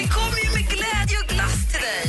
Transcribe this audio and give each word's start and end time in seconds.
Det 0.00 0.08
kommer 0.08 0.38
ju 0.44 0.50
med 0.50 0.68
glädje 0.68 1.16
och 1.22 1.28
glass 1.28 1.66
till 1.70 1.80
dig. 1.80 2.04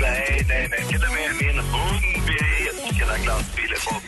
Nej, 0.00 0.46
nej, 0.48 0.68
nej. 0.70 0.84
Till 0.88 1.02
och 1.04 1.12
med 1.12 1.30
min 1.40 1.58
hund 1.58 2.26
vet 2.26 2.84
vilken 2.84 3.22
glassbil 3.22 3.70
är 3.76 3.84
på. 3.86 4.00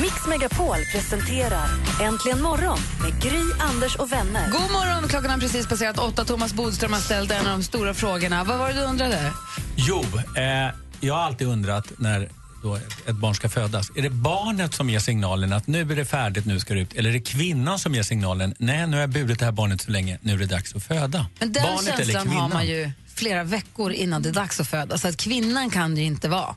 Mix 0.00 0.26
Megapol 0.26 0.76
presenterar 0.92 1.68
Äntligen 2.02 2.42
morgon 2.42 2.78
med 3.02 3.22
Gry, 3.22 3.42
Anders 3.60 3.96
och 3.96 4.12
vänner. 4.12 4.50
God 4.50 4.70
morgon, 4.72 5.08
klockan 5.08 5.30
har 5.30 5.38
precis 5.38 5.66
passerat 5.66 5.98
åtta. 5.98 6.24
Thomas 6.24 6.54
Bodström 6.54 6.92
har 6.92 7.00
ställt 7.00 7.30
en 7.30 7.46
av 7.46 7.58
de 7.58 7.62
stora 7.62 7.94
frågorna. 7.94 8.44
Vad 8.44 8.58
var 8.58 8.68
det 8.68 8.74
du 8.74 8.80
undrade? 8.80 9.32
Jo, 9.76 10.04
eh, 10.36 10.74
jag 11.00 11.14
har 11.14 11.22
alltid 11.22 11.48
undrat 11.48 11.92
när 11.96 12.28
då 12.62 12.78
ett 13.06 13.16
barn 13.16 13.34
ska 13.34 13.48
födas. 13.48 13.90
Är 13.96 14.02
det 14.02 14.10
barnet 14.10 14.74
som 14.74 14.90
ger 14.90 14.98
signalen 14.98 15.52
att 15.52 15.66
nu 15.66 15.80
är 15.80 15.96
det 15.96 16.04
färdigt, 16.04 16.46
nu 16.46 16.60
ska 16.60 16.74
det 16.74 16.80
ut? 16.80 16.94
Eller 16.94 17.10
är 17.10 17.14
det 17.14 17.20
kvinnan 17.20 17.78
som 17.78 17.94
ger 17.94 18.02
signalen, 18.02 18.54
nej 18.58 18.86
nu 18.86 18.92
har 18.96 19.00
jag 19.00 19.10
burit 19.10 19.38
det 19.38 19.44
här 19.44 19.52
barnet 19.52 19.80
så 19.80 19.90
länge, 19.90 20.18
nu 20.22 20.32
är 20.32 20.36
det 20.36 20.46
dags 20.46 20.74
att 20.74 20.82
föda? 20.82 21.26
Men 21.38 21.52
den 21.52 21.62
barnet 21.62 21.96
känslan 21.96 22.28
har 22.28 22.48
man 22.48 22.66
ju 22.66 22.90
flera 23.14 23.44
veckor 23.44 23.92
innan 23.92 24.22
det 24.22 24.28
är 24.28 24.32
dags 24.32 24.60
att 24.60 24.68
föda. 24.68 24.98
Så 24.98 25.08
att 25.08 25.16
kvinnan 25.16 25.70
kan 25.70 25.94
det 25.94 26.00
ju 26.00 26.06
inte 26.06 26.28
vara. 26.28 26.56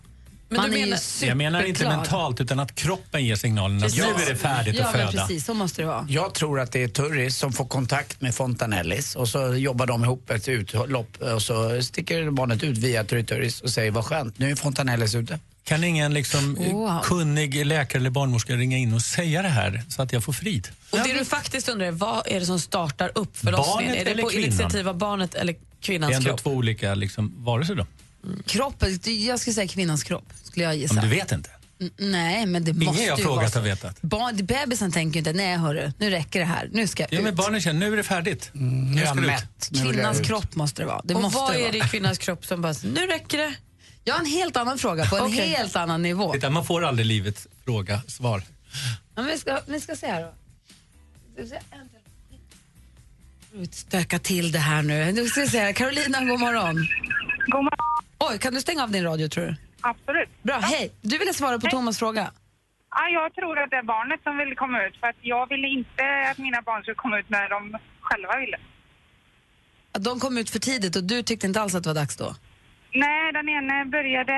man 0.50 0.74
är 0.74 0.78
ju 0.78 1.28
Jag 1.28 1.38
menar 1.38 1.64
inte 1.64 1.88
mentalt, 1.90 2.42
utan 2.42 2.60
att 2.60 2.76
kroppen 2.76 3.26
ger 3.26 3.36
signalen 3.36 3.78
att 3.78 3.84
Precis. 3.84 4.04
nu 4.18 4.24
är 4.24 4.30
det 4.30 4.36
färdigt 4.36 4.76
ja, 4.76 4.86
att 4.86 4.96
men 4.96 5.08
föda. 5.08 5.28
precis, 5.28 5.46
så 5.46 5.54
måste 5.54 5.82
det 5.82 5.86
vara. 5.86 6.06
Jag 6.10 6.34
tror 6.34 6.60
att 6.60 6.72
det 6.72 6.84
är 6.84 6.88
Turris 6.88 7.38
som 7.38 7.54
får 7.54 7.66
kontakt 7.66 8.22
med 8.22 8.36
Fontanellis 8.36 9.16
och 9.16 9.28
så 9.28 9.56
jobbar 9.56 9.86
de 9.86 10.04
ihop 10.04 10.30
ett 10.30 10.48
utlopp 10.48 11.18
och 11.18 11.42
så 11.42 11.82
sticker 11.82 12.32
barnet 12.32 12.64
ut 12.64 12.78
via 12.78 13.04
Turris 13.04 13.62
och 13.62 13.70
säger 13.70 13.92
vad 13.92 14.06
skönt, 14.06 14.40
nu 14.40 14.52
är 14.52 14.56
Fontanellis 14.56 15.16
ute. 15.16 15.40
Kan 15.64 15.84
ingen 15.84 16.14
liksom, 16.14 16.56
Wow. 16.56 17.00
kunnig 17.04 17.66
läkare 17.66 18.00
eller 18.00 18.10
barnmorska 18.10 18.54
ringa 18.56 18.78
in 18.78 18.94
och 18.94 19.02
säga 19.02 19.42
det 19.42 19.48
här 19.50 19.84
så 19.90 20.02
att 20.02 20.14
jag 20.14 20.24
får 20.24 20.34
frid? 20.34 20.68
Och 20.90 20.98
det 21.00 21.14
du 21.14 21.26
faktiskt 21.26 21.70
undrar 21.70 21.88
är 21.88 21.92
vad 21.92 22.28
är 22.28 22.40
det 22.40 22.46
som 22.46 22.60
startar 22.60 23.12
upp 23.16 23.38
förlossningen? 23.38 23.96
Är 23.96 24.06
det 24.16 24.22
på 24.22 24.30
kvinnan? 24.30 24.46
initiativ 24.48 24.90
av 24.90 24.98
barnet 24.98 25.36
eller 25.36 25.54
Det 25.54 25.60
är 25.60 25.82
kvinnans 25.86 26.16
ändå 26.16 26.28
kropp? 26.30 26.44
två 26.44 26.52
olika 26.52 26.96
liksom, 26.96 27.34
varelser 27.38 27.76
då. 27.76 27.86
Kroppen, 28.46 29.00
jag 29.06 29.40
skulle 29.40 29.54
säga 29.54 29.68
kvinnans 29.68 30.04
kropp, 30.04 30.34
skulle 30.44 30.66
jag 30.66 30.76
gissa. 30.78 30.96
Om 30.96 31.02
du 31.02 31.08
vet 31.08 31.32
inte. 31.32 31.50
N- 31.82 31.92
Nej, 31.98 32.46
men 32.46 32.64
det 32.64 32.74
måste 32.74 32.84
Ingen 33.02 33.08
jag 33.10 33.20
ju 33.20 33.26
vara 33.26 33.36
frågat 33.36 33.54
så. 33.54 33.60
har 33.60 33.64
vetat. 33.64 34.02
Barn, 34.02 34.46
bebisen 34.46 34.92
tänker 34.92 35.14
ju 35.14 35.20
inte, 35.20 35.34
nej 35.34 35.58
hörru, 35.58 35.92
nu 35.98 36.10
räcker 36.10 36.40
det 36.40 36.46
här, 36.46 36.70
nu 36.74 36.88
ska 36.88 37.04
jag 37.04 37.14
Ja, 37.14 37.18
ut. 37.18 37.24
men 37.24 37.36
barnen 37.36 37.62
känner, 37.62 37.80
nu 37.80 37.94
är 37.94 37.98
det 37.98 38.04
färdigt. 38.04 38.50
Nu 38.54 38.62
nu 38.64 39.02
är 39.02 39.06
ska 39.06 39.08
jag 39.08 39.18
det 39.18 39.22
ut. 39.22 39.28
mätt. 39.28 39.70
Jag 39.72 39.94
Kvinnans 39.94 40.20
ut. 40.20 40.26
kropp 40.28 40.56
måste 40.56 40.82
det 40.82 40.86
vara. 40.86 41.02
Det 41.04 41.16
och 41.16 41.22
måste 41.22 41.38
vad 41.38 41.52
det 41.54 41.58
är 41.58 41.62
vara. 41.62 41.72
det 41.72 41.78
i 41.78 41.82
kvinnans 41.82 42.18
kropp 42.18 42.46
som 42.46 42.62
bara, 42.62 42.74
nu 42.84 43.08
räcker 43.08 43.38
det? 43.38 43.54
Jag 44.04 44.14
har 44.14 44.20
en 44.20 44.26
helt 44.26 44.58
annan 44.58 44.78
fråga 44.78 45.06
på 45.06 45.16
en 45.16 45.24
Okej. 45.26 45.48
helt 45.48 45.76
annan 45.76 46.02
nivå. 46.02 46.34
Titta, 46.34 46.50
man 46.50 46.66
får 46.66 46.86
aldrig 46.86 47.06
livets 47.06 47.48
fråga, 47.66 48.02
svar. 48.08 48.44
Ja, 49.16 49.22
men 49.22 49.26
vi, 49.26 49.38
ska, 49.38 49.60
vi 49.68 49.80
ska 49.80 49.96
se 49.96 50.08
här 50.08 50.22
då. 50.22 50.32
Stöka 53.72 54.20
till 54.20 54.52
det 54.52 54.60
här 54.60 54.84
nu. 54.84 55.12
Nu 55.12 55.28
ska 55.28 55.42
vi 55.42 55.48
se 55.48 55.60
här. 55.60 55.74
Carolina, 55.74 56.20
god 56.20 56.40
morgon. 56.40 56.76
God 57.48 57.64
morgon. 57.64 57.80
Oj, 58.20 58.40
kan 58.40 58.54
du 58.54 58.62
stänga 58.62 58.84
av 58.84 58.92
din 58.92 59.04
radio 59.04 59.28
tror 59.28 59.46
du? 59.46 59.56
Absolut. 59.82 60.30
Bra, 60.44 60.60
hej. 60.60 60.92
Du 61.02 61.18
ville 61.18 61.34
svara 61.34 61.60
på 61.60 61.68
Thomas 61.68 61.98
fråga. 62.00 62.32
Ja, 62.90 63.10
jag 63.10 63.34
tror 63.34 63.60
att 63.60 63.70
det 63.70 63.76
är 63.76 63.84
barnet 63.84 64.20
som 64.24 64.38
vill 64.38 64.56
komma 64.56 64.86
ut 64.88 64.96
för 65.00 65.08
att 65.08 65.16
jag 65.22 65.50
ville 65.50 65.68
inte 65.68 66.04
att 66.32 66.38
mina 66.38 66.62
barn 66.62 66.82
skulle 66.82 66.96
komma 66.96 67.20
ut 67.20 67.30
när 67.30 67.50
de 67.50 67.78
själva 68.02 68.38
ville. 68.40 68.58
Att 69.92 70.04
de 70.04 70.20
kom 70.20 70.38
ut 70.38 70.50
för 70.50 70.60
tidigt 70.60 70.96
och 70.96 71.04
du 71.04 71.24
tyckte 71.24 71.48
inte 71.48 71.62
alls 71.62 71.76
att 71.76 71.84
det 71.84 71.90
var 71.90 71.96
dags 71.96 72.16
då? 72.18 72.36
Nej, 72.94 73.34
den 73.34 73.50
ene 73.50 73.86
började, 73.86 74.34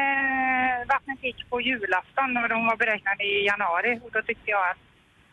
vattnet 0.89 1.23
gick 1.23 1.49
på 1.49 1.61
julafton 1.61 2.37
och 2.37 2.49
de 2.49 2.65
var 2.65 2.77
beräknade 2.77 3.23
i 3.23 3.45
januari 3.45 3.99
och 4.03 4.11
då 4.11 4.21
tyckte 4.21 4.51
jag 4.51 4.69
att 4.71 4.77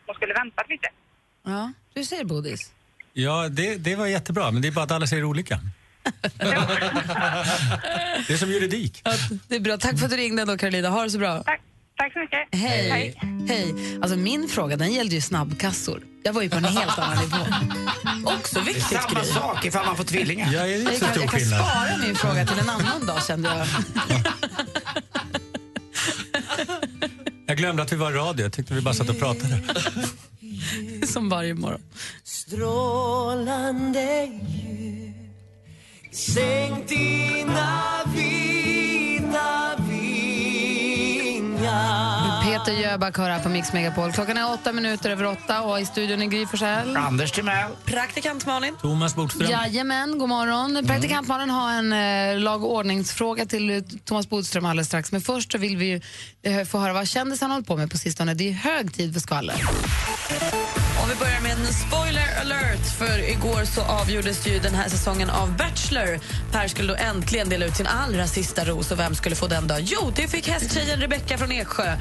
de 0.05 0.15
skulle 0.15 0.33
väntat 0.33 0.69
lite. 0.69 0.87
Ja, 1.45 1.73
du 1.93 2.03
säger 2.03 2.25
Bodis. 2.25 2.73
Ja, 3.13 3.49
det, 3.49 3.75
det 3.75 3.95
var 3.95 4.07
jättebra, 4.07 4.51
men 4.51 4.61
det 4.61 4.67
är 4.67 4.71
bara 4.71 4.85
att 4.85 4.91
alla 4.91 5.07
säger 5.07 5.23
olika. 5.23 5.59
det 8.27 8.33
är 8.33 8.37
som 8.37 8.51
juridik. 8.51 9.01
Ja, 9.03 9.11
det 9.47 9.55
är 9.55 9.59
bra. 9.59 9.77
Tack 9.77 9.97
för 9.99 10.05
att 10.05 10.11
du 10.11 10.17
ringde 10.17 10.45
då 10.45 10.57
Carolina. 10.57 10.89
Ha 10.89 11.03
det 11.03 11.09
så 11.09 11.19
bra. 11.19 11.43
Tack, 11.43 11.61
tack 11.97 12.13
så 12.13 12.19
mycket. 12.19 12.39
Hej. 12.51 13.15
Hej. 13.47 13.75
Alltså 14.01 14.17
min 14.17 14.47
fråga 14.47 14.77
den 14.77 14.93
gällde 14.93 15.15
ju 15.15 15.21
snabbkassor. 15.21 16.03
Jag 16.23 16.33
var 16.33 16.41
ju 16.41 16.49
på 16.49 16.57
en 16.57 16.65
helt 16.65 16.99
annan 16.99 17.17
nivå. 17.23 17.37
Också 18.37 18.59
viktigt 18.59 18.83
Samma 19.01 19.19
Gry. 19.21 19.29
sak 19.31 19.65
ifall 19.65 19.85
man 19.85 19.97
får 19.97 20.03
tvillingar. 20.03 20.53
Ja, 20.53 20.63
det 20.63 20.73
är 20.73 20.79
inte 20.79 20.91
Jag 20.91 20.99
så 20.99 21.05
kan, 21.05 21.13
stor 21.13 21.23
jag 21.23 21.31
kan 21.31 21.39
skillnad. 21.39 21.59
spara 21.67 21.97
min 22.05 22.15
fråga 22.15 22.45
till 22.45 22.59
en 22.59 22.69
annan 22.69 23.05
dag 23.05 23.25
kände 23.25 23.49
jag. 23.49 23.67
Jag 27.45 27.57
glömde 27.57 27.83
att 27.83 27.91
vi 27.91 27.95
var 27.95 28.11
i 28.11 28.15
radio, 28.15 28.45
jag 28.45 28.53
tyckte 28.53 28.73
vi 28.73 28.81
bara 28.81 28.93
satt 28.93 29.09
och 29.09 29.19
pratade. 29.19 29.59
Som 31.07 31.29
varje 31.29 31.53
morgon. 31.53 31.81
Strålande 32.23 34.25
ljus 34.25 35.15
Sänk 36.33 36.87
dina 36.89 37.89
vita 38.15 38.60
now. 41.71 42.20
Peter 42.65 42.81
Jöback 42.81 43.17
hör 43.17 43.29
här 43.29 43.39
på 43.39 43.49
Mix 43.49 43.73
Megapol. 43.73 44.11
Klockan 44.11 44.37
är 44.37 44.53
åtta 44.53 44.71
minuter 44.71 45.09
över 45.09 45.25
åtta 45.25 45.61
och 45.61 45.79
i 45.79 45.85
studion 45.85 46.21
är 46.21 46.25
Gry 46.25 46.45
Forssell. 46.45 46.97
Anders 46.97 47.31
Timell. 47.31 47.71
Praktikant 47.85 48.45
Malin. 48.45 48.75
Thomas 48.81 49.15
Bodström. 49.15 49.49
Jajamän, 49.49 50.17
god 50.17 50.29
morgon. 50.29 50.83
Praktikantmannen 50.87 51.49
har 51.49 51.71
en 51.71 51.93
eh, 51.93 52.39
lag 52.39 52.63
och 52.63 52.71
ordningsfråga 52.71 53.45
till 53.45 53.69
eh, 53.69 53.83
Thomas 54.05 54.29
Bodström 54.29 54.65
alldeles 54.65 54.87
strax. 54.87 55.11
Men 55.11 55.21
först 55.21 55.51
så 55.51 55.57
vill 55.57 55.77
vi 55.77 55.85
ju 55.85 56.01
eh, 56.43 56.65
få 56.65 56.77
höra 56.77 56.93
vad 56.93 57.07
kändisarna 57.07 57.49
har 57.53 57.55
hållit 57.55 57.67
på 57.67 57.77
med 57.77 57.91
på 57.91 57.97
sistone. 57.97 58.33
Det 58.33 58.49
är 58.49 58.53
hög 58.53 58.93
tid 58.93 59.13
för 59.13 59.19
skvaller. 59.19 59.55
Om 61.03 61.09
vi 61.09 61.15
börjar 61.15 61.41
med 61.41 61.51
en 61.51 61.73
spoiler 61.73 62.27
alert, 62.41 62.85
för 62.97 63.29
igår 63.29 63.65
så 63.65 63.81
avgjordes 63.81 64.47
ju 64.47 64.59
den 64.59 64.75
här 64.75 64.89
säsongen 64.89 65.29
av 65.29 65.57
Bachelor. 65.57 66.19
Per 66.51 66.67
skulle 66.67 66.87
då 66.87 66.95
äntligen 66.95 67.49
dela 67.49 67.65
ut 67.65 67.75
sin 67.75 67.87
allra 67.87 68.27
sista 68.27 68.65
ros 68.65 68.91
och 68.91 68.99
vem 68.99 69.15
skulle 69.15 69.35
få 69.35 69.47
den 69.47 69.67
då? 69.67 69.75
Jo, 69.79 70.11
det 70.15 70.27
fick 70.27 70.47
hästtjejen 70.47 70.99
Rebecca 70.99 71.37
från 71.37 71.51
Eksjö. 71.51 71.97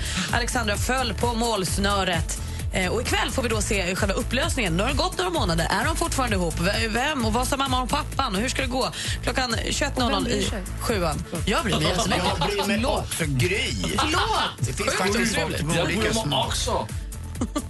Alexandra 0.51 0.77
föll 0.77 1.15
på 1.15 1.35
målsnöret. 1.35 2.41
Eh, 2.73 2.93
och 2.93 3.01
ikväll 3.01 3.31
får 3.31 3.43
vi 3.43 3.49
då 3.49 3.61
se 3.61 3.97
själva 3.97 4.15
upplösningen. 4.15 4.77
Nu 4.77 4.83
har 4.83 4.91
det 4.91 4.97
gått 4.97 5.19
några 5.19 5.31
månader. 5.31 5.67
Är 5.71 5.85
de 5.85 5.97
fortfarande 5.97 6.37
ihop? 6.37 6.55
Vem? 6.89 7.25
Och 7.25 7.33
vad 7.33 7.49
sa 7.49 7.57
mamma 7.57 7.83
och 7.83 7.89
pappan? 7.89 8.35
Och 8.35 8.41
hur 8.41 8.49
ska 8.49 8.63
det 8.63 8.69
gå? 8.69 8.91
Klockan 9.23 9.55
21.00 9.55 10.29
i 10.29 10.51
sjuan. 10.81 11.25
Jag 11.47 11.65
bryr 11.65 11.75
mig 11.75 11.85
jättemycket. 11.85 12.25
Jag 12.39 12.49
bryr 12.49 12.67
mig 12.67 12.87
också. 12.87 13.25
Gry. 13.25 13.73
Förlåt! 13.99 14.21
Det 14.59 14.73
finns 14.73 14.95
faktiskt 14.95 15.35
folk 15.35 15.63
med 15.63 15.83
olika 15.83 16.15
smak. 16.15 16.55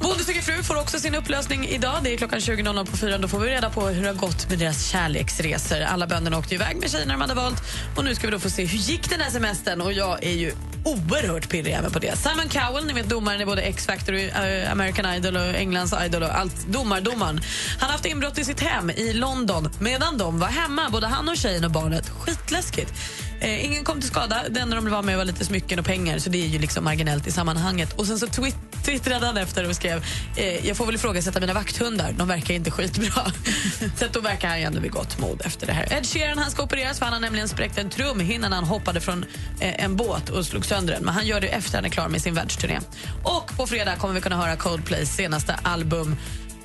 Bonde 0.01 0.25
söker 0.25 0.41
fru 0.41 0.63
får 0.63 0.81
också 0.81 0.99
sin 0.99 1.15
upplösning 1.15 1.67
idag. 1.67 1.95
Det 2.03 2.15
är 2.15 2.17
klockan 2.17 2.39
20.00 2.39 2.87
på 2.87 2.97
fyran. 2.97 3.21
Då 3.21 3.29
får 3.29 3.39
vi 3.39 3.51
reda 3.51 3.71
på 3.71 3.87
hur 3.87 4.03
det 4.03 4.09
har 4.09 4.15
gått 4.15 4.49
med 4.49 4.59
deras 4.59 4.91
kärleksresor. 4.91 5.81
Alla 5.81 6.07
bönderna 6.07 6.39
åkte 6.39 6.55
iväg 6.55 6.77
med 6.77 6.91
tjejerna 6.91 7.13
de 7.13 7.21
hade 7.21 7.35
valt. 7.35 7.63
Och 7.97 8.05
nu 8.05 8.15
ska 8.15 8.27
vi 8.27 8.31
då 8.31 8.39
få 8.39 8.51
se 8.51 8.65
hur 8.65 8.79
gick 8.79 9.11
den 9.11 9.21
här 9.21 9.31
semestern. 9.31 9.81
Och 9.81 9.93
jag 9.93 10.25
är 10.25 10.33
ju 10.33 10.53
oerhört 10.85 11.49
pirrig 11.49 11.73
även 11.73 11.91
på 11.91 11.99
det. 11.99 12.19
Simon 12.19 12.49
Cowell, 12.49 12.87
ni 12.87 12.93
vet 12.93 13.09
domaren 13.09 13.41
i 13.41 13.47
både 13.47 13.63
X-Factor, 13.63 14.15
uh, 14.15 14.23
eh, 14.23 14.73
American 14.73 15.15
Idol 15.15 15.37
och 15.37 15.55
Englands 15.55 15.95
Idol 16.07 16.23
och 16.23 16.39
allt. 16.39 16.67
Domardomaren. 16.67 17.41
Han 17.79 17.87
har 17.87 17.93
haft 17.93 18.07
inbrott 18.07 18.39
i 18.39 18.45
sitt 18.45 18.61
hem 18.61 18.91
i 18.91 19.13
London 19.13 19.69
medan 19.81 20.19
de 20.19 20.39
var 20.39 20.49
hemma, 20.49 20.91
både 20.91 21.07
han 21.07 21.29
och 21.29 21.37
tjejen 21.37 21.65
och 21.65 21.71
barnet. 21.71 22.11
Skitläskigt. 22.11 22.93
Eh, 23.41 23.65
ingen 23.65 23.85
kom 23.85 24.01
till 24.01 24.09
skada. 24.09 24.43
Det 24.51 24.61
enda 24.61 24.77
de 24.77 24.85
blev 24.85 24.97
av 24.97 25.05
med 25.05 25.17
var 25.17 25.25
lite 25.25 25.45
smycken 25.45 25.79
och 25.79 25.85
pengar 25.85 26.19
så 26.19 26.31
det 26.31 26.45
är 26.45 26.47
ju 26.47 26.59
liksom 26.59 26.85
marginellt 26.85 27.27
i 27.27 27.31
sammanhanget. 27.31 27.93
Och 27.93 28.07
sen 28.07 28.19
så 28.19 28.27
twitt 28.27 28.57
twittrade 28.85 29.27
han 29.27 29.37
efter 29.37 29.69
och 29.69 29.77
skrev 29.77 30.05
eh, 30.37 30.67
jag 30.67 30.77
får 30.77 30.87
väl 30.87 30.95
ifrågasätta 30.95 31.41
mina 31.41 31.53
vakthundar. 31.53 32.13
De 32.13 32.29
verkar 32.29 32.55
inte 32.55 32.71
skitbra. 32.71 33.33
så 33.97 34.05
då 34.13 34.21
verkar 34.21 34.49
han 34.49 34.59
ju 34.59 34.65
ändå 34.65 34.81
vid 34.81 34.93
gott 34.93 35.19
mod 35.19 35.43
efter 35.45 35.67
det 35.67 35.73
här. 35.73 35.93
Ed 35.93 36.07
Sheeran 36.07 36.39
han 36.39 36.51
ska 36.51 36.63
opereras 36.63 36.99
för 36.99 37.05
han 37.07 37.13
har 37.13 37.21
nämligen 37.21 37.49
spräckt 37.49 37.79
en 37.79 37.91
trumhinna 37.91 38.49
när 38.49 38.57
han 38.57 38.65
hoppade 38.65 39.01
från 39.01 39.25
eh, 39.61 39.85
en 39.85 39.97
båt 39.97 40.31
och 40.31 40.47
slog 40.47 40.67
sönder 40.67 40.95
den. 40.95 41.05
Men 41.05 41.15
han 41.15 41.27
gör 41.27 41.41
det 41.41 41.49
efter 41.49 41.79
han 41.79 41.85
är 41.85 41.89
klar 41.89 42.09
med 42.09 42.23
sin 42.23 42.35
världsturné. 42.35 42.79
Och 43.25 43.57
på 43.57 43.67
fredag 43.67 43.97
kommer 43.97 44.15
vi 44.15 44.21
kunna 44.21 44.37
höra 44.37 44.57
Coldplays 44.57 45.17
senaste 45.17 45.55
album 45.63 46.17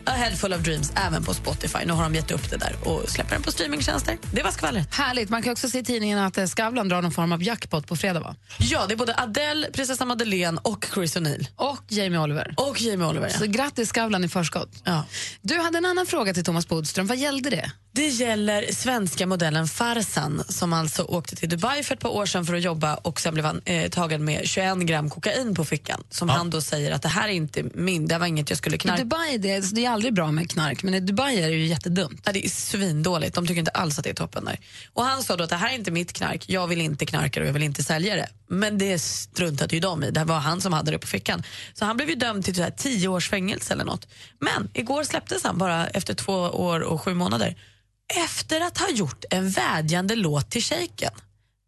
A 0.05 0.11
Head 0.11 0.31
Full 0.31 0.53
of 0.53 0.61
Dreams 0.61 0.91
även 0.95 1.23
på 1.23 1.33
Spotify. 1.33 1.79
Nu 1.85 1.93
har 1.93 2.03
de 2.03 2.15
gett 2.15 2.31
upp 2.31 2.49
det 2.49 2.57
där 2.57 2.75
och 2.83 3.09
släpper 3.09 3.31
den 3.31 3.41
på 3.41 3.51
streamingtjänster. 3.51 4.17
Det 4.31 4.43
var 4.43 4.51
skvallret. 4.51 4.93
Härligt. 4.93 5.29
Man 5.29 5.41
kan 5.43 5.51
också 5.51 5.69
se 5.69 5.79
i 5.79 5.83
tidningen 5.83 6.19
att 6.19 6.37
eh, 6.37 6.45
Skavlan 6.45 6.89
drar 6.89 7.01
någon 7.01 7.11
form 7.11 7.31
av 7.31 7.43
jackpot 7.43 7.87
på 7.87 7.95
fredag, 7.95 8.19
va? 8.19 8.35
Ja, 8.59 8.85
det 8.87 8.93
är 8.93 8.97
både 8.97 9.15
Adele, 9.17 9.71
prinsessa 9.71 10.05
Madeleine 10.05 10.59
och 10.63 10.85
Chris 10.93 11.17
O'Neill. 11.17 11.47
Och 11.55 11.83
Jamie 11.87 12.19
Oliver. 12.19 12.53
Och 12.57 12.81
Jamie 12.81 13.07
Oliver, 13.07 13.29
ja. 13.33 13.39
Så 13.39 13.45
grattis 13.45 13.89
Skavlan 13.89 14.23
i 14.23 14.29
förskott. 14.29 14.69
Ja. 14.83 15.03
Du 15.41 15.59
hade 15.59 15.77
en 15.77 15.85
annan 15.85 16.05
fråga 16.05 16.33
till 16.33 16.43
Thomas 16.43 16.67
Bodström. 16.67 17.07
Vad 17.07 17.17
gällde 17.17 17.49
det? 17.49 17.71
Det 17.95 18.07
gäller 18.07 18.71
svenska 18.73 19.27
modellen 19.27 19.67
Farsan 19.67 20.43
som 20.49 20.73
alltså 20.73 21.03
åkte 21.03 21.35
till 21.35 21.49
Dubai 21.49 21.83
för 21.83 21.93
ett 21.95 21.99
par 22.01 22.09
år 22.09 22.25
sedan 22.25 22.45
för 22.45 22.53
att 22.53 22.61
jobba 22.61 22.95
och 22.95 23.21
sen 23.21 23.33
blev 23.33 23.45
han 23.45 23.61
eh, 23.65 23.89
tagen 23.89 24.25
med 24.25 24.41
21 24.47 24.77
gram 24.77 25.09
kokain 25.09 25.55
på 25.55 25.65
fickan. 25.65 26.03
Som 26.09 26.29
han 26.29 26.49
då 26.49 26.61
säger 26.61 26.91
att 26.91 27.01
det 27.01 27.07
här 27.09 27.27
är 27.27 27.31
inte 27.33 27.63
min, 27.73 28.07
det 28.07 28.17
var 28.17 28.25
inget 28.27 28.49
jag 28.49 28.57
skulle 28.57 28.75
I 28.75 28.79
knarka. 28.79 29.03
Dubai 29.03 29.37
det, 29.37 29.51
är- 29.51 29.75
det 29.75 29.85
är 29.85 29.89
aldrig 29.89 30.13
bra 30.13 30.31
med 30.31 30.51
knark, 30.51 30.83
men 30.83 30.93
i 30.93 30.99
Dubai 30.99 31.41
är 31.41 31.47
det 31.49 31.55
ju 31.55 31.65
jättedumt. 31.65 32.21
Ja, 32.25 32.31
det 32.31 32.45
är 32.45 32.49
svindåligt. 32.49 33.35
De 33.35 33.47
tycker 33.47 33.59
inte 33.59 33.71
alls 33.71 33.97
att 33.97 34.03
det 34.03 34.09
är 34.09 34.13
toppen 34.13 34.45
där. 34.45 34.59
Och 34.93 35.03
han 35.03 35.23
sa 35.23 35.35
då 35.35 35.43
att 35.43 35.49
det 35.49 35.55
här 35.55 35.69
är 35.69 35.75
inte 35.75 35.91
mitt 35.91 36.13
knark, 36.13 36.43
jag 36.49 36.67
vill 36.67 36.81
inte 36.81 37.05
knarka 37.05 37.41
och 37.41 37.47
jag 37.47 37.53
vill 37.53 37.63
inte 37.63 37.83
sälja 37.83 38.15
det. 38.15 38.29
Men 38.47 38.77
det 38.77 38.99
struntade 38.99 39.75
ju 39.75 39.79
de 39.81 40.03
i. 40.03 40.11
Det 40.11 40.23
var 40.23 40.39
han 40.39 40.61
som 40.61 40.73
hade 40.73 40.91
det 40.91 40.99
på 40.99 41.07
fickan. 41.07 41.43
Så 41.73 41.85
han 41.85 41.97
blev 41.97 42.09
ju 42.09 42.15
dömd 42.15 42.45
till 42.45 42.65
tio 42.77 43.07
års 43.07 43.29
fängelse 43.29 43.73
eller 43.73 43.85
något. 43.85 44.07
Men 44.39 44.69
igår 44.73 45.03
släpptes 45.03 45.43
han 45.43 45.57
bara 45.57 45.87
efter 45.87 46.13
två 46.13 46.33
år 46.33 46.79
och 46.79 47.01
sju 47.01 47.13
månader. 47.13 47.55
Efter 48.13 48.61
att 48.61 48.77
ha 48.77 48.89
gjort 48.89 49.25
en 49.29 49.49
vädjande 49.49 50.15
låt 50.15 50.49
till 50.51 50.63
shejken. 50.63 51.11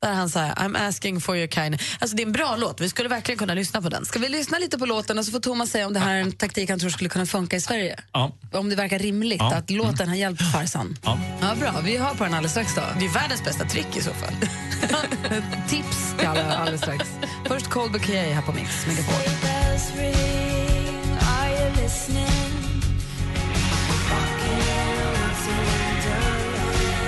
Där 0.02 0.14
han 0.14 0.30
säger 0.30 0.54
I'm 0.56 0.88
asking 0.88 1.22
for 1.22 1.38
your 1.38 1.48
kind. 1.48 1.78
Alltså 2.00 2.16
det 2.18 2.24
är 2.24 2.26
en 2.26 2.32
bra 2.32 2.56
låt, 2.56 2.82
vi 2.82 2.90
skulle 2.90 3.10
verkligen 3.10 3.40
kunna 3.40 3.54
lyssna 3.54 3.82
på 3.82 3.90
den. 3.90 4.06
Ska 4.06 4.20
vi 4.20 4.30
lyssna 4.30 4.58
lite 4.60 4.78
på 4.78 4.86
låten 4.86 5.18
och 5.20 5.26
så 5.26 5.32
får 5.32 5.40
Thomas 5.40 5.70
säga 5.70 5.88
om 5.88 5.94
det 5.94 6.00
här 6.00 6.16
är 6.16 6.22
en 6.22 6.32
taktik 6.32 6.70
han 6.70 6.80
tror 6.80 6.90
skulle 6.90 7.10
kunna 7.10 7.26
funka 7.26 7.56
i 7.56 7.62
Sverige? 7.62 8.00
Ja. 8.14 8.32
Om 8.54 8.70
det 8.70 8.76
verkar 8.76 9.00
rimligt 9.00 9.40
Ja. 9.40 9.54
att 9.56 9.70
låten 9.70 10.08
har 10.10 10.16
hjälpt 10.16 10.52
Farsan. 10.52 10.98
Ja. 11.04 11.20
Ja, 11.42 11.56
bra. 11.60 11.82
Vi 11.84 11.98
hör 11.98 12.14
på 12.14 12.24
den 12.24 12.34
alldeles 12.34 12.52
strax 12.52 12.76
då. 12.76 12.82
Det 13.00 13.06
är 13.06 13.10
världens 13.10 13.44
bästa 13.44 13.66
trick 13.66 13.98
i 13.98 14.02
så 14.02 14.14
fall. 14.14 14.34
Tips 15.70 16.14
till 16.18 16.28
alla 16.28 16.58
alldeles 16.58 16.82
strax. 16.82 17.10
Först 17.48 17.68
Cold 17.68 17.92
Bouquet 17.92 18.36
här 18.36 18.42
på 18.42 18.52
Mix 18.52 18.88
Megapol. 18.88 20.27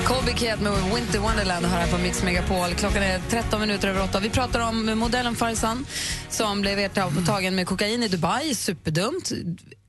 Colby 0.09 0.33
Kid 0.33 0.61
med 0.61 0.93
Winter 0.95 1.19
Wonderland 1.19 1.65
här 1.65 1.91
på 1.91 1.97
Mix 1.97 2.23
Megapol. 2.23 2.73
Klockan 2.75 3.03
är 3.03 3.21
13 3.29 3.61
minuter 3.61 3.87
över 3.87 4.03
8. 4.03 4.19
Vi 4.19 4.29
pratar 4.29 4.59
om 4.59 4.99
modellen 4.99 5.35
Farsan 5.35 5.85
som 6.29 6.61
blev 6.61 6.79
ertagen 6.79 7.55
med 7.55 7.67
kokain 7.67 8.03
i 8.03 8.07
Dubai. 8.07 8.55
Superdumt. 8.55 9.31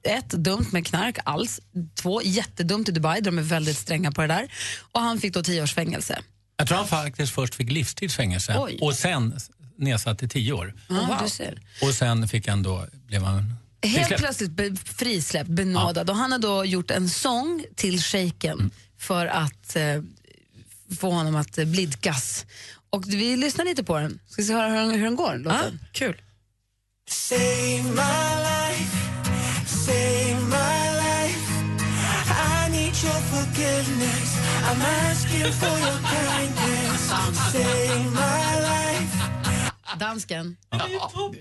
Ett, 0.02 0.28
dumt 0.31 0.67
med 0.72 0.87
knark 0.87 1.19
alls. 1.25 1.61
Två, 2.02 2.22
jättedumt 2.22 2.88
i 2.88 2.93
Dubai. 2.93 3.20
De 3.20 3.38
är 3.38 3.43
väldigt 3.43 3.78
stränga 3.78 4.12
på 4.12 4.20
det 4.20 4.26
där. 4.26 4.49
Och 4.93 5.00
han 5.00 5.20
fick 5.20 5.34
då 5.34 5.43
10 5.43 5.62
års 5.62 5.75
fängelse. 5.75 6.19
Jag 6.56 6.69
tror 6.69 6.78
han 6.78 6.88
faktiskt 6.88 7.32
först 7.34 7.55
fick 7.55 7.70
livstidsfängelse 7.70 8.56
och 8.81 8.94
sen 8.94 9.38
nedsatt 9.76 10.19
till 10.19 10.28
tio 10.28 10.52
år. 10.52 10.75
Ja, 10.88 11.19
du 11.25 11.31
ser. 11.31 11.61
Och 11.82 11.94
sen 11.94 12.28
fick 12.28 12.49
han 12.49 12.62
då, 12.62 12.87
blev 13.06 13.22
han 13.22 13.55
Helt 13.82 13.96
frisläppt. 13.96 14.22
plötsligt 14.22 14.50
be, 14.50 14.76
frisläppt, 14.84 15.50
benådad. 15.50 16.11
Och 16.11 16.17
han 16.17 16.32
har 16.32 16.38
då 16.38 16.64
gjort 16.64 16.90
en 16.90 17.08
sång 17.08 17.64
till 17.76 18.00
shejken 18.02 18.58
Mm. 18.58 18.70
För 19.00 19.26
att 19.26 19.76
eh, 19.76 20.02
få 21.00 21.11
honom 21.11 21.37
att 21.37 21.58
eh, 21.58 21.64
blidkas. 21.64 22.47
Och 22.91 23.05
vi 23.06 23.37
lyssnar 23.37 23.64
lite 23.64 23.85
på 23.85 23.99
den. 23.99 24.20
Ska 24.29 24.43
vi 24.43 24.49
se 24.49 24.55
höra 24.55 24.69
hur, 24.69 24.93
hur 24.93 25.05
den 25.05 25.17
går? 25.17 25.37
Låten. 25.38 25.81
Kul. 25.93 26.23
Save 27.08 27.82
my 27.82 28.31
life, 28.49 28.97
save 29.67 30.35
my 30.35 30.82
life. 31.05 31.41
I 32.31 32.70
need 32.70 32.94
your 33.05 33.20
forgiveness. 33.32 34.37
I'm 34.69 34.82
asking 34.82 35.53
for 35.53 35.79
your 35.79 35.99
kindness. 36.14 37.08
Save 37.53 38.05
my 38.05 38.61
life. 38.61 39.17
Dansken. 39.99 40.56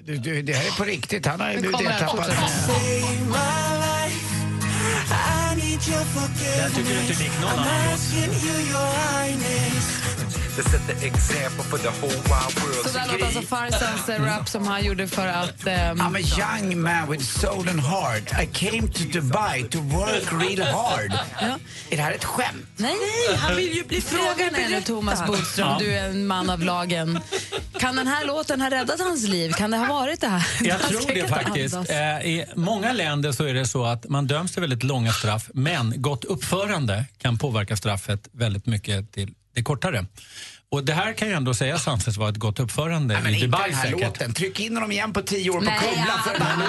Du, 0.05 0.17
du, 0.17 0.41
det 0.41 0.53
här 0.53 0.67
är 0.67 0.77
på 0.77 0.83
riktigt. 0.83 1.25
Han 1.25 1.39
har 1.39 1.49
ju 1.49 1.55
Nu 1.55 1.61
blivit 1.61 1.77
kommer 1.77 1.89
den, 1.91 2.03
ertappad. 2.03 2.25
Save 2.25 3.19
my 3.25 3.35
life. 3.35 3.68
Där 5.85 6.61
Jag 6.61 6.75
tycker 6.75 6.93
du 6.93 6.99
inte 6.99 7.13
det 7.13 7.19
lik 7.19 7.31
någon 7.41 7.49
annan 7.51 7.65
låt 7.91 9.78
your 10.59 10.69
highness. 10.69 10.69
To 10.69 10.69
set 10.69 10.99
the 10.99 11.05
example 11.07 11.63
for 11.63 11.77
the 11.77 11.89
whole 11.89 12.09
wide 12.09 12.61
world. 12.61 12.85
Så 12.91 12.97
där 12.97 13.07
låter 13.11 13.25
alltså 13.25 13.41
Farsans 13.41 14.09
eh, 14.09 14.21
rap 14.23 14.49
som 14.49 14.67
han 14.67 14.85
gjorde 14.85 15.07
för 15.07 15.27
att... 15.27 15.67
ehm, 15.67 15.97
I'm 16.01 16.15
a 16.15 16.19
young 16.39 16.81
man 16.81 17.11
with 17.11 17.23
soul 17.23 17.69
and 17.69 17.79
heart. 17.79 18.33
I 18.43 18.45
came 18.45 18.87
to 18.87 19.03
Dubai 19.13 19.63
to 19.63 19.79
work 19.79 20.31
real 20.31 20.67
hard. 20.67 21.13
Är 21.89 21.97
det 21.97 22.03
här 22.03 22.11
ett 22.11 22.23
skämt? 22.25 22.65
Nej, 22.77 22.95
han 23.37 23.55
vill 23.55 23.73
ju 23.75 23.83
bli 23.83 24.01
Frågan 24.01 24.55
är 24.55 24.69
nu, 24.69 24.81
Thomas 24.81 25.25
Bodström, 25.27 25.67
Ja. 25.67 25.77
du 25.79 25.91
är 25.93 26.09
en 26.09 26.27
man 26.27 26.49
av 26.49 26.59
lagen. 26.63 27.19
Kan 27.79 27.95
den 27.95 28.07
här 28.07 28.25
låten 28.25 28.61
ha 28.61 28.69
räddat 28.69 28.99
hans 28.99 29.27
liv? 29.27 29.51
Kan 29.51 29.71
det 29.71 29.77
ha 29.77 29.85
varit 29.87 30.21
det 30.21 30.27
här? 30.27 30.47
Jag 30.61 30.79
tror 30.81 31.13
det 31.13 31.27
faktiskt. 31.27 31.75
Eh, 31.75 31.97
I 32.29 32.45
många 32.55 32.93
länder 32.93 33.31
så 33.31 33.43
är 33.43 33.53
det 33.53 33.65
så 33.67 33.85
att 33.85 34.09
man 34.09 34.27
döms 34.27 34.51
till 34.51 34.61
väldigt 34.61 34.83
långa 34.83 35.13
straff 35.13 35.49
men 35.53 36.01
gott 36.01 36.23
uppförande 36.25 37.05
kan 37.17 37.37
påverka 37.37 37.77
straffet 37.77 38.27
väldigt 38.31 38.65
mycket 38.65 39.11
till 39.11 39.33
det 39.59 39.67
kortare. 39.67 40.05
Och 40.71 40.83
det 40.83 40.93
här 40.93 41.13
kan 41.13 41.27
ju 41.27 41.33
ändå 41.33 41.53
sägas 41.53 41.87
anses 41.87 42.17
vara 42.17 42.29
ett 42.29 42.37
gott 42.37 42.59
uppförande 42.59 43.13
Nej, 43.13 43.23
men 43.23 43.31
i 43.31 43.35
inte 43.35 43.45
Dubai 43.47 43.69
den 43.69 43.73
här 43.79 43.85
säkert. 43.85 44.01
låten. 44.01 44.33
Tryck 44.33 44.59
in 44.59 44.75
honom 44.75 44.91
igen 44.91 45.13
på 45.13 45.21
tio 45.21 45.49
år 45.49 45.59
på 45.59 45.65
Nej, 45.65 45.79
Kumla. 45.79 46.05
ja, 46.07 46.31
För, 46.31 46.39
men 46.39 46.59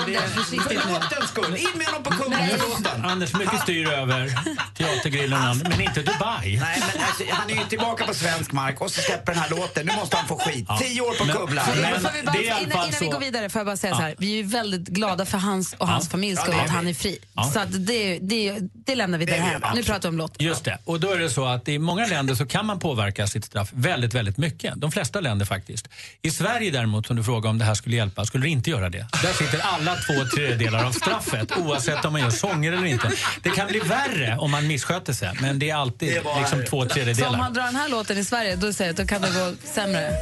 det 0.69 0.93
låtens 0.93 1.31
skull. 1.31 1.57
In 1.57 1.67
med 1.79 1.87
honom 1.87 2.03
på 2.03 2.11
Kumla 2.11 2.39
för 2.39 2.59
låten. 2.69 3.05
Anders, 3.05 3.35
mycket 3.35 3.61
styr 3.61 3.89
över 3.89 4.33
teatergrillen, 4.77 5.59
men 5.69 5.81
inte 5.81 6.03
Dubai. 6.03 6.59
Nej, 6.61 6.83
men 6.95 7.03
alltså, 7.05 7.25
han 7.31 7.51
är 7.51 7.55
ju 7.55 7.65
tillbaka 7.69 8.07
på 8.07 8.15
svensk 8.15 8.53
mark 8.53 8.81
och 8.81 8.91
så 8.91 9.01
släpper 9.01 9.33
den 9.33 9.43
här 9.43 9.51
låten. 9.51 9.87
Nu 9.87 9.93
måste 9.97 10.17
han 10.17 10.29
få 10.29 10.39
skit. 10.39 10.65
Ja. 10.69 10.79
Tio 10.79 11.01
år 11.01 11.19
på 11.19 11.25
Men- 11.25 11.37
Kumla. 11.37 11.63
Men 11.83 12.01
Får 12.01 12.11
vi 12.13 12.23
bara, 12.23 12.33
det 12.33 12.39
är 12.39 12.43
i 12.45 12.51
alla 12.51 12.61
innan 12.61 12.71
fall 12.71 12.89
innan 12.89 13.01
vi 13.01 13.07
så- 13.07 13.13
går 13.13 13.21
vidare 13.21 13.49
får 13.49 13.59
jag 13.61 13.67
bara 13.67 13.77
säga 13.77 13.91
Ja. 13.93 13.97
så 13.97 14.03
här. 14.03 14.15
Vi 14.19 14.33
är 14.33 14.37
ju 14.37 14.43
väldigt 14.43 14.89
glada 14.89 15.27
för 15.27 15.39
hans 15.39 15.73
och 15.79 15.89
hans 15.89 16.09
familjs 16.09 16.37
Ja, 16.39 16.43
skull 16.43 16.55
det 16.55 16.61
är 16.61 16.65
att 16.65 16.71
vi. 16.71 16.75
han 16.75 16.87
är 16.89 16.95
fri. 16.95 17.19
Ja. 17.35 17.43
Så 17.55 17.61
att 17.61 17.87
det, 17.87 18.19
det, 18.19 18.59
det 18.87 18.95
lämnar 18.95 19.19
vi 19.19 19.25
Det 19.25 19.33
är 19.33 19.35
vi, 19.37 19.41
därhän. 19.43 19.61
Nu 19.61 19.67
absolut. 19.67 19.87
pratar 19.87 20.03
vi 20.03 20.09
om 20.09 20.19
låten. 20.19 20.47
Just 20.47 20.65
det. 20.65 20.79
Och 20.85 21.01
då 21.01 21.11
är 21.13 21.19
det 21.19 21.31
så 21.31 21.45
att 21.47 21.69
i 21.69 21.79
många 21.79 22.07
länder 22.07 22.35
så 22.35 22.47
kan 22.47 22.67
man 22.67 22.79
påverka 22.79 23.27
sitt 23.27 23.45
straff 23.45 23.69
väldigt, 23.73 23.90
väldigt 23.97 24.39
mycket. 24.39 24.75
De 24.77 24.93
flesta 24.93 25.21
länder 25.21 25.47
faktiskt. 25.47 25.89
I 26.23 26.31
Sverige 26.31 26.71
däremot, 26.71 27.07
som 27.07 27.17
du 27.17 27.25
frågar 27.25 27.51
om 27.51 27.59
det 27.59 27.65
här 27.65 27.75
skulle 27.75 27.97
hjälpa, 27.97 28.25
skulle 28.25 28.45
det 28.45 28.51
inte 28.51 28.71
göra 28.71 28.89
det. 28.89 29.07
Där 29.23 29.33
sitter 29.33 29.61
alla 29.61 29.95
två 29.97 30.25
tredjedelar 30.37 30.85
av 30.85 30.93
straffet, 30.93 31.53
oavsett 31.59 32.05
om 32.05 32.13
man 32.13 32.21
gör 32.23 32.31
sånger 32.31 32.73
eller 32.73 32.85
inte. 32.87 33.11
Det 33.43 33.51
kan 33.51 33.69
bli 33.69 33.79
värre 33.81 34.37
om 34.39 34.51
man 34.51 34.67
missköter 34.67 35.13
sig, 35.13 35.31
men 35.41 35.59
det 35.59 35.71
är 35.71 35.75
alltid 35.75 36.09
Det 36.09 36.39
liksom 36.41 36.65
två 36.65 36.77
Så 36.77 36.83
om 36.83 36.89
tredjedelar. 36.89 37.39
han 37.39 37.55
drar 37.55 37.63
den 37.65 37.77
här 37.77 37.89
låten 37.89 38.19
i 38.19 38.25
Sverige, 38.25 38.57
då 38.57 38.73
säger 38.73 38.93
då 38.93 39.07
kan 39.07 39.23
det 39.23 39.29
gå 39.29 39.55
sämre. 39.65 40.13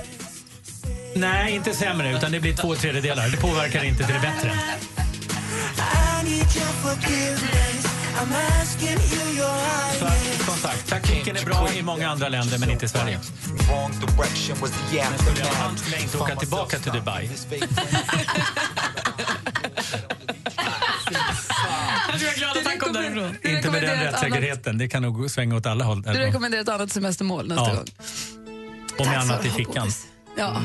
Nej, 1.15 1.55
inte 1.55 1.75
sämre, 1.75 2.17
utan 2.17 2.33
det 2.33 2.41
blir 2.41 2.57
två 2.57 2.75
tredjedelar. 2.75 3.29
Det 3.29 3.37
påverkar 3.37 3.85
inte 3.85 4.05
till 4.05 4.15
det 4.15 4.21
bättre. 4.21 4.53
I'm 8.21 8.33
asking 8.63 8.89
you 8.89 9.29
som 10.47 10.57
sagt, 10.57 10.89
taktiken 10.89 11.37
är 11.37 11.45
bra 11.45 11.69
i 11.79 11.83
många 11.83 12.09
andra 12.09 12.29
länder, 12.29 12.59
men 12.59 12.71
inte 12.71 12.85
i 12.85 12.89
Sverige. 12.89 13.19
Han 15.59 15.77
skulle 15.79 16.01
inte 16.03 16.19
åka 16.19 16.37
tillbaka 16.37 16.79
till 16.79 16.93
Dubai. 16.93 17.31
Jag 17.51 17.63
är 22.23 22.39
glad 22.39 22.57
att 22.57 22.67
han 22.67 22.79
kom 22.79 22.93
därifrån. 22.93 23.37
Inte 23.43 23.71
med 23.71 23.83
den 23.83 24.01
rättssäkerheten. 24.05 24.79
Det 24.79 24.89
kan 24.89 25.03
nog 25.03 25.31
svänga 25.31 25.57
åt 25.57 25.67
alla 25.67 25.85
håll. 25.85 26.03
Du 26.03 26.13
rekommenderar 26.13 26.63
ett 26.63 26.69
annat 26.69 26.93
semestermål 26.93 27.49
nästa 27.49 27.69
Ja. 27.69 27.75
gång. 27.75 27.85
Och 28.99 29.07
med 29.07 29.19
annat 29.19 29.45
i 29.47 29.51
fickan. 29.51 29.91
Ja. 30.37 30.63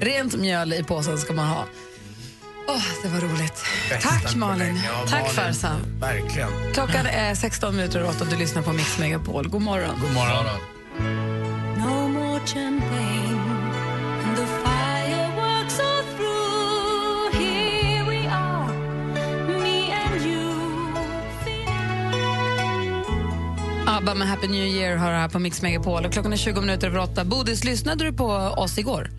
Rent 0.00 0.34
mjöl 0.36 0.72
i 0.72 0.82
påsen 0.84 1.18
ska 1.18 1.32
man 1.32 1.46
ha. 1.48 1.64
Åh, 2.68 2.82
det 3.02 3.08
var 3.08 3.20
roligt. 3.20 3.64
Tack 4.02 4.34
Malin. 4.36 4.80
Ja, 4.84 5.06
Tack 5.08 5.20
Malin. 5.20 5.34
Farsan. 5.34 5.80
Verkligen. 6.00 6.48
Klockan 6.74 7.06
är 7.06 7.34
16 7.34 7.76
minuter 7.76 7.98
över 8.00 8.08
8 8.10 8.24
och 8.24 8.30
du 8.30 8.36
lyssnar 8.36 8.62
på 8.62 8.72
Mix 8.72 8.98
Megapol. 8.98 9.48
God 9.48 9.62
morgon. 9.62 10.00
God 10.00 10.12
morgon. 10.14 10.44
No 11.78 12.08
more 12.08 12.40
champagne 12.46 13.40
and 14.26 14.36
the 14.36 14.46
fireworks 14.46 15.80
are 15.80 16.02
through. 16.16 17.42
Here 17.42 18.04
we 18.04 18.28
are, 18.28 18.72
me 19.60 19.92
and 19.92 20.26
you. 20.26 20.52
ABBA 23.86 24.14
med 24.14 24.28
Happy 24.28 24.48
New 24.48 24.66
Year 24.66 24.96
har 24.96 25.10
det 25.10 25.16
här 25.18 25.28
på 25.28 25.38
Mix 25.38 25.62
Megapol. 25.62 26.04
Och 26.06 26.12
klockan 26.12 26.32
är 26.32 26.36
20 26.36 26.60
minuter 26.60 26.86
över 26.86 26.98
8. 26.98 27.24
Bodis, 27.24 27.64
lyssnade 27.64 28.04
du 28.04 28.12
på 28.12 28.26
oss 28.56 28.78
igår? 28.78 29.10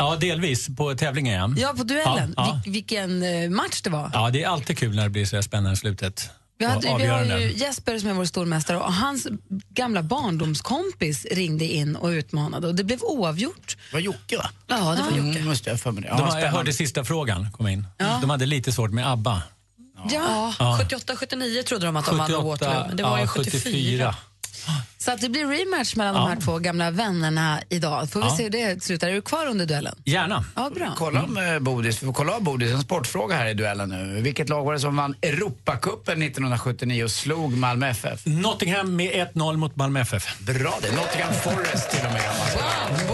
Ja, 0.00 0.16
delvis 0.20 0.68
på 0.76 0.94
tävlingen. 0.94 1.54
Ja. 1.58 1.62
Ja, 1.68 1.74
på 1.76 1.82
duellen. 1.82 2.34
Ja, 2.36 2.46
ja. 2.46 2.60
Vil- 2.64 2.72
vilken 2.72 3.22
eh, 3.22 3.50
match 3.50 3.80
det 3.82 3.90
var. 3.90 4.10
ja, 4.14 4.30
det 4.30 4.42
är 4.42 4.48
alltid 4.48 4.78
kul 4.78 4.96
när 4.96 5.02
det 5.02 5.10
blir 5.10 5.24
så 5.26 5.36
här 5.36 5.42
spännande 5.42 5.72
i 5.72 5.76
slutet. 5.76 6.30
Vi, 6.58 6.66
hade, 6.66 6.96
vi 6.98 7.06
har 7.06 7.24
ju 7.24 7.52
Jesper 7.56 7.98
som 7.98 8.08
är 8.08 8.14
vår 8.14 8.24
stormästare 8.24 8.78
och 8.78 8.94
hans 8.94 9.26
gamla 9.68 10.02
barndomskompis 10.02 11.26
ringde 11.30 11.64
in 11.64 11.96
och 11.96 12.08
utmanade 12.08 12.66
och 12.68 12.74
det 12.74 12.84
blev 12.84 13.02
oavgjort. 13.02 13.76
Det 13.90 13.96
var 13.96 14.00
Jocke, 14.00 14.36
va? 14.36 14.50
Ja, 14.66 14.76
det 14.76 14.82
var 14.82 15.10
Jocke. 15.10 15.20
Mm, 15.38 15.44
måste 15.44 15.70
jag 15.70 15.80
för 15.80 15.92
mig 15.92 16.02
det. 16.02 16.08
Ja, 16.08 16.14
De, 16.16 16.20
jag 16.22 16.30
spännande. 16.32 16.56
hörde 16.56 16.72
sista 16.72 17.04
frågan 17.04 17.52
kom 17.52 17.66
in. 17.68 17.86
Ja. 17.98 18.18
De 18.20 18.30
hade 18.30 18.46
lite 18.46 18.72
svårt 18.72 18.90
med 18.90 19.06
ABBA. 19.12 19.42
Ja. 20.10 20.54
Ja. 20.58 20.78
78-79 20.82 21.62
trodde 21.62 21.86
de 21.86 21.96
att 21.96 22.06
de 22.06 22.16
vann 22.18 22.26
78, 22.26 22.42
Waterloo, 22.48 22.86
men 22.88 22.96
det 22.96 23.02
var 23.02 23.18
ja, 23.18 23.22
ju 23.22 23.26
74. 23.28 24.14
Så 25.04 25.10
att 25.10 25.20
det 25.20 25.28
blir 25.28 25.46
rematch 25.46 25.96
mellan 25.96 26.14
Ja. 26.14 26.20
de 26.20 26.28
här 26.28 26.40
två 26.40 26.58
gamla 26.58 26.90
vännerna 26.90 27.60
idag. 27.68 28.10
Får 28.10 28.20
vi 28.20 28.26
Ja. 28.26 28.36
se 28.36 28.42
hur 28.42 28.50
det 28.50 28.82
slutar. 28.82 29.08
Är 29.08 29.12
du 29.12 29.22
kvar 29.22 29.46
under 29.46 29.66
duellen? 29.66 29.94
Gärna. 30.04 30.44
Ja, 30.56 30.70
bra. 30.74 30.94
Kolla 30.96 31.22
om 31.22 31.36
eh, 31.36 31.58
Bodis, 31.58 32.02
vi 32.02 32.06
får 32.06 32.12
kolla 32.12 32.32
av 32.32 32.42
Bodis, 32.42 32.72
en 32.72 32.80
sportfråga 32.82 33.36
här 33.36 33.46
i 33.46 33.54
duellen 33.54 33.88
nu. 33.88 34.20
Vilket 34.20 34.48
lag 34.48 34.64
var 34.64 34.72
det 34.72 34.80
som 34.80 34.96
vann 34.96 35.14
Europacupen 35.22 36.22
1979 36.22 37.04
och 37.04 37.10
slog 37.10 37.56
Malmö 37.56 37.88
FF? 37.88 38.20
Nottingham 38.26 38.96
med 38.96 39.28
1-0 39.34 39.56
mot 39.56 39.76
Malmö 39.76 40.00
FF. 40.00 40.38
Bra 40.40 40.78
det, 40.82 40.92
Nottingham 40.96 41.32
Forest 41.34 41.90
till 41.90 42.06
och 42.06 42.12
med. 42.12 42.22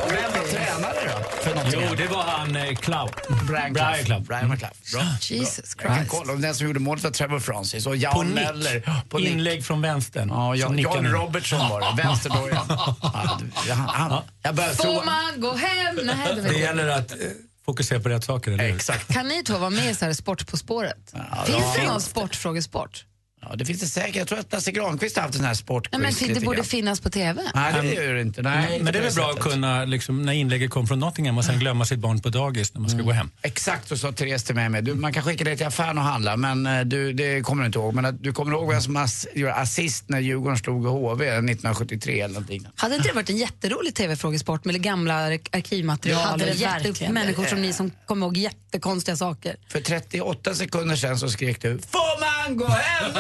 Vem 0.08 0.32
var 0.32 0.48
tränare 0.48 1.10
då? 1.12 1.42
För 1.42 1.54
Nottingham? 1.54 1.55
Jo, 1.73 1.80
det 1.96 2.06
var 2.06 2.23
han 2.23 2.56
eh, 2.56 2.75
Clough. 2.75 3.12
Brian 3.46 3.73
Brian 3.73 3.94
Clough. 3.94 4.04
Clough. 4.04 4.23
Brian 4.23 4.49
McClough. 4.49 4.73
Bra. 4.92 5.02
Jesus 5.20 5.75
Jag 5.78 5.87
kan 5.87 5.96
Christ. 5.96 6.11
kolla 6.11 6.32
om 6.32 6.40
den 6.40 6.54
som 6.54 6.66
gjorde 6.66 6.80
målet 6.80 7.04
var 7.04 7.11
Trevor 7.11 7.40
Francis 7.40 7.87
och 7.87 7.92
På 7.92 7.96
Jan 7.96 8.26
nick. 8.26 8.35
Meller. 8.35 9.02
På 9.08 9.18
nick. 9.18 9.28
Inlägg 9.28 9.64
från 9.66 9.82
vänstern. 9.82 10.28
Ja, 10.28 10.35
som 10.52 10.56
Jan, 10.56 10.76
nickar. 10.76 11.02
Robertson 11.02 11.68
var 11.68 11.80
det, 11.96 12.02
vänsterdojan. 12.02 12.66
Ja, 13.02 13.40
du- 13.66 13.73
han- 13.73 14.11
han- 14.11 14.23
Jag 14.42 14.54
börjar 14.54 14.70
Får 14.70 14.82
tro... 14.85 15.02
man 15.04 15.40
gå 15.40 15.54
hem? 15.54 15.96
Nej, 16.02 16.35
det 16.37 16.40
Det 16.42 16.58
gäller 16.58 16.88
att 16.88 17.11
eh, 17.12 17.16
fokusera 17.64 18.00
på 18.00 18.08
rätt 18.08 18.25
saker, 18.25 18.52
eller 18.52 18.64
hur? 18.64 18.75
Exakt. 18.76 19.12
Kan 19.14 19.28
ni 19.28 19.42
två 19.42 19.58
vara 19.58 19.70
med 19.70 19.90
i 19.90 19.94
så 19.94 20.04
här 20.04 20.12
Sport 20.12 20.46
på 20.46 20.56
spåret? 20.56 21.14
Finns 21.46 21.75
det 21.76 21.87
någon 21.87 22.00
sportfrågesport? 22.00 23.04
Ja, 23.48 23.56
det 23.56 23.64
finns 23.64 23.80
det 23.80 23.86
säkert. 23.86 24.16
Jag 24.16 24.28
tror 24.28 24.38
att 24.38 24.52
Lasse 24.52 24.70
Granqvist 24.72 25.16
har 25.16 25.22
haft 25.22 25.34
en 25.34 25.38
sån 25.38 25.46
här 25.46 25.54
sportquiz 25.54 26.00
Nej, 26.02 26.12
men 26.26 26.34
det 26.34 26.40
borde 26.40 26.56
grann. 26.56 26.64
finna 26.66 26.96
på 26.96 27.10
TV. 27.10 27.42
Nej, 27.54 27.74
det 27.82 27.94
gör 27.94 28.14
det 28.14 28.20
inte. 28.20 28.42
Nej, 28.42 28.72
inte 28.72 28.84
Men 28.84 28.92
det 28.92 28.98
är 28.98 29.02
väl 29.02 29.12
bra 29.14 29.30
att 29.30 29.40
kunna, 29.40 29.84
liksom, 29.84 30.22
när 30.22 30.32
inlägget 30.32 30.70
kom 30.70 30.86
från 30.86 30.98
Nottingham 30.98 31.38
och 31.38 31.44
sen 31.44 31.58
glömma 31.58 31.84
sitt 31.84 31.98
barn 31.98 32.20
på 32.20 32.28
dagis 32.28 32.74
när 32.74 32.80
man 32.80 32.90
ska 32.90 32.98
gå 33.02 33.10
hem. 33.12 33.30
Exakt 33.42 33.88
så 33.88 33.96
sa 33.96 34.12
Therese 34.12 34.44
till 34.44 34.54
mig 34.54 34.68
med. 34.68 34.84
Du, 34.84 34.94
man 34.94 35.12
kan 35.12 35.22
skicka 35.22 35.44
dig 35.44 35.56
till 35.56 35.66
affären 35.66 35.98
och 35.98 36.04
handla, 36.04 36.36
men 36.36 36.66
eh, 36.66 36.80
du, 36.80 37.12
det 37.12 37.40
kommer 37.40 37.62
du 37.62 37.66
inte 37.66 37.78
ihåg. 37.78 37.94
Men 37.94 38.18
du 38.22 38.32
kommer 38.32 38.52
ihåg 38.52 38.70
vem 38.72 38.80
som 38.80 38.96
ass, 38.96 39.26
gjorde 39.34 39.54
assist 39.54 40.08
när 40.08 40.20
Djurgården 40.20 40.58
slog 40.58 40.84
i 40.84 40.88
HV 40.88 41.24
1973 41.26 42.20
eller 42.20 42.34
någonting. 42.34 42.66
Hade 42.76 42.94
inte 42.96 43.08
det 43.08 43.14
varit 43.14 43.30
en 43.30 43.36
jätterolig 43.36 43.94
TV-frågesport 43.94 44.64
med 44.64 44.82
gamla 44.82 45.14
ar- 45.14 45.32
arkivmaterial 45.52 46.20
Ja, 46.20 46.26
hade 46.30 46.44
det 46.44 46.50
jätte- 46.52 46.84
verkligen. 46.88 47.14
människor 47.14 47.44
som 47.44 47.62
ni 47.62 47.72
som 47.72 47.90
kommer 48.06 48.26
ihåg 48.26 48.36
jättekonstiga 48.36 49.16
saker? 49.16 49.56
För 49.68 49.80
38 49.80 50.54
sekunder 50.54 50.96
sedan 50.96 51.18
så 51.18 51.28
skrek 51.28 51.62
du 51.62 51.78
Får 51.78 52.20
man 52.48 52.56
gå 52.56 52.66
hem? 52.68 53.12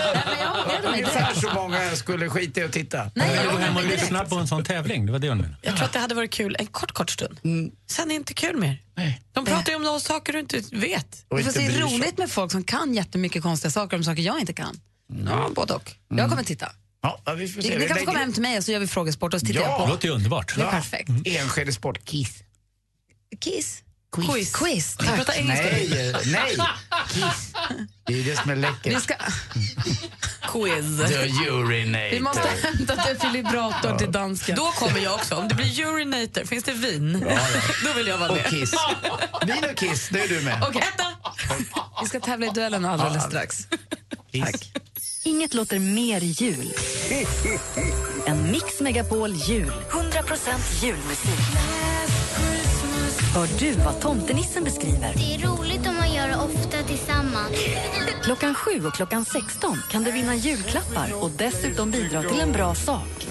Ungefär 0.84 1.34
så 1.34 1.50
många 1.54 1.96
skulle 1.96 2.28
skita 2.30 2.60
i 2.60 2.64
att 2.64 2.72
titta. 2.72 3.10
Nej, 3.14 3.36
jag 3.44 3.52
gå 3.52 3.58
hem 3.58 3.76
och 3.76 3.84
lyssna 3.84 4.24
på 4.24 4.34
en 4.36 4.46
sån 4.48 4.64
tävling, 4.64 5.06
det 5.06 5.12
var 5.12 5.18
det 5.18 5.28
hon 5.28 5.38
menade. 5.38 5.56
Jag 5.62 5.76
tror 5.76 5.84
att 5.86 5.92
det 5.92 5.98
hade 5.98 6.14
varit 6.14 6.30
kul 6.30 6.56
en 6.58 6.66
kort, 6.66 6.92
kort 6.92 7.10
stund. 7.10 7.38
Sen 7.90 8.04
är 8.04 8.08
det 8.08 8.14
inte 8.14 8.34
kul 8.34 8.56
mer. 8.56 8.82
Nej. 8.96 9.22
De 9.32 9.44
pratar 9.44 9.70
ju 9.72 9.76
om 9.76 9.82
de 9.82 10.00
saker 10.00 10.32
du 10.32 10.38
inte 10.40 10.62
vet. 10.72 11.24
Och 11.28 11.40
inte 11.40 11.58
det 11.58 11.66
är 11.66 11.80
roligt 11.80 12.18
med 12.18 12.30
folk 12.30 12.52
som 12.52 12.64
kan 12.64 12.94
jättemycket 12.94 13.42
konstiga 13.42 13.70
saker 13.70 13.96
om 13.96 14.04
saker 14.04 14.22
jag 14.22 14.40
inte 14.40 14.52
kan. 14.52 14.80
Ja, 15.26 15.50
både 15.54 15.74
och. 15.74 15.92
Jag 16.08 16.30
kommer 16.30 16.42
titta. 16.42 16.72
Ja, 17.02 17.20
vi 17.36 17.48
får 17.48 17.62
se. 17.62 17.68
Ni 17.68 17.76
Vi 17.76 17.88
kan 17.88 17.96
få 17.98 18.04
komma 18.04 18.18
hem 18.18 18.32
till 18.32 18.42
mig 18.42 18.58
och 18.58 18.64
så 18.64 18.72
gör 18.72 18.78
vi 18.80 18.86
frågesport 18.86 19.34
och 19.34 19.40
så 19.40 19.46
tittar 19.46 19.60
Ja. 19.60 19.66
jag 19.70 19.80
Det 19.80 19.84
på. 19.84 19.90
låter 19.92 20.08
ju 20.08 20.14
underbart. 20.14 20.54
Det 20.56 20.62
är 20.62 20.70
perfekt. 20.70 21.10
Enskede 21.24 21.72
Sport, 21.72 22.04
Kiss. 22.04 22.42
Kiss? 23.40 23.82
Quiz. 24.12 24.52
Quiz. 24.52 24.96
Jag 24.98 25.16
pratar 25.16 25.32
engelska. 25.32 25.64
Nej, 25.70 26.14
nej. 26.26 26.56
Kiss. 27.08 27.52
Det 28.06 28.20
är 28.20 28.24
det 28.24 28.36
som 28.36 28.50
är 28.50 28.56
läckert. 28.56 28.96
Vi, 28.96 29.00
ska, 29.00 29.14
Quiz. 30.52 31.08
The 31.08 31.48
urinator. 31.50 32.10
vi 32.10 32.20
måste 32.20 32.48
hämta 32.62 32.94
defibrillator 32.94 33.98
till 33.98 34.12
dansken. 34.12 34.56
Då 34.56 34.70
kommer 34.70 34.98
jag 34.98 35.14
också. 35.14 35.34
Om 35.34 35.48
det 35.48 35.54
blir 35.54 35.84
urinator, 35.86 36.44
finns 36.44 36.64
det 36.64 36.72
vin? 36.72 37.26
Då 37.84 37.92
vill 37.92 38.06
jag 38.06 38.18
vara 38.18 38.30
Och 38.30 38.36
med. 38.36 38.46
Kiss. 38.46 38.74
Vin 39.46 39.64
och 39.70 39.76
Kiss, 39.76 40.08
det 40.08 40.20
är 40.20 40.28
du 40.28 40.40
med. 40.40 40.62
Okej, 40.68 40.82
etta. 40.94 41.04
Vi 42.02 42.08
ska 42.08 42.20
tävla 42.20 42.46
i 42.46 42.50
duellen 42.50 42.84
alldeles 42.84 43.24
strax. 43.24 43.66
Kiss. 44.32 44.72
Inget 45.24 45.54
låter 45.54 45.78
mer 45.78 46.20
jul 46.20 46.72
än 48.26 48.50
Mix 48.50 48.80
Megapol 48.80 49.32
Jul. 49.34 49.72
100% 49.90 50.84
julmusik. 50.84 51.30
Hör 53.36 53.48
du 53.58 53.72
vad 53.72 54.00
tomtenissen 54.00 54.64
beskriver? 54.64 55.14
Det 55.16 55.34
är 55.34 55.48
roligt 55.48 55.86
om 55.86 55.96
man 55.96 56.14
gör 56.14 56.28
det 56.28 56.36
ofta 56.36 56.82
tillsammans. 56.82 57.52
Klockan 58.22 58.54
7 58.54 58.86
och 58.86 58.94
klockan 58.94 59.24
16 59.24 59.78
kan 59.90 60.04
du 60.04 60.12
vinna 60.12 60.34
julklappar 60.34 61.22
och 61.22 61.30
dessutom 61.30 61.90
bidra 61.90 62.22
till 62.22 62.40
en 62.40 62.52
bra 62.52 62.74
sak. 62.74 63.26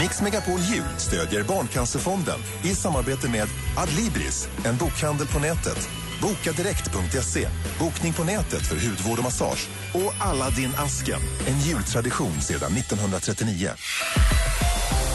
Mix 0.00 0.22
Megapol 0.22 0.60
Jul 0.60 0.84
stödjer 0.98 1.42
Barncancerfonden 1.42 2.40
i 2.64 2.74
samarbete 2.74 3.28
med 3.28 3.48
Adlibris, 3.76 4.48
en 4.64 4.76
bokhandel 4.76 5.26
på 5.26 5.38
nätet. 5.38 5.88
Bokadirekt.se, 6.22 7.48
bokning 7.78 8.12
på 8.12 8.24
nätet 8.24 8.66
för 8.66 8.76
hudvård 8.76 9.18
och 9.18 9.24
massage. 9.24 9.68
Och 9.94 10.26
Aladdin 10.26 10.72
Asken, 10.78 11.20
en 11.46 11.60
jultradition 11.60 12.40
sedan 12.40 12.72
1939. 12.72 13.70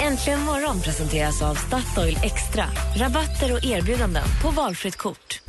Äntligen 0.01 0.41
morgon 0.41 0.81
presenteras 0.81 1.41
av 1.41 1.55
Statoil 1.55 2.17
Extra. 2.23 2.65
Rabatter 2.95 3.53
och 3.53 3.65
erbjudanden 3.65 4.23
på 4.41 4.49
valfritt 4.49 4.95
kort. 4.95 5.41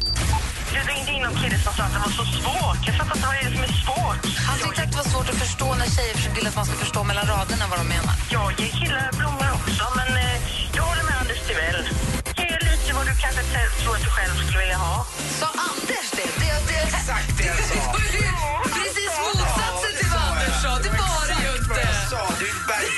Du 0.72 0.80
ringde 0.92 1.12
in 1.12 1.22
någon 1.22 1.36
kille 1.42 1.58
som 1.64 1.72
sa 1.72 1.82
att 1.82 1.92
det 1.94 2.02
var 2.06 2.14
så 2.20 2.24
svårt. 2.36 2.80
Jag 2.86 2.94
fattar 2.98 3.14
inte 3.16 3.26
vad 3.26 3.34
det 3.36 3.42
är 3.46 3.52
som 3.56 3.64
är 3.70 3.74
svårt. 3.84 4.22
Han 4.48 4.56
tyckte 4.58 4.82
att 4.82 4.90
det 4.92 4.98
var 5.02 5.08
svårt 5.14 5.28
att 5.32 5.40
förstå 5.46 5.68
när 5.80 5.88
tjejer 5.96 6.16
vill 6.36 6.46
att 6.50 6.56
man 6.60 6.66
ska 6.66 6.74
förstå 6.84 7.00
mellan 7.10 7.26
raderna 7.34 7.64
vad 7.72 7.78
de 7.82 7.86
menar. 7.96 8.14
Jag 8.36 8.48
ger 8.60 8.72
killar 8.80 9.08
blommor 9.18 9.48
också, 9.58 9.84
men 9.98 10.08
eh, 10.24 10.36
jag 10.76 10.82
håller 10.90 11.04
med 11.08 11.16
Anders 11.22 11.40
Timell. 11.48 11.80
Ge 12.38 12.48
lite 12.68 12.90
vad 12.96 13.04
du 13.10 13.14
kanske 13.24 13.42
tror 13.80 13.94
att 13.96 14.04
du 14.08 14.10
själv 14.16 14.34
skulle 14.44 14.60
vilja 14.64 14.80
ha. 14.86 14.96
Sa 15.40 15.46
Anders 15.70 16.08
det? 16.18 16.28
det, 16.40 16.52
det 16.68 16.78
Exakt 16.90 17.30
det 17.38 17.46
jag 17.52 17.60
sa. 17.70 17.82
Precis 18.76 19.12
motsatsen 19.24 19.92
till 19.98 20.10
vad 20.14 20.24
Anders 20.30 20.56
sa. 20.62 20.72
Det 20.86 20.92
var 21.02 21.22
det 21.30 21.38
ju 21.44 21.50
inte. 21.58 21.80
Jag 21.88 21.96
sa, 22.10 22.22
du, 22.40 22.48
du 22.80 22.95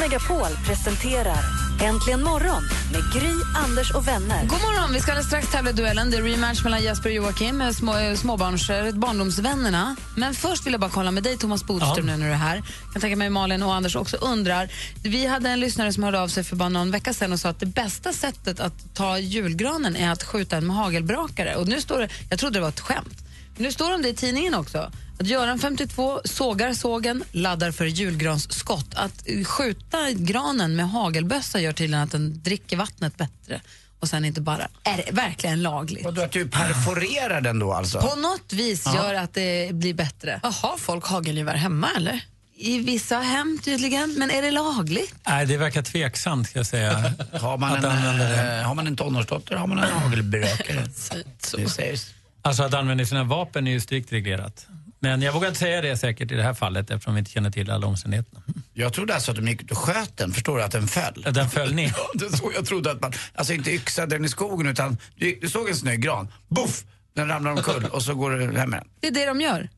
Megapol 0.00 0.48
presenterar 0.66 1.44
Äntligen 1.82 2.22
morgon 2.22 2.62
med 2.92 3.02
Gry, 3.12 3.32
Anders 3.64 3.90
och 3.94 4.08
vänner. 4.08 4.40
God 4.46 4.60
morgon, 4.60 4.92
vi 4.92 5.00
ska 5.00 5.10
alldeles 5.12 5.26
strax 5.26 5.50
tävla 5.52 5.70
i 5.70 5.72
duellen. 5.72 6.10
Det 6.10 6.16
är 6.16 6.22
rematch 6.22 6.64
mellan 6.64 6.82
Jesper 6.82 7.08
och 7.08 7.14
Joakim, 7.14 7.56
med 7.56 7.76
små, 7.76 7.96
eh, 7.96 8.14
småbarns, 8.14 8.70
eh, 8.70 8.94
barndomsvännerna. 8.94 9.96
Men 10.16 10.34
först 10.34 10.66
vill 10.66 10.72
jag 10.72 10.80
bara 10.80 10.90
kolla 10.90 11.10
med 11.10 11.22
dig, 11.22 11.36
Thomas 11.38 11.64
Bodström, 11.64 12.08
Ja. 12.08 12.16
nu 12.16 12.16
när 12.16 12.26
du 12.26 12.32
är 12.32 12.36
här. 12.36 12.56
Jag 12.56 12.92
kan 12.92 13.00
tänka 13.00 13.16
mig 13.16 13.30
Malin 13.30 13.62
och 13.62 13.74
Anders 13.74 13.96
också 13.96 14.16
undrar. 14.16 14.68
Vi 15.02 15.26
hade 15.26 15.48
en 15.48 15.60
lyssnare 15.60 15.92
som 15.92 16.02
hörde 16.02 16.20
av 16.20 16.28
sig 16.28 16.44
för 16.44 16.56
bara 16.56 16.68
någon 16.68 16.90
vecka 16.90 17.12
sedan 17.12 17.32
och 17.32 17.40
sa 17.40 17.48
att 17.48 17.60
det 17.60 17.66
bästa 17.66 18.12
sättet 18.12 18.60
att 18.60 18.94
ta 18.94 19.18
julgranen 19.18 19.96
är 19.96 20.10
att 20.10 20.22
skjuta 20.22 20.56
en 20.56 20.66
med 20.66 20.76
hagelbrakare. 20.76 21.56
Och 21.56 21.68
nu 21.68 21.80
står 21.80 21.98
det, 21.98 22.08
jag 22.30 22.38
trodde 22.38 22.58
det 22.58 22.62
var 22.62 22.68
ett 22.68 22.80
skämt. 22.80 23.19
Nu 23.60 23.72
står 23.72 23.88
det 23.88 23.94
om 23.94 24.02
det 24.02 24.08
i 24.08 24.14
tidningen 24.14 24.54
också. 24.54 24.92
Att 25.20 25.26
Göran 25.26 25.58
52 25.58 26.20
sågar 26.24 26.74
sågen, 26.74 27.24
laddar 27.32 27.72
för 27.72 27.84
julgransskott. 27.84 28.94
Att 28.94 29.24
skjuta 29.46 30.10
granen 30.12 30.76
med 30.76 30.90
hagelbössa 30.90 31.60
gör 31.60 31.72
tydligen 31.72 32.04
att 32.04 32.10
den 32.12 32.42
dricker 32.42 32.76
vattnet 32.76 33.16
bättre 33.16 33.60
och 34.00 34.08
sen 34.08 34.24
inte 34.24 34.40
bara 34.40 34.68
är 34.84 34.96
det 34.96 35.12
verkligen 35.12 35.62
lagligt. 35.62 36.04
Vadå, 36.04 36.22
att 36.22 36.32
du 36.32 36.48
perforerar 36.48 37.40
den 37.40 37.58
då 37.58 37.72
alltså? 37.72 38.00
På 38.00 38.16
något 38.16 38.52
vis 38.52 38.82
Ja. 38.86 38.94
gör 38.94 39.14
att 39.14 39.34
det 39.34 39.74
blir 39.74 39.94
bättre. 39.94 40.40
Har 40.42 40.76
folk 40.78 41.06
hagelgevär 41.06 41.54
hemma 41.54 41.88
eller? 41.96 42.24
I 42.56 42.78
vissa 42.78 43.18
hem 43.18 43.58
tydligen, 43.64 44.14
men 44.18 44.30
är 44.30 44.42
det 44.42 44.50
lagligt? 44.50 45.14
Nej, 45.26 45.46
det 45.46 45.56
verkar 45.56 45.82
tveksamt 45.82 46.48
ska 46.48 46.58
jag 46.58 46.66
säga. 46.66 47.12
Har 47.40 47.58
man, 47.58 47.84
en, 47.84 48.20
eh, 48.20 48.66
har 48.66 48.74
man 48.74 48.86
en 48.86 48.96
tonårsdotter 48.96 49.54
har 49.56 49.66
man 49.66 49.78
en. 49.78 50.30
Det 51.56 51.68
sägs. 51.68 52.14
Alltså 52.42 52.62
att 52.62 52.74
använda 52.74 53.04
sina 53.04 53.24
vapen 53.24 53.66
är 53.66 53.70
ju 53.70 53.80
strikt 53.80 54.12
reglerat. 54.12 54.66
Men 55.02 55.22
jag 55.22 55.32
vågar 55.32 55.48
inte 55.48 55.60
säga 55.60 55.80
det 55.80 55.96
säkert 55.96 56.32
i 56.32 56.34
det 56.34 56.42
här 56.42 56.54
fallet 56.54 56.90
eftersom 56.90 57.14
vi 57.14 57.18
inte 57.18 57.30
känner 57.30 57.50
till 57.50 57.70
alla 57.70 57.86
omständigheterna. 57.86 58.42
Jag 58.72 58.92
trodde 58.92 59.14
alltså 59.14 59.30
att 59.30 59.36
de 59.36 59.48
gick 59.48 59.62
ut 59.62 59.70
och 59.70 59.78
sköt 59.78 60.16
den, 60.16 60.32
förstår 60.32 60.56
du? 60.56 60.62
Att 60.62 60.72
den 60.72 60.86
föll. 60.88 61.26
Den 61.32 61.50
föll 61.50 61.74
ner. 61.74 61.86
Ja, 61.96 62.10
det 62.14 62.36
så 62.36 62.52
jag 62.54 62.66
trodde 62.66 62.90
att 62.90 63.00
man, 63.00 63.12
alltså 63.34 63.52
inte 63.52 63.70
yxade 63.70 64.16
den 64.16 64.24
i 64.24 64.28
skogen 64.28 64.66
utan 64.66 64.98
du, 65.16 65.38
du 65.40 65.48
såg 65.48 65.68
en 65.68 65.76
snygg 65.76 66.02
gran, 66.02 66.28
boff! 66.48 66.84
Den 67.14 67.28
ramlar 67.28 67.50
omkull 67.50 67.84
och 67.84 68.02
så 68.02 68.14
går 68.14 68.30
du 68.30 68.58
hem 68.58 68.70
med 68.70 68.78
den. 68.80 68.88
Det 69.00 69.06
är 69.06 69.12
det 69.12 69.26
de 69.26 69.40
gör. 69.40 69.68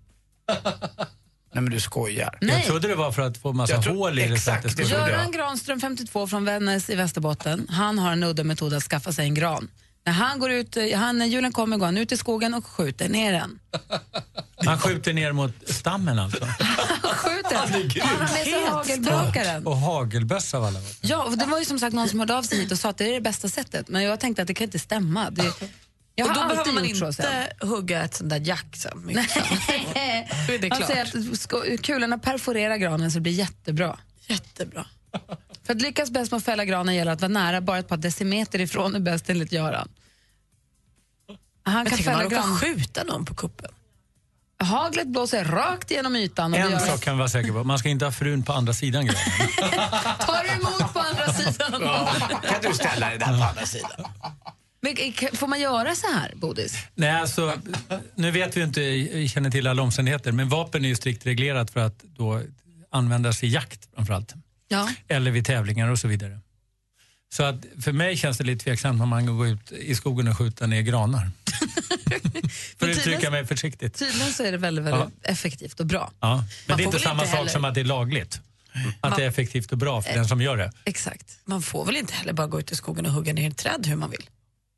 Nej 1.54 1.62
men 1.62 1.70
du 1.70 1.80
skojar. 1.80 2.38
Jag 2.40 2.64
trodde 2.64 2.88
det 2.88 2.94
var 2.94 3.12
för 3.12 3.22
att 3.22 3.38
få 3.38 3.52
massa 3.52 3.82
tror- 3.82 3.94
hål 3.94 4.18
i 4.18 4.22
det. 4.22 4.28
Att 4.28 4.32
exakt, 4.32 4.76
det. 4.76 4.82
Göran 4.82 5.32
Granström, 5.32 5.80
52, 5.80 6.26
från 6.26 6.44
Vännäs 6.44 6.90
i 6.90 6.94
Västerbotten, 6.94 7.66
han 7.70 7.98
har 7.98 8.12
en 8.12 8.22
udda 8.22 8.44
metod 8.44 8.74
att 8.74 8.82
skaffa 8.82 9.12
sig 9.12 9.24
en 9.24 9.34
gran. 9.34 9.68
När, 10.04 10.12
han 10.12 10.38
går 10.38 10.50
ut, 10.50 10.76
han, 10.94 11.18
när 11.18 11.26
julen 11.26 11.52
kommer 11.52 11.76
går 11.76 11.86
han 11.86 11.98
ut 11.98 12.12
i 12.12 12.16
skogen 12.16 12.54
och 12.54 12.66
skjuter 12.66 13.08
ner 13.08 13.32
den. 13.32 13.58
Man 14.64 14.78
skjuter 14.78 15.12
ner 15.12 15.32
mot 15.32 15.68
stammen 15.68 16.18
alltså. 16.18 16.44
Han 17.02 17.14
skjuter. 17.14 17.56
Han 18.00 18.16
har 18.16 18.34
med 18.34 18.44
sig 18.44 18.66
hagelbrakaren. 18.68 19.66
Och 19.66 19.76
hagelbössa 19.76 20.58
av 20.58 20.64
alla. 20.64 20.78
Ja, 21.00 21.24
och 21.24 21.38
det 21.38 21.44
var 21.46 21.58
ju 21.58 21.64
som 21.64 21.78
sagt 21.78 21.94
någon 21.94 22.08
som 22.08 22.18
hörde 22.18 22.36
av 22.36 22.42
sig 22.42 22.58
hit 22.58 22.72
och 22.72 22.78
sa 22.78 22.88
att 22.88 22.98
det 22.98 23.08
är 23.08 23.12
det 23.12 23.20
bästa 23.20 23.48
sättet. 23.48 23.88
Men 23.88 24.02
jag 24.02 24.20
tänkte 24.20 24.42
att 24.42 24.48
det 24.48 24.54
kan 24.54 24.64
inte 24.64 24.78
stämma. 24.78 25.30
Det, 25.30 25.42
jag 26.14 26.28
och 26.28 26.34
då 26.34 26.48
behöver 26.48 26.72
man 26.72 26.84
inte 26.84 27.52
hugga 27.60 28.02
ett 28.04 28.14
sånt 28.14 28.30
där 28.30 28.40
jack 28.40 28.76
sen. 28.76 29.02
Nej. 29.04 29.28
Då 30.46 30.52
är 30.52 30.58
det 30.58 30.68
Han 30.68 30.78
klart. 30.78 30.90
säger 30.90 31.74
att 31.74 31.82
kulorna 31.82 32.18
perforerar 32.18 32.76
granen 32.76 33.10
så 33.10 33.14
det 33.18 33.20
blir 33.22 33.32
jättebra. 33.32 33.98
Jättebra. 34.26 34.86
För 35.72 35.76
att 35.76 35.82
lyckas 35.82 36.10
bäst 36.10 36.30
med 36.30 36.38
att 36.38 36.44
fälla 36.44 36.64
granen 36.64 36.94
gäller 36.94 37.12
att 37.12 37.20
vara 37.20 37.28
nära 37.32 37.60
bara 37.60 37.78
ett 37.78 37.88
par 37.88 37.96
decimeter 37.96 38.60
ifrån 38.60 38.94
är 38.94 39.00
bäst 39.00 39.30
enligt 39.30 39.52
Göran. 39.52 39.88
Han 41.62 41.74
Jag 41.76 41.86
kan 41.86 41.96
man 41.96 42.04
fälla 42.04 42.24
råkar 42.24 42.36
gran. 42.36 42.56
skjuta 42.58 43.04
någon 43.04 43.24
på 43.24 43.34
kuppen. 43.34 43.70
Haglet 44.58 45.06
blåser 45.08 45.44
rakt 45.44 45.90
genom 45.90 46.16
ytan. 46.16 46.54
En 46.54 46.70
gör- 46.70 46.78
sak 46.78 47.00
kan 47.00 47.14
vi 47.14 47.18
vara 47.18 47.28
säkra 47.28 47.52
på, 47.52 47.64
man 47.64 47.78
ska 47.78 47.88
inte 47.88 48.04
ha 48.04 48.12
frun 48.12 48.42
på 48.42 48.52
andra 48.52 48.72
sidan 48.74 49.06
granen. 49.06 49.20
Tar 50.20 50.42
du 50.44 50.50
emot 50.50 50.92
på 50.92 50.98
andra 50.98 51.32
sidan? 51.32 51.80
Kan 52.50 52.70
du 52.70 52.74
ställa 52.74 53.08
dig 53.08 53.18
där 53.18 53.26
på 53.38 53.44
andra 53.44 53.66
sidan? 53.66 53.90
Men, 54.80 54.96
får 55.36 55.46
man 55.46 55.60
göra 55.60 55.94
så 55.94 56.06
här, 56.06 56.32
Bodis? 56.36 56.76
Nej, 56.94 57.10
alltså, 57.20 57.52
nu 58.14 58.30
vet 58.30 58.56
vi 58.56 58.62
inte, 58.62 58.80
vi 58.80 59.28
känner 59.28 59.50
till 59.50 59.66
alla 59.66 59.82
omständigheter, 59.82 60.32
men 60.32 60.48
vapen 60.48 60.84
är 60.84 60.88
ju 60.88 60.96
strikt 60.96 61.26
reglerat 61.26 61.70
för 61.70 61.80
att 61.80 62.02
då 62.02 62.42
användas 62.90 63.42
i 63.42 63.48
jakt 63.48 63.88
framförallt. 63.94 64.34
Ja. 64.72 64.88
Eller 65.08 65.30
vid 65.30 65.46
tävlingar 65.46 65.88
och 65.88 65.98
så 65.98 66.08
vidare. 66.08 66.38
Så 67.32 67.42
att 67.42 67.56
för 67.80 67.92
mig 67.92 68.16
känns 68.16 68.38
det 68.38 68.44
lite 68.44 68.64
tveksamt 68.64 69.02
om 69.02 69.08
man 69.08 69.26
kan 69.26 69.36
gå 69.38 69.46
ut 69.46 69.72
i 69.72 69.94
skogen 69.94 70.28
och 70.28 70.38
skjuta 70.38 70.66
ner 70.66 70.82
granar. 70.82 71.30
för 72.78 72.90
att 72.90 72.96
uttrycka 72.96 73.30
mig 73.30 73.46
försiktigt. 73.46 73.98
Tydligen 73.98 74.32
så 74.32 74.42
är 74.42 74.52
det 74.52 74.58
väldigt, 74.58 74.84
väldigt 74.84 75.08
effektivt 75.22 75.80
och 75.80 75.86
bra. 75.86 76.12
Ja. 76.20 76.36
Men 76.36 76.44
Man 76.68 76.76
det 76.76 76.82
är 76.82 76.84
inte 76.84 76.98
samma 76.98 77.22
inte 77.22 77.26
sak 77.30 77.38
heller- 77.38 77.50
som 77.50 77.64
att 77.64 77.74
det 77.74 77.80
är 77.80 77.84
lagligt. 77.84 78.40
Att 79.00 79.16
det 79.16 79.24
är 79.24 79.28
effektivt 79.28 79.72
och 79.72 79.78
bra 79.78 80.02
för 80.02 80.14
den 80.14 80.28
som 80.28 80.40
gör 80.40 80.56
det. 80.56 80.72
Exakt. 80.84 81.38
Man 81.44 81.62
får 81.62 81.84
väl 81.84 81.96
inte 81.96 82.14
heller 82.14 82.32
bara 82.32 82.46
gå 82.46 82.60
ut 82.60 82.72
i 82.72 82.76
skogen 82.76 83.06
och 83.06 83.12
hugga 83.12 83.32
ner 83.32 83.50
ett 83.50 83.56
träd 83.58 83.86
hur 83.86 83.96
man 83.96 84.10
vill? 84.10 84.30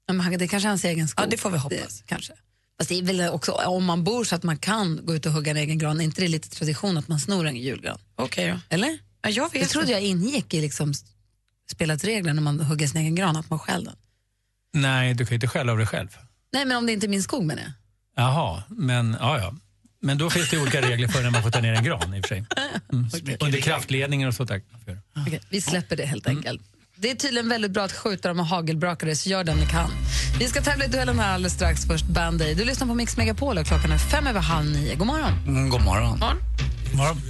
Men 0.08 0.38
det 0.38 0.44
är 0.44 0.48
kanske 0.48 0.66
är 0.66 0.70
hans 0.70 0.84
egen 0.84 1.08
skog. 1.08 1.24
Ja, 1.26 1.30
det 1.30 1.36
får 1.36 1.50
vi 1.50 1.58
hoppas. 1.58 1.98
Det, 1.98 2.06
kanske. 2.06 2.32
Fast 2.78 2.88
det 2.88 2.98
är 2.98 3.02
väl 3.02 3.20
också 3.28 3.52
om 3.52 3.84
man 3.84 4.04
bor 4.04 4.24
så 4.24 4.34
att 4.34 4.42
man 4.42 4.56
kan 4.58 5.06
gå 5.06 5.14
ut 5.14 5.26
och 5.26 5.32
hugga 5.32 5.50
en 5.50 5.56
egen 5.56 5.78
gran, 5.78 6.00
är 6.00 6.04
inte 6.04 6.20
det 6.20 6.28
lite 6.28 6.50
tradition 6.50 6.98
att 6.98 7.08
man 7.08 7.20
snor 7.20 7.46
en 7.46 7.56
julgran? 7.56 7.98
Okej 8.16 8.50
då. 8.50 8.60
Eller? 8.68 8.98
Ja, 9.24 9.30
jag 9.30 9.52
vet 9.52 9.62
Det 9.62 9.68
trodde 9.68 9.92
jag 9.92 10.00
ingick 10.00 10.54
i 10.54 10.60
liksom 10.60 10.94
spelets 11.70 12.04
regler 12.04 12.34
när 12.34 12.42
man 12.42 12.60
hugger 12.60 12.86
sin 12.86 13.00
egen 13.00 13.14
gran, 13.14 13.36
att 13.36 13.50
man 13.50 13.58
stjäl 13.58 13.84
den. 13.84 13.96
Nej, 14.72 15.14
du 15.14 15.24
kan 15.24 15.30
ju 15.30 15.34
inte 15.34 15.48
skälla 15.48 15.72
av 15.72 15.78
dig 15.78 15.86
själv. 15.86 16.08
Nej, 16.52 16.64
men 16.64 16.76
om 16.76 16.86
det 16.86 16.92
inte 16.92 17.06
är 17.06 17.08
min 17.08 17.22
skog 17.22 17.44
menar 17.44 17.62
jag. 17.62 17.72
Jaha, 18.16 18.62
men 18.68 19.16
ja, 19.20 19.38
ja. 19.38 19.54
Men 20.00 20.18
då 20.18 20.30
finns 20.30 20.50
det 20.50 20.58
olika 20.58 20.80
regler 20.80 21.08
för 21.08 21.22
när 21.22 21.30
man 21.30 21.42
får 21.42 21.50
ta 21.50 21.60
ner 21.60 21.72
en 21.72 21.84
gran 21.84 22.14
i 22.14 22.20
och 22.20 22.24
för 22.24 22.28
sig. 22.28 22.44
Mm. 22.92 23.08
Under 23.40 23.60
kraftledningar 23.60 24.28
och 24.28 24.34
sånt 24.34 24.48
där. 24.48 24.62
Okej, 25.16 25.40
vi 25.50 25.60
släpper 25.60 25.96
det 25.96 26.06
helt 26.06 26.26
enkelt. 26.26 26.62
Det 26.96 27.10
är 27.10 27.14
tydligen 27.14 27.48
väldigt 27.48 27.70
bra 27.70 27.84
att 27.84 27.92
skjuta 27.92 28.28
dem 28.28 28.36
med 28.36 28.46
hagelbrakare, 28.46 29.16
så 29.16 29.28
gör 29.28 29.44
det 29.44 29.52
om 29.52 29.58
ni 29.58 29.66
kan. 29.66 29.90
Vi 30.38 30.46
ska 30.46 30.62
tävla 30.62 30.84
i 30.84 30.88
duellen 30.88 31.18
här 31.18 31.34
alldeles 31.34 31.52
strax. 31.52 31.86
Först 31.86 32.06
Band 32.06 32.42
Aid. 32.42 32.56
Du 32.56 32.64
lyssnar 32.64 32.86
på 32.86 32.94
Mix 32.94 33.16
Megapol 33.16 33.58
och 33.58 33.66
klockan 33.66 33.92
är 33.92 33.98
fem 33.98 34.26
över 34.26 34.40
halv 34.40 34.70
nio. 34.70 34.94
God 34.94 35.06
morgon. 35.06 35.32
Mm, 35.46 35.68
god 35.68 35.84
morgon. 35.84 36.18
morgon. 36.18 36.40
Band 36.96 37.20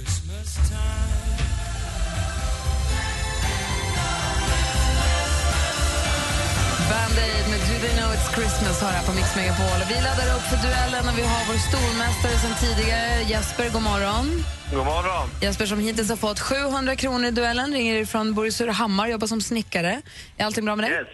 Do 7.75 7.81
They 7.81 7.95
Know 7.97 8.13
It's 8.13 8.33
Christmas 8.35 8.81
har 8.81 8.89
här 8.91 9.05
på 9.05 9.13
Mix 9.13 9.35
Megapol. 9.35 9.79
Vi 9.89 9.95
laddar 9.95 10.35
upp 10.35 10.41
för 10.41 10.57
duellen 10.67 11.09
och 11.09 11.17
vi 11.17 11.21
har 11.21 11.45
vår 11.47 11.57
stormästare 11.57 12.31
sen 12.31 12.69
tidigare, 12.69 13.23
Jesper. 13.23 13.69
God 13.69 13.81
morgon. 13.81 14.43
God 14.71 14.85
morgon. 14.85 15.29
Jesper 15.41 15.65
som 15.65 15.79
hittills 15.79 16.09
har 16.09 16.15
fått 16.15 16.39
700 16.39 16.95
kronor 16.95 17.25
i 17.25 17.31
duellen, 17.31 17.73
ringer 17.73 18.05
från 18.05 18.33
bor 18.33 18.47
i 18.47 18.51
Surahammar, 18.51 19.07
jobbar 19.07 19.27
som 19.27 19.41
snickare. 19.41 20.01
Är 20.37 20.45
allting 20.45 20.65
bra 20.65 20.75
med 20.75 20.85
dig? 20.85 20.91
Yes. 20.99 21.07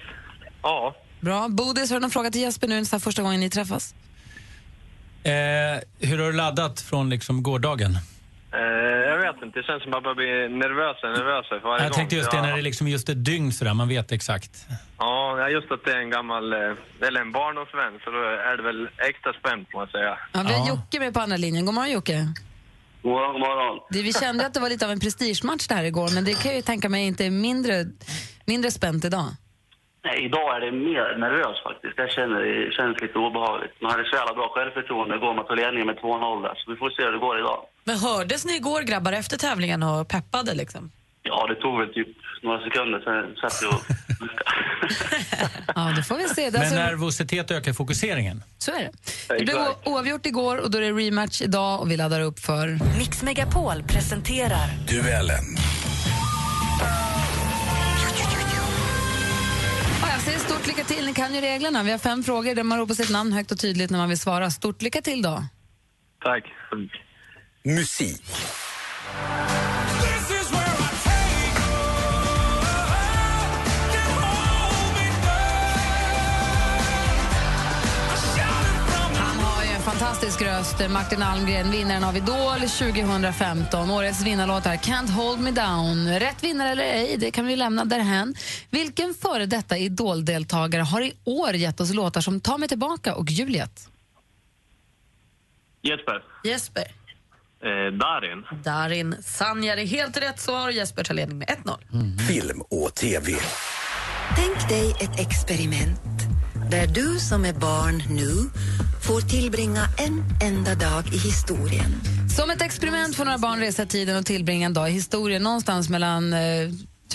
Ja. 0.61 0.95
Bra. 1.19 1.47
Bodis, 1.49 1.89
har 1.89 1.97
du 1.97 2.01
någon 2.01 2.11
fråga 2.11 2.31
till 2.31 2.41
Jesper 2.41 2.67
nu 2.67 2.85
så 2.85 2.95
här 2.95 2.99
första 2.99 3.21
gången 3.21 3.39
ni 3.39 3.49
träffas? 3.49 3.93
Eh, 5.23 5.31
hur 5.99 6.17
har 6.19 6.31
du 6.31 6.33
laddat 6.33 6.81
från 6.81 7.09
liksom 7.09 7.43
gårdagen? 7.43 7.97
Eh, 8.53 8.59
jag 9.11 9.17
vet 9.17 9.41
inte, 9.43 9.59
det 9.59 9.65
känns 9.65 9.83
som 9.83 9.93
att 9.93 10.03
man 10.03 10.15
blir 10.15 10.49
nervösare 10.49 11.11
och 11.11 11.17
nervösare 11.17 11.59
för 11.61 11.67
varje 11.69 11.83
Jag 11.83 11.91
gång. 11.91 11.97
tänkte 11.97 12.15
just 12.15 12.31
det 12.31 12.37
Ja. 12.37 12.43
när 12.43 12.51
det 12.53 12.57
är 12.59 12.61
liksom 12.71 12.87
just 12.87 13.09
ett 13.09 13.25
dygn 13.25 13.51
sådär, 13.51 13.73
man 13.73 13.87
vet 13.87 14.11
exakt. 14.11 14.51
Ja, 14.97 15.49
just 15.49 15.71
att 15.71 15.85
det 15.85 15.91
är 15.91 15.97
en 15.99 16.09
gammal, 16.09 16.53
eh, 16.53 16.59
eller 17.07 17.21
en 17.21 17.31
barndomsvän, 17.31 17.93
så 18.03 18.11
då 18.11 18.17
är 18.51 18.57
det 18.57 18.63
väl 18.63 18.89
extra 18.97 19.33
spänt 19.33 19.71
får 19.71 19.79
man 19.79 19.87
säga. 19.87 20.17
Ja, 20.33 20.43
vi 20.47 20.53
har 20.53 20.67
Jocke 20.67 20.99
med 20.99 21.13
på 21.13 21.19
andra 21.19 21.37
linjen. 21.37 21.65
God 21.65 21.75
morgon 21.75 21.91
Jocke. 21.91 22.17
God 23.01 23.11
morgon, 23.11 23.31
god 23.33 23.41
morgon. 23.41 23.79
Det, 23.89 24.01
vi 24.01 24.13
kände 24.13 24.45
att 24.45 24.53
det 24.53 24.59
var 24.59 24.69
lite 24.69 24.85
av 24.85 24.91
en 24.91 24.99
prestigematch 24.99 25.67
det 25.67 25.75
här 25.75 25.83
igår, 25.83 26.09
men 26.15 26.23
det 26.25 26.33
kan 26.41 26.51
jag 26.51 26.55
ju 26.55 26.61
tänka 26.61 26.89
mig 26.89 27.07
inte 27.07 27.25
är 27.25 27.29
mindre, 27.31 27.85
mindre 28.45 28.71
spänt 28.71 29.05
idag. 29.05 29.25
Nej, 30.03 30.25
idag 30.25 30.55
är 30.55 30.61
det 30.65 30.71
mer 30.71 31.07
nervös 31.25 31.57
faktiskt. 31.67 31.93
Jag 31.97 32.11
känner 32.11 32.39
det 32.41 32.71
känns 32.77 33.01
lite 33.01 33.17
obehagligt. 33.19 33.73
Man 33.81 33.91
hade 33.91 34.03
så 34.09 34.15
jävla 34.15 34.33
bra 34.33 34.47
självförtroende 34.55 35.15
igår. 35.15 35.33
Man 35.33 35.45
tog 35.47 35.57
ledningen 35.57 35.87
med 35.87 35.97
2-0 35.97 36.41
där. 36.41 36.53
Så 36.57 36.71
vi 36.71 36.77
får 36.77 36.89
se 36.89 37.01
hur 37.05 37.11
det 37.11 37.17
går 37.27 37.39
idag. 37.39 37.59
Men 37.83 37.97
hördes 37.97 38.45
ni 38.45 38.55
igår 38.55 38.81
grabbar 38.81 39.11
efter 39.13 39.37
tävlingen 39.37 39.83
och 39.83 40.07
peppade 40.07 40.53
liksom? 40.53 40.91
Ja, 41.23 41.47
det 41.47 41.55
tog 41.61 41.79
väl 41.79 41.93
typ 41.93 42.07
några 42.43 42.63
sekunder 42.63 42.99
sen 42.99 43.35
satt 43.35 43.61
jag 43.61 43.73
och... 43.73 43.81
Ja, 45.75 45.93
det 45.97 46.03
får 46.03 46.17
vi 46.17 46.27
se. 46.29 46.35
Det 46.35 46.47
är 46.47 46.51
Men 46.51 46.61
alltså- 46.61 46.75
nervositet 46.75 47.51
ökar 47.51 47.73
fokuseringen. 47.73 48.43
Så 48.57 48.71
är 48.71 48.79
det. 48.79 48.91
Det 49.37 49.43
blev 49.43 49.55
o- 49.57 49.75
oavgjort 49.85 50.25
igår 50.25 50.57
och 50.57 50.71
då 50.71 50.77
är 50.77 50.81
det 50.81 50.91
rematch 50.91 51.41
idag 51.41 51.81
och 51.81 51.91
vi 51.91 51.97
laddar 51.97 52.21
upp 52.21 52.39
för... 52.39 52.79
Mix 52.97 53.23
Megapol 53.23 53.83
presenterar 53.83 54.67
Duellen. 54.87 55.43
Ja, 60.01 60.07
jag 60.11 60.21
säger 60.21 60.39
stort 60.39 60.67
lycka 60.67 60.83
till, 60.83 61.05
ni 61.05 61.13
kan 61.13 61.35
ju 61.35 61.41
reglerna. 61.41 61.83
Vi 61.83 61.91
har 61.91 61.97
fem 61.97 62.23
frågor 62.23 62.55
där 62.55 62.63
man 62.63 62.77
ropar 62.79 62.93
sitt 62.93 63.09
namn 63.09 63.33
högt 63.33 63.51
och 63.51 63.59
tydligt 63.59 63.89
när 63.91 63.97
man 63.97 64.09
vill 64.09 64.19
svara. 64.19 64.49
Stort 64.51 64.81
lycka 64.81 65.01
till 65.01 65.21
då. 65.21 65.43
Tack. 66.23 66.43
Musik. 67.63 68.21
Han 79.17 79.39
har 79.39 79.63
ju 79.63 79.69
en 79.69 79.81
fantastisk 79.81 80.41
röst, 80.41 80.89
Martin 80.89 81.23
Almgren, 81.23 81.71
vinnaren 81.71 82.03
av 82.03 82.17
Idol 82.17 82.59
2015. 82.59 83.91
Årets 83.91 84.21
vinnarlåt 84.21 84.65
är 84.65 84.77
Can't 84.77 85.09
hold 85.09 85.39
me 85.39 85.51
down. 85.51 86.19
Rätt 86.19 86.43
vinnare 86.43 86.69
eller 86.69 86.83
ej, 86.83 87.17
det 87.17 87.31
kan 87.31 87.47
vi 87.47 87.55
lämna 87.55 87.85
därhän. 87.85 88.35
Vilken 88.69 89.13
före 89.13 89.45
detta 89.45 89.77
Idol-deltagare 89.77 90.81
har 90.81 91.01
i 91.01 91.13
år 91.23 91.53
gett 91.53 91.79
oss 91.79 91.93
låtar 91.93 92.21
som 92.21 92.39
Ta 92.39 92.57
mig 92.57 92.69
tillbaka 92.69 93.15
och 93.15 93.29
Juliet? 93.29 93.89
Jesper. 95.81 96.23
Jesper. 96.43 97.00
Eh, 97.63 97.97
Darin. 97.97 98.63
Darin 98.63 99.15
Sanjar 99.21 99.77
är 99.77 99.85
helt 99.85 100.17
rätt 100.17 100.39
svar 100.39 100.67
och 100.67 100.73
Jesper 100.73 101.03
tar 101.03 101.13
ledning 101.13 101.37
med 101.37 101.47
1-0. 101.47 101.77
Film 102.27 102.61
och 102.61 102.95
TV. 102.95 103.31
Tänk 104.35 104.69
dig 104.69 104.91
ett 104.99 105.19
experiment 105.19 105.99
där 106.71 106.87
du 106.87 107.19
som 107.19 107.45
är 107.45 107.53
barn 107.53 108.03
nu 108.09 108.49
får 109.07 109.21
tillbringa 109.21 109.81
en 109.97 110.23
enda 110.43 110.75
dag 110.75 111.07
i 111.07 111.17
historien. 111.17 111.91
Som 112.37 112.49
ett 112.49 112.61
experiment 112.61 113.15
får 113.15 113.25
några 113.25 113.37
barn 113.37 113.59
resa 113.59 113.85
tiden 113.85 114.17
och 114.17 114.25
tillbringa 114.25 114.65
en 114.65 114.73
dag 114.73 114.89
i 114.89 114.93
historien 114.93 115.43
någonstans 115.43 115.89
mellan 115.89 116.33
eh, 116.33 116.39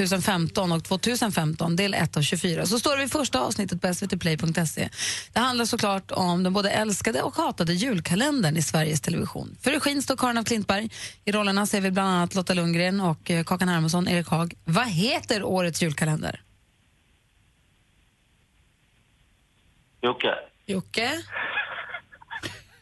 1015 0.00 0.72
och 0.72 0.84
2015, 0.84 1.76
del 1.76 1.94
1 1.94 2.16
av 2.16 2.22
24. 2.22 2.66
Så 2.66 2.78
står 2.78 2.96
det 2.96 3.02
vid 3.02 3.12
första 3.12 3.40
avsnittet 3.40 3.80
på 3.80 3.94
svtplay.se. 3.94 4.88
Det 5.32 5.40
handlar 5.40 5.64
såklart 5.64 6.10
om 6.10 6.42
den 6.42 6.52
både 6.52 6.70
älskade 6.70 7.22
och 7.22 7.36
hatade 7.36 7.72
julkalendern 7.72 8.56
i 8.56 8.62
Sveriges 8.62 9.00
Television. 9.00 9.56
För 9.62 9.70
regin 9.70 10.02
står 10.02 10.16
Karin 10.16 10.38
af 10.38 10.46
Klintberg. 10.46 10.90
I 11.24 11.32
rollerna 11.32 11.66
ser 11.66 11.80
vi 11.80 11.90
bland 11.90 12.08
annat 12.08 12.34
Lotta 12.34 12.54
Lundgren 12.54 13.00
och 13.00 13.30
eh, 13.30 13.44
Kakan 13.44 13.68
Hermansson, 13.68 14.08
Erik 14.08 14.28
Haag. 14.28 14.54
Vad 14.64 14.86
heter 14.88 15.42
årets 15.42 15.82
julkalender? 15.82 16.42
Jocke. 20.02 20.34
Jocke? 20.66 21.12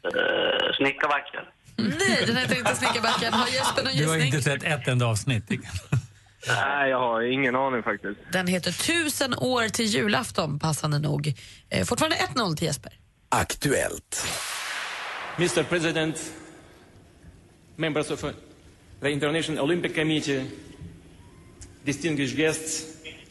Uh, 0.05 0.73
Snickarbacken. 0.77 1.45
Nej, 1.77 2.25
den 2.27 2.37
heter 2.37 2.59
inte 2.59 2.75
Snickarbacken. 2.77 3.33
Har 3.33 3.47
Jesper 3.47 3.83
någon 3.83 3.93
Du 3.97 4.09
har 4.09 4.17
gissning? 4.17 4.35
inte 4.35 4.43
sett 4.43 4.63
ett 4.63 4.89
enda 4.89 5.07
avsnitt. 5.07 5.45
Nej, 6.47 6.91
jag 6.91 6.99
har 6.99 7.23
ingen 7.23 7.57
aning 7.57 7.83
faktiskt. 7.83 8.21
Den 8.33 8.47
heter 8.47 8.73
Tusen 8.73 9.35
år 9.35 9.69
till 9.69 9.87
julafton, 9.87 10.59
passande 10.59 10.99
nog. 10.99 11.33
Eh, 11.71 11.85
fortfarande 11.85 12.17
1-0 12.17 12.57
till 12.57 12.67
Jesper. 12.67 12.93
Aktuellt. 13.29 14.27
Mr. 15.37 15.63
President, 15.63 16.33
members 17.77 18.11
of 18.11 18.25
uh, 18.25 18.31
the 19.01 19.11
International 19.11 19.65
Olympic 19.65 19.95
Committee, 19.95 20.45
distinguished 21.85 22.37
guests, 22.37 22.85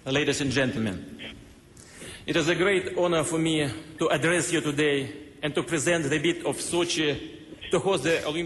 ladies 0.06 0.42
and 0.42 0.52
gentlemen. 0.52 1.06
It 2.26 2.36
is 2.36 2.50
a 2.50 2.56
great 2.56 2.98
honor 2.98 3.24
for 3.24 3.40
me 3.40 3.70
to 4.00 4.08
address 4.10 4.54
you 4.54 4.62
today 4.62 5.10
and 5.42 5.56
to 5.56 5.64
present 5.64 6.10
the 6.10 6.20
bid 6.20 6.46
of 6.46 6.58
Sochi 6.58 7.33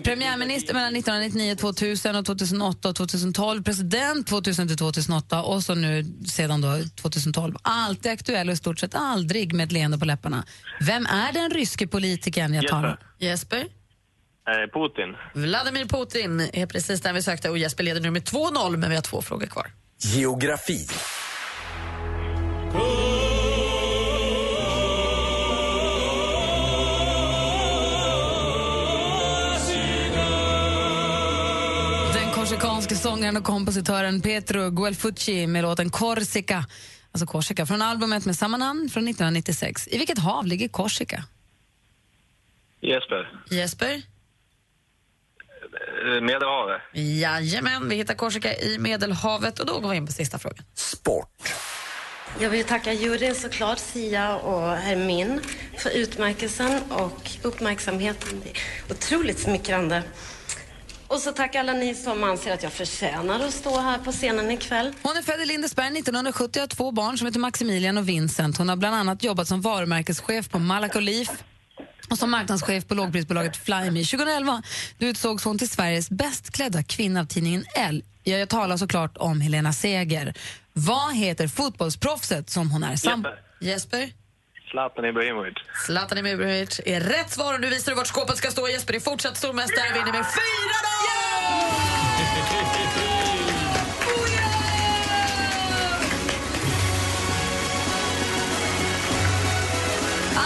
Premiärminister 0.04 0.74
mellan 0.74 0.96
1999, 0.96 1.56
2000 1.56 2.16
och 2.16 2.26
2008 2.26 2.90
och 2.90 2.96
2012. 2.96 3.64
President 3.64 4.28
2000 4.28 4.68
till 4.68 4.78
2008 4.78 5.44
och 5.44 5.64
så 5.64 5.76
nu 5.76 6.04
sedan 6.28 6.62
då 6.62 6.70
2012. 7.02 7.56
Alltid 7.62 8.12
aktuell 8.12 8.48
och 8.50 8.54
i 8.54 8.58
stort 8.58 8.80
sett 8.80 8.96
aldrig 8.96 9.54
med 9.54 9.66
ett 9.66 9.72
leende 9.72 9.98
på 9.98 10.06
läpparna. 10.06 10.46
Vem 10.82 11.06
är 11.06 11.34
den 11.34 11.50
ryske 11.50 11.88
politikern 11.88 12.54
jag 12.54 12.68
talar 12.68 12.90
om? 12.90 12.98
Jesper? 13.20 13.58
Eh, 13.58 13.64
Putin. 14.74 15.16
Vladimir 15.34 15.86
Putin 15.86 16.50
är 16.54 16.66
precis 16.66 17.02
den 17.02 17.16
vi 17.16 17.22
sökte 17.24 17.50
och 17.50 17.58
Jesper 17.58 17.84
leder 17.84 18.02
nu 18.02 18.12
med 18.12 18.24
2-0 18.24 18.78
men 18.78 18.90
vi 18.90 18.96
har 18.96 19.04
två 19.04 19.22
frågor 19.22 19.48
kvar. 19.48 19.68
Geografi. 20.00 20.88
Korsikanske 32.48 32.96
sångaren 32.96 33.38
och 33.38 33.44
kompositören 33.44 34.22
Petro 34.22 34.70
Guelfucci 34.70 35.48
med 35.48 35.62
låten 35.62 35.90
Korsika, 35.90 36.66
alltså 37.12 37.26
Korsika, 37.26 37.66
från 37.66 37.82
albumet 37.82 38.26
med 38.26 38.36
samma 38.36 38.58
namn 38.58 38.90
från 38.90 39.08
1996. 39.08 39.88
I 39.88 39.98
vilket 39.98 40.18
hav 40.18 40.46
ligger 40.46 40.68
Korsika? 40.68 41.24
Jesper. 42.82 43.42
Jesper? 43.50 43.94
Eh, 43.94 44.02
Medelhavet. 46.22 46.82
Jajamän, 46.94 47.90
vi 47.90 47.96
hittar 47.96 48.14
Korsika 48.14 48.56
i 48.56 48.78
Medelhavet 48.80 49.60
och 49.60 49.66
då 49.66 49.80
går 49.80 49.90
vi 49.90 49.98
in 49.98 50.06
på 50.06 50.12
sista 50.12 50.40
frågan. 50.40 50.66
Jag 52.40 52.50
vill 52.50 52.66
tacka 52.66 52.94
juryn 52.94 53.36
såklart, 53.36 53.80
Sia 53.80 54.36
och 54.36 54.72
Hermin, 54.72 55.42
för 55.78 55.90
utmärkelsen 55.90 56.92
och 56.92 57.30
uppmärksamheten. 57.44 58.42
Det 58.44 58.50
är 58.50 58.96
otroligt 58.96 59.40
smickrande. 59.40 60.04
Och 61.08 61.20
så 61.20 61.32
tack 61.32 61.56
alla 61.56 61.74
ni 61.74 61.96
som 61.96 62.24
anser 62.24 62.54
att 62.54 62.64
jag 62.64 62.74
förtjänar 62.74 63.40
att 63.40 63.54
stå 63.54 63.80
här 63.80 63.98
på 63.98 64.12
scenen 64.12 64.52
ikväll. 64.52 64.94
Hon 65.02 65.18
är 65.18 65.22
född 65.22 65.42
i 65.42 65.46
Lindesberg 65.46 65.88
1970 65.88 66.60
och 66.60 66.62
har 66.62 66.68
två 66.68 66.92
barn 66.92 67.18
som 67.18 67.28
heter 67.28 67.40
Maximilian 67.40 67.98
och 67.98 68.10
Vincent. 68.10 68.58
Hon 68.58 68.70
har 68.70 68.76
bland 68.76 68.96
annat 68.96 69.24
jobbat 69.24 69.48
som 69.48 69.62
varumärkeschef 69.62 70.50
på 70.50 70.60
Malaco 70.60 71.00
Leaf 71.00 71.30
och 72.10 72.18
som 72.18 72.32
marknadschef 72.32 72.88
på 72.88 72.96
lågprisbolaget 72.96 73.58
Flyme. 73.58 74.04
2011 74.04 74.62
då 74.98 75.06
utsågs 75.06 75.44
hon 75.44 75.58
till 75.58 75.70
Sveriges 75.70 76.10
bäst 76.10 76.52
klädda 76.52 76.84
kvinna 76.84 77.20
av 77.20 77.26
tidningen 77.26 77.66
L. 77.76 78.04
Ja, 78.24 78.38
Jag 78.38 78.50
talar 78.50 78.78
såklart 78.78 79.18
om 79.18 79.42
Helena 79.42 79.74
Seger. 79.74 80.34
Vad 80.74 81.16
heter 81.16 81.48
fotbollsproffset 81.48 82.50
som 82.50 82.72
hon 82.72 82.84
är? 82.84 82.92
Jesper. 82.92 83.40
Jesper? 83.62 84.12
Zlatan 84.72 85.06
Ibrahimovic. 85.06 85.54
Zlatan 85.86 86.18
Ibrahimovic 86.18 86.82
är 86.86 87.00
rätt 87.00 87.32
svar 87.32 87.54
och 87.54 87.62
nu 87.62 87.70
visar 87.70 87.92
du 87.92 87.96
vart 87.96 88.08
skåpet 88.08 88.38
ska 88.38 88.52
stå. 88.52 88.68
Jesper 88.70 88.94
är 88.94 89.00
fortsatt 89.00 89.38
stormästare 89.38 89.90
och 89.90 89.96
vinner 89.96 90.12
med 90.12 90.26
4-0! 90.26 90.28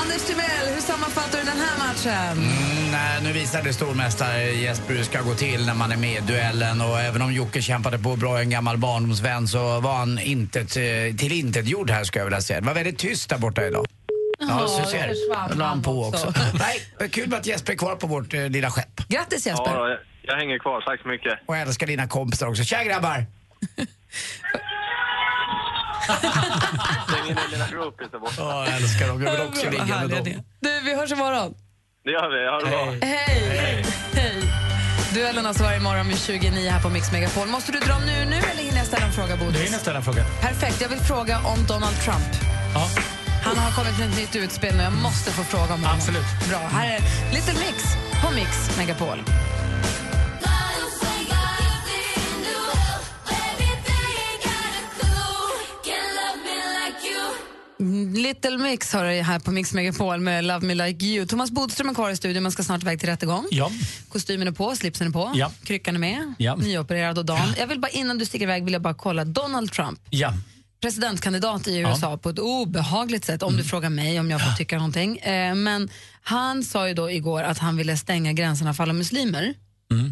Anders 0.01 0.23
Timell, 0.23 0.73
hur 0.73 0.81
sammanfattar 0.81 1.39
du 1.39 1.45
den 1.45 1.57
här 1.57 1.77
matchen? 1.77 2.37
Mm, 2.37 2.91
nej, 2.91 3.23
nu 3.23 3.33
visade 3.33 3.73
stormästare 3.73 4.43
Jesper 4.43 4.93
hur 4.93 5.03
ska 5.03 5.21
gå 5.21 5.33
till 5.33 5.65
när 5.65 5.73
man 5.73 5.91
är 5.91 5.97
med 5.97 6.23
i 6.23 6.27
duellen 6.27 6.81
och 6.81 6.99
även 6.99 7.21
om 7.21 7.33
Jocke 7.33 7.61
kämpade 7.61 7.99
på 7.99 8.15
bra 8.15 8.39
en 8.39 8.49
gammal 8.49 8.77
barndomsvän 8.77 9.47
så 9.47 9.79
var 9.79 9.93
han 9.93 10.19
inte 10.19 10.65
till 10.65 11.31
intetgjord 11.31 11.89
här 11.89 12.03
ska 12.03 12.19
jag 12.19 12.25
vilja 12.25 12.41
säga. 12.41 12.61
Det 12.61 12.67
var 12.67 12.73
väldigt 12.73 12.97
tyst 12.97 13.29
där 13.29 13.37
borta 13.37 13.65
idag. 13.65 13.85
Ja, 14.49 14.67
så 14.67 14.79
det 14.79 14.85
ser 14.87 15.15
Då 15.49 15.55
la 15.55 15.65
han 15.65 15.81
på 15.81 16.03
också. 16.05 16.27
också. 16.27 16.41
Nej, 16.99 17.09
kul 17.09 17.33
att 17.33 17.45
Jesper 17.45 17.73
är 17.73 17.77
kvar 17.77 17.95
på 17.95 18.07
vårt 18.07 18.33
eh, 18.33 18.49
lilla 18.49 18.71
skepp. 18.71 19.07
Grattis 19.07 19.45
Ja, 19.47 19.87
jag, 19.89 19.97
jag 20.23 20.35
hänger 20.35 20.59
kvar. 20.59 20.81
Tack 20.81 21.01
så 21.01 21.07
mycket. 21.07 21.39
Och 21.47 21.55
jag 21.55 21.61
älskar 21.61 21.87
dina 21.87 22.07
kompisar 22.07 22.47
också. 22.47 22.63
Tja 22.63 22.83
grabbar! 22.83 23.25
Släng 27.07 27.29
in 27.29 27.37
en 27.45 27.51
lilla 27.51 27.67
groupies 27.67 28.11
där 28.11 28.19
borta. 28.19 28.33
Ja, 28.37 28.65
jag 28.65 28.75
älskar 28.75 29.07
dem. 29.07 29.23
Jag 29.23 29.31
vill 29.31 29.41
också 29.41 29.69
ligga 29.69 29.85
med 29.85 29.95
härliga 29.95 30.17
dem. 30.17 30.25
ni 30.25 30.31
är. 30.31 30.43
Du, 30.59 30.81
vi 30.85 30.95
hörs 30.95 31.11
imorgon. 31.11 31.53
Det 32.05 32.11
gör 32.11 32.29
vi. 32.29 32.49
Ha 32.49 32.59
det 32.59 32.69
bra. 32.69 33.07
Hej! 33.07 33.59
Hej! 33.59 33.85
Duellen 35.13 35.45
alltså 35.45 35.63
varje 35.63 35.79
morgon 35.79 36.07
vid 36.07 36.19
29 36.19 36.69
här 36.69 36.81
på 36.81 36.89
Mix 36.89 37.11
Megapol. 37.11 37.47
Måste 37.47 37.71
du 37.71 37.79
dra 37.79 37.99
nu, 37.99 38.25
nu 38.25 38.35
eller 38.35 38.63
hinner 38.63 38.77
jag 38.77 38.87
ställa 38.87 39.05
en 39.05 39.11
fråga, 39.11 39.37
Bodis? 39.37 39.57
Du 39.57 39.63
hinner 39.63 39.77
ställa 39.77 39.97
en 39.97 40.03
fråga. 40.03 40.23
Perfekt. 40.41 40.81
Jag 40.81 40.89
vill 40.89 40.99
fråga 40.99 41.37
om 41.37 41.65
Donald 41.67 41.95
Trump. 42.01 42.27
Ja. 42.73 42.87
Han 43.41 43.57
har 43.57 43.71
kommit 43.71 43.99
med 43.99 44.09
ett 44.09 44.17
nytt 44.17 44.35
utspel 44.43 44.75
nu. 44.77 44.83
Jag 44.83 44.93
måste 44.93 45.31
få 45.31 45.43
fråga 45.43 45.63
om 45.63 45.69
honom. 45.69 45.85
Absolut. 45.97 46.25
Bra. 46.49 46.57
Här 46.59 46.87
är 46.95 47.01
Little 47.33 47.53
Mix 47.53 47.83
på 48.23 48.31
Mix 48.35 48.77
Megapol. 48.77 49.17
Little 58.15 58.57
Mix 58.57 58.93
har 58.93 59.05
du 59.05 59.11
här 59.21 59.39
på 59.39 59.51
Mix 59.51 59.73
Megapol 59.73 60.19
med 60.19 60.43
Love 60.43 60.65
Me 60.67 60.75
Like 60.75 61.05
You. 61.05 61.25
Thomas 61.25 61.51
Bodström 61.51 61.89
är 61.89 61.93
kvar 61.93 62.09
i 62.09 62.15
studion, 62.15 62.43
man 62.43 62.51
ska 62.51 62.63
snart 62.63 62.81
iväg 62.81 62.99
till 62.99 63.09
rättegång. 63.09 63.47
Ja. 63.51 63.71
Kostymen 64.09 64.47
är 64.47 64.51
på, 64.51 64.75
slipsen 64.75 65.07
är 65.07 65.11
på, 65.11 65.31
Ja. 65.35 65.51
kryckan 65.63 65.95
är 65.95 65.99
med, 65.99 66.33
Ja. 66.37 66.55
nyopererad 66.55 67.17
och 67.17 67.25
dan. 67.25 67.53
Jag 67.57 67.67
vill 67.67 67.79
bara, 67.79 67.89
innan 67.89 68.17
du 68.17 68.25
sticker 68.25 68.43
iväg 68.45 68.63
vill 68.63 68.73
jag 68.73 68.81
bara 68.81 68.93
kolla, 68.93 69.25
Donald 69.25 69.71
Trump, 69.71 69.99
Ja. 70.09 70.33
Presidentkandidat 70.81 71.67
i 71.67 71.79
Ja. 71.81 71.89
USA 71.89 72.17
på 72.17 72.29
ett 72.29 72.39
obehagligt 72.39 73.25
sätt, 73.25 73.43
om 73.43 73.57
du 73.57 73.63
frågar 73.63 73.89
mig 73.89 74.19
om 74.19 74.31
jag 74.31 74.41
får 74.41 74.51
tycka 74.57 74.75
någonting. 74.77 75.17
Eh, 75.17 75.55
men 75.55 75.89
han 76.21 76.63
sa 76.63 76.87
ju 76.87 76.93
då 76.93 77.11
igår 77.11 77.43
att 77.43 77.57
han 77.57 77.77
ville 77.77 77.97
stänga 77.97 78.33
gränserna 78.33 78.73
för 78.73 78.83
alla 78.83 78.93
muslimer, 78.93 79.53
Mm. 79.91 80.11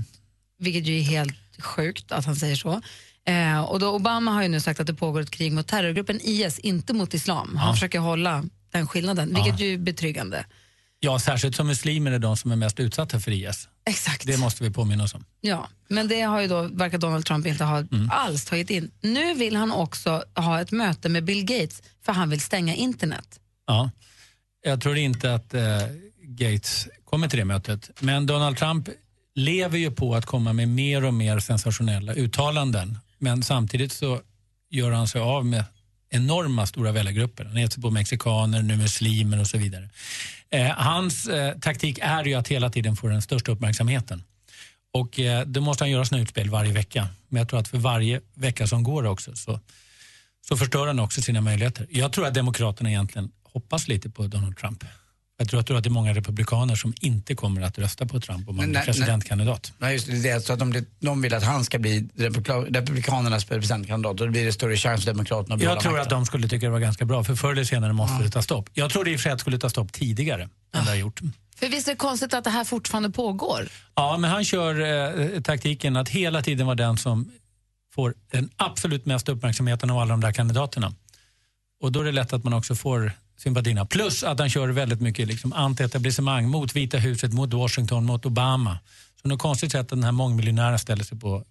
vilket 0.59 0.85
ju 0.85 0.97
är 0.99 1.03
helt 1.03 1.35
sjukt 1.61 2.11
att 2.11 2.25
han 2.25 2.35
säger 2.35 2.55
så. 2.55 2.81
Eh, 3.25 3.61
och 3.61 3.79
då 3.79 3.89
Obama 3.95 4.31
har 4.31 4.41
ju 4.43 4.47
nu 4.49 4.59
sagt 4.59 4.79
att 4.79 4.87
det 4.87 4.93
pågår 4.93 5.21
ett 5.21 5.31
krig 5.31 5.51
mot 5.51 5.67
terrorgruppen 5.67 6.19
IS, 6.23 6.59
inte 6.59 6.93
mot 6.93 7.13
islam. 7.13 7.55
Han 7.55 7.67
Ja. 7.67 7.73
försöker 7.73 7.99
hålla 7.99 8.45
den 8.71 8.87
skillnaden, 8.87 9.33
vilket 9.35 9.59
ju 9.59 9.73
är 9.73 9.77
betryggande. 9.77 10.45
Ja, 10.99 11.19
särskilt 11.19 11.55
som 11.55 11.67
muslimer 11.67 12.11
är 12.11 12.19
de 12.19 12.37
som 12.37 12.51
är 12.51 12.55
mest 12.55 12.79
utsatta 12.79 13.19
för 13.19 13.31
IS. 13.31 13.67
Exakt. 13.85 14.25
Det 14.27 14.37
måste 14.37 14.63
vi 14.63 14.69
påminna 14.71 15.03
oss 15.03 15.13
om. 15.13 15.25
Ja, 15.41 15.67
men 15.87 16.07
det 16.07 16.21
har 16.21 16.41
ju 16.41 16.47
då, 16.47 16.61
verkar 16.61 16.97
Donald 16.97 17.25
Trump 17.25 17.45
inte 17.47 17.63
ha 17.63 17.77
Mm. 17.77 18.09
alls 18.11 18.45
tagit 18.45 18.69
in. 18.69 18.91
Nu 19.01 19.33
vill 19.33 19.55
han 19.55 19.71
också 19.71 20.23
ha 20.35 20.61
ett 20.61 20.71
möte 20.71 21.09
med 21.09 21.23
Bill 21.23 21.45
Gates 21.45 21.81
för 22.05 22.13
han 22.13 22.29
vill 22.29 22.41
stänga 22.41 22.75
internet. 22.75 23.39
Ja. 23.67 23.91
Jag 24.63 24.81
tror 24.81 24.97
inte 24.97 25.33
att 25.33 25.53
eh, 25.53 25.61
Gates 26.23 26.87
kommer 27.05 27.27
till 27.27 27.39
det 27.39 27.45
mötet. 27.45 27.89
Men 27.99 28.25
Donald 28.25 28.57
Trump 28.57 28.89
lever 29.35 29.77
ju 29.77 29.91
på 29.91 30.15
att 30.15 30.25
komma 30.25 30.53
med 30.53 30.67
mer 30.69 31.03
och 31.05 31.13
mer 31.13 31.39
sensationella 31.39 32.13
uttalanden. 32.13 32.97
Men 33.17 33.43
samtidigt 33.43 33.91
så 33.91 34.21
gör 34.69 34.91
han 34.91 35.07
sig 35.07 35.21
av 35.21 35.45
med 35.45 35.63
enorma 36.09 36.65
stora 36.65 36.91
väljargrupper. 36.91 37.45
Han 37.45 37.55
heter 37.55 37.81
på 37.81 37.89
mexikaner, 37.91 38.61
nu 38.61 38.75
muslimer 38.77 39.39
och 39.39 39.47
så 39.47 39.57
vidare. 39.57 39.89
Eh, 40.51 40.67
hans 40.67 41.27
eh, 41.27 41.57
taktik 41.59 41.99
är 42.01 42.25
ju 42.25 42.33
att 42.33 42.47
hela 42.47 42.69
tiden 42.69 42.95
få 42.95 43.07
den 43.07 43.21
största 43.21 43.51
uppmärksamheten. 43.51 44.23
Och 44.93 45.19
eh, 45.19 45.45
då 45.45 45.61
måste 45.61 45.83
han 45.83 45.91
göra 45.91 46.05
sina 46.05 46.21
utspel 46.21 46.49
varje 46.49 46.73
vecka. 46.73 47.07
Men 47.27 47.39
jag 47.39 47.49
tror 47.49 47.59
att 47.59 47.67
för 47.67 47.77
varje 47.77 48.21
vecka 48.33 48.67
som 48.67 48.83
går 48.83 49.05
också 49.05 49.35
så, 49.35 49.59
så 50.47 50.57
förstör 50.57 50.87
han 50.87 50.99
också 50.99 51.21
sina 51.21 51.41
möjligheter. 51.41 51.87
Jag 51.89 52.13
tror 52.13 52.27
att 52.27 52.33
Demokraterna 52.33 52.89
egentligen 52.89 53.31
hoppas 53.43 53.87
lite 53.87 54.09
på 54.09 54.27
Donald 54.27 54.57
Trump. 54.57 54.83
Jag 55.41 55.49
tror, 55.49 55.57
jag 55.59 55.65
tror 55.65 55.77
att 55.77 55.83
det 55.83 55.87
är 55.87 55.91
många 55.91 56.13
republikaner 56.13 56.75
som 56.75 56.93
inte 57.01 57.35
kommer 57.35 57.61
att 57.61 57.77
rösta 57.79 58.05
på 58.05 58.19
Trump 58.19 58.49
om 58.49 58.59
han 58.59 58.69
blir 58.69 58.81
presidentkandidat. 58.81 59.73
Nej, 59.77 59.93
just 59.93 60.07
det, 60.07 60.21
det 60.23 60.29
är 60.29 60.39
så 60.39 60.53
att 60.53 60.59
de, 60.59 60.85
de 60.99 61.21
vill 61.21 61.33
att 61.33 61.43
han 61.43 61.65
ska 61.65 61.79
bli 61.79 62.09
republika- 62.15 62.65
republikanernas 62.79 63.45
presidentkandidat 63.45 64.09
och 64.21 64.27
då 64.27 64.31
blir 64.31 64.45
det 64.45 64.53
större 64.53 64.77
chans 64.77 65.03
för 65.05 65.11
demokraterna 65.11 65.55
att 65.55 65.61
Jag 65.61 65.79
tror 65.79 65.91
att 65.93 65.97
makten. 65.99 66.17
de 66.17 66.25
skulle 66.25 66.47
tycka 66.47 66.65
det 66.65 66.71
var 66.71 66.79
ganska 66.79 67.05
bra, 67.05 67.23
för 67.23 67.35
förr 67.35 67.51
eller 67.51 67.63
senare 67.63 67.93
måste 67.93 68.23
det 68.23 68.29
ta 68.29 68.41
stopp. 68.41 68.69
Jag 68.73 68.91
trodde 68.91 69.11
i 69.11 69.15
och 69.15 69.19
för 69.19 69.23
sig 69.23 69.31
att 69.31 69.37
det 69.37 69.41
skulle 69.41 69.57
ta 69.59 69.69
stopp 69.69 69.91
tidigare 69.93 70.43
än 70.43 70.83
det 70.85 70.89
har 70.89 70.95
gjort. 70.95 71.19
För 71.55 71.67
visst 71.69 71.87
är 71.87 71.91
det 71.91 71.97
konstigt 71.97 72.33
att 72.33 72.43
det 72.43 72.49
här 72.49 72.63
fortfarande 72.63 73.09
pågår? 73.09 73.67
Ja, 73.95 74.17
men 74.17 74.31
han 74.31 74.45
kör 74.45 74.81
eh, 75.35 75.41
taktiken 75.41 75.95
att 75.97 76.09
hela 76.09 76.41
tiden 76.41 76.65
vara 76.65 76.75
den 76.75 76.97
som 76.97 77.31
får 77.95 78.13
den 78.31 78.49
absolut 78.55 79.05
mest 79.05 79.29
uppmärksamheten 79.29 79.89
av 79.89 79.97
alla 79.99 80.09
de 80.11 80.21
där 80.21 80.31
kandidaterna. 80.31 80.93
Och 81.81 81.91
då 81.91 81.99
är 81.99 82.03
det 82.03 82.11
lätt 82.11 82.33
att 82.33 82.43
man 82.43 82.53
också 82.53 82.75
får 82.75 83.11
sympatierna. 83.39 83.85
Plus 83.85 84.23
att 84.23 84.39
han 84.39 84.49
kör 84.49 84.67
väldigt 84.67 85.01
mycket 85.01 85.27
liksom 85.27 85.53
anti-etablissemang 85.53 86.47
mot 86.47 86.75
Vita 86.75 86.97
huset, 86.97 87.33
mot 87.33 87.53
Washington, 87.53 88.05
mot 88.05 88.25
Obama. 88.25 88.79
Så 89.21 89.27
något 89.27 89.39
konstigt 89.39 89.71
sätt 89.71 89.81
att 89.81 89.89
den 89.89 90.03
här 90.03 90.11
mångmiljonären 90.11 90.79
ställer 90.79 91.03
sig 91.03 91.19
på 91.19 91.43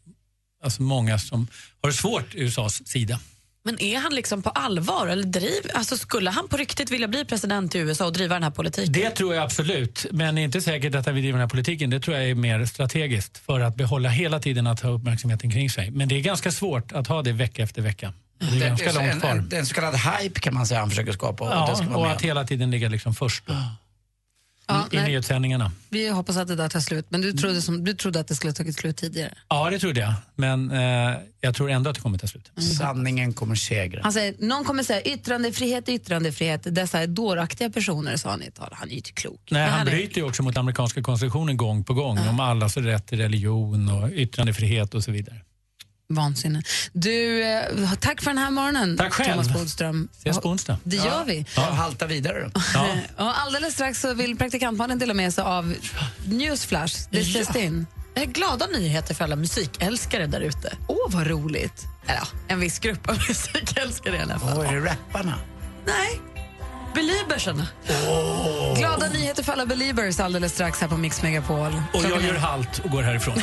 alltså 0.64 0.82
många 0.82 1.18
som 1.18 1.48
har 1.82 1.90
det 1.90 1.96
svårt 1.96 2.34
i 2.34 2.40
USAs 2.40 2.88
sida. 2.88 3.20
Men 3.62 3.82
är 3.82 3.98
han 3.98 4.14
liksom 4.14 4.42
på 4.42 4.50
allvar? 4.50 5.06
Eller 5.06 5.24
driv, 5.24 5.70
alltså 5.74 5.96
skulle 5.96 6.30
han 6.30 6.48
på 6.48 6.56
riktigt 6.56 6.90
vilja 6.90 7.08
bli 7.08 7.24
president 7.24 7.74
i 7.74 7.78
USA 7.78 8.06
och 8.06 8.12
driva 8.12 8.34
den 8.34 8.42
här 8.42 8.50
politiken? 8.50 8.92
Det 8.92 9.10
tror 9.10 9.34
jag 9.34 9.44
absolut, 9.44 10.06
men 10.10 10.34
det 10.34 10.40
är 10.40 10.42
inte 10.42 10.60
säkert 10.60 10.94
att 10.94 11.06
han 11.06 11.14
vill 11.14 11.24
driva 11.24 11.38
den 11.38 11.40
här 11.40 11.48
politiken. 11.48 11.90
Det 11.90 12.00
tror 12.00 12.16
jag 12.16 12.30
är 12.30 12.34
mer 12.34 12.64
strategiskt 12.64 13.38
för 13.38 13.60
att 13.60 13.76
behålla 13.76 14.08
hela 14.08 14.40
tiden 14.40 14.66
att 14.66 14.80
ha 14.80 14.90
uppmärksamheten 14.90 15.50
kring 15.50 15.70
sig. 15.70 15.90
Men 15.90 16.08
det 16.08 16.16
är 16.16 16.20
ganska 16.20 16.52
svårt 16.52 16.92
att 16.92 17.06
ha 17.06 17.22
det 17.22 17.32
vecka 17.32 17.62
efter 17.62 17.82
vecka. 17.82 18.12
Och 18.40 18.46
Det 18.46 18.64
är 18.64 18.68
ganska 18.68 18.92
så 18.92 18.98
långt 18.98 19.12
en, 19.12 19.20
kvar. 19.20 19.30
en, 19.30 19.48
en 19.52 19.66
så 19.66 19.74
kallad 19.74 19.94
hype 19.96 20.40
kan 20.40 20.54
man 20.54 20.66
säga 20.66 20.80
han 20.80 20.90
försöker 20.90 21.12
skapa. 21.12 21.44
och 21.62 21.70
det 21.70 21.76
ska 21.76 21.84
Ja, 21.84 21.90
vara 21.90 21.98
och 22.00 22.06
med. 22.06 22.16
att 22.16 22.22
hela 22.22 22.44
tiden 22.44 22.70
ligga 22.70 22.88
liksom 22.88 23.14
först 23.14 23.46
då. 23.46 23.54
Ja, 24.70 24.86
I 24.92 24.96
nej. 24.96 25.04
nyhetssändningarna. 25.08 25.72
Vi 25.88 26.08
hoppas 26.08 26.36
att 26.36 26.48
det 26.48 26.56
där 26.56 26.68
tar 26.68 26.80
slut, 26.80 27.06
men 27.08 27.20
du 27.20 27.32
trodde, 27.32 27.62
som, 27.62 27.84
du 27.84 27.94
trodde 27.94 28.20
att 28.20 28.28
det 28.28 28.34
skulle 28.34 28.50
ha 28.50 28.54
tagit 28.54 28.76
slut 28.76 28.96
tidigare. 28.96 29.34
Ja, 29.48 29.70
det 29.70 29.78
trodde 29.78 30.00
jag. 30.00 30.12
Men 30.36 30.70
eh, 30.70 31.16
jag 31.40 31.54
tror 31.54 31.70
ändå 31.70 31.90
att 31.90 31.96
det 31.96 32.02
kommer 32.02 32.18
ta 32.18 32.26
slut. 32.26 32.50
Sanningen 32.78 33.32
kommer 33.32 33.54
segra. 33.54 34.00
Han 34.02 34.12
säger, 34.12 34.34
någon 34.38 34.64
kommer 34.64 34.82
säga 34.82 35.02
yttrandefrihet, 35.02 35.88
yttrandefrihet, 35.88 36.60
dessa 36.74 37.06
dåraktiga 37.06 37.70
personer, 37.70 38.16
sa 38.16 38.30
han 38.30 38.42
i 38.42 38.46
ett 38.46 38.54
tal. 38.54 38.68
Han 38.72 38.88
är 38.88 38.92
ju 38.92 38.96
inte 38.96 39.12
klok. 39.12 39.40
Nej, 39.50 39.68
han 39.70 39.86
är- 39.86 39.90
bryter 39.90 40.16
ju 40.20 40.22
också 40.26 40.42
mot 40.42 40.56
amerikanska 40.56 41.02
konstitutionen 41.02 41.56
gång 41.56 41.84
på 41.84 41.94
gång 41.94 42.18
om 42.18 42.40
allas 42.40 42.76
rätt 42.76 43.06
till 43.06 43.18
religion 43.18 43.88
och 43.88 44.10
yttrandefrihet 44.12 44.94
och 44.94 45.04
så 45.04 45.10
vidare. 45.12 45.36
Vansinne. 46.18 46.62
Du, 46.92 47.42
eh, 47.44 47.92
tack 48.00 48.22
för 48.22 48.30
den 48.30 48.38
här 48.38 48.50
morgonen, 48.50 48.96
Tack 48.96 49.12
själv. 49.12 49.30
Thomas 49.30 49.52
Bodström. 49.52 50.08
Ses 50.18 50.38
på 50.40 50.48
onsdag. 50.48 50.78
Det 50.84 50.96
gör 50.96 51.24
vi. 51.24 51.46
Ja, 51.56 51.62
halta 51.62 52.06
vidare 52.06 52.40
då. 52.54 52.60
Ja. 52.74 52.86
Och 53.24 53.40
alldeles 53.40 53.74
strax 53.74 54.00
så 54.00 54.14
vill 54.14 54.36
praktikantmannen 54.38 54.98
dela 54.98 55.14
med 55.14 55.34
sig 55.34 55.44
av 55.44 55.74
Newsflash, 56.26 57.10
this 57.10 57.26
just 57.26 57.56
in. 57.56 57.86
Jag 58.14 58.20
har 58.22 58.26
glada 58.26 58.66
nyheter 58.66 59.14
för 59.14 59.24
alla 59.24 59.36
musikälskare 59.36 60.26
där 60.26 60.40
ute. 60.40 60.72
Åh, 60.86 60.96
vad 61.08 61.26
roligt. 61.26 61.86
Eller, 62.06 62.14
ja, 62.16 62.26
en 62.48 62.60
viss 62.60 62.78
grupp 62.78 63.08
av 63.08 63.18
musikälskare 63.28 64.16
i 64.16 64.20
alla 64.20 64.38
fall. 64.38 64.58
Åh, 64.58 64.72
är 64.72 64.80
det 64.80 64.90
rapparna? 64.90 65.34
Nej, 65.86 66.20
Beliebersarna. 66.94 67.66
Glada 68.78 69.08
nyheter 69.08 69.42
för 69.42 69.52
alla 69.52 69.66
Beliebers 69.66 70.20
alldeles 70.20 70.52
strax 70.52 70.80
här 70.80 70.88
på 70.88 70.96
Mix 70.96 71.22
Megapol. 71.22 71.82
Och 71.94 72.04
jag 72.04 72.22
gör 72.22 72.34
halt 72.34 72.78
och 72.78 72.90
går 72.90 73.02
härifrån. 73.02 73.34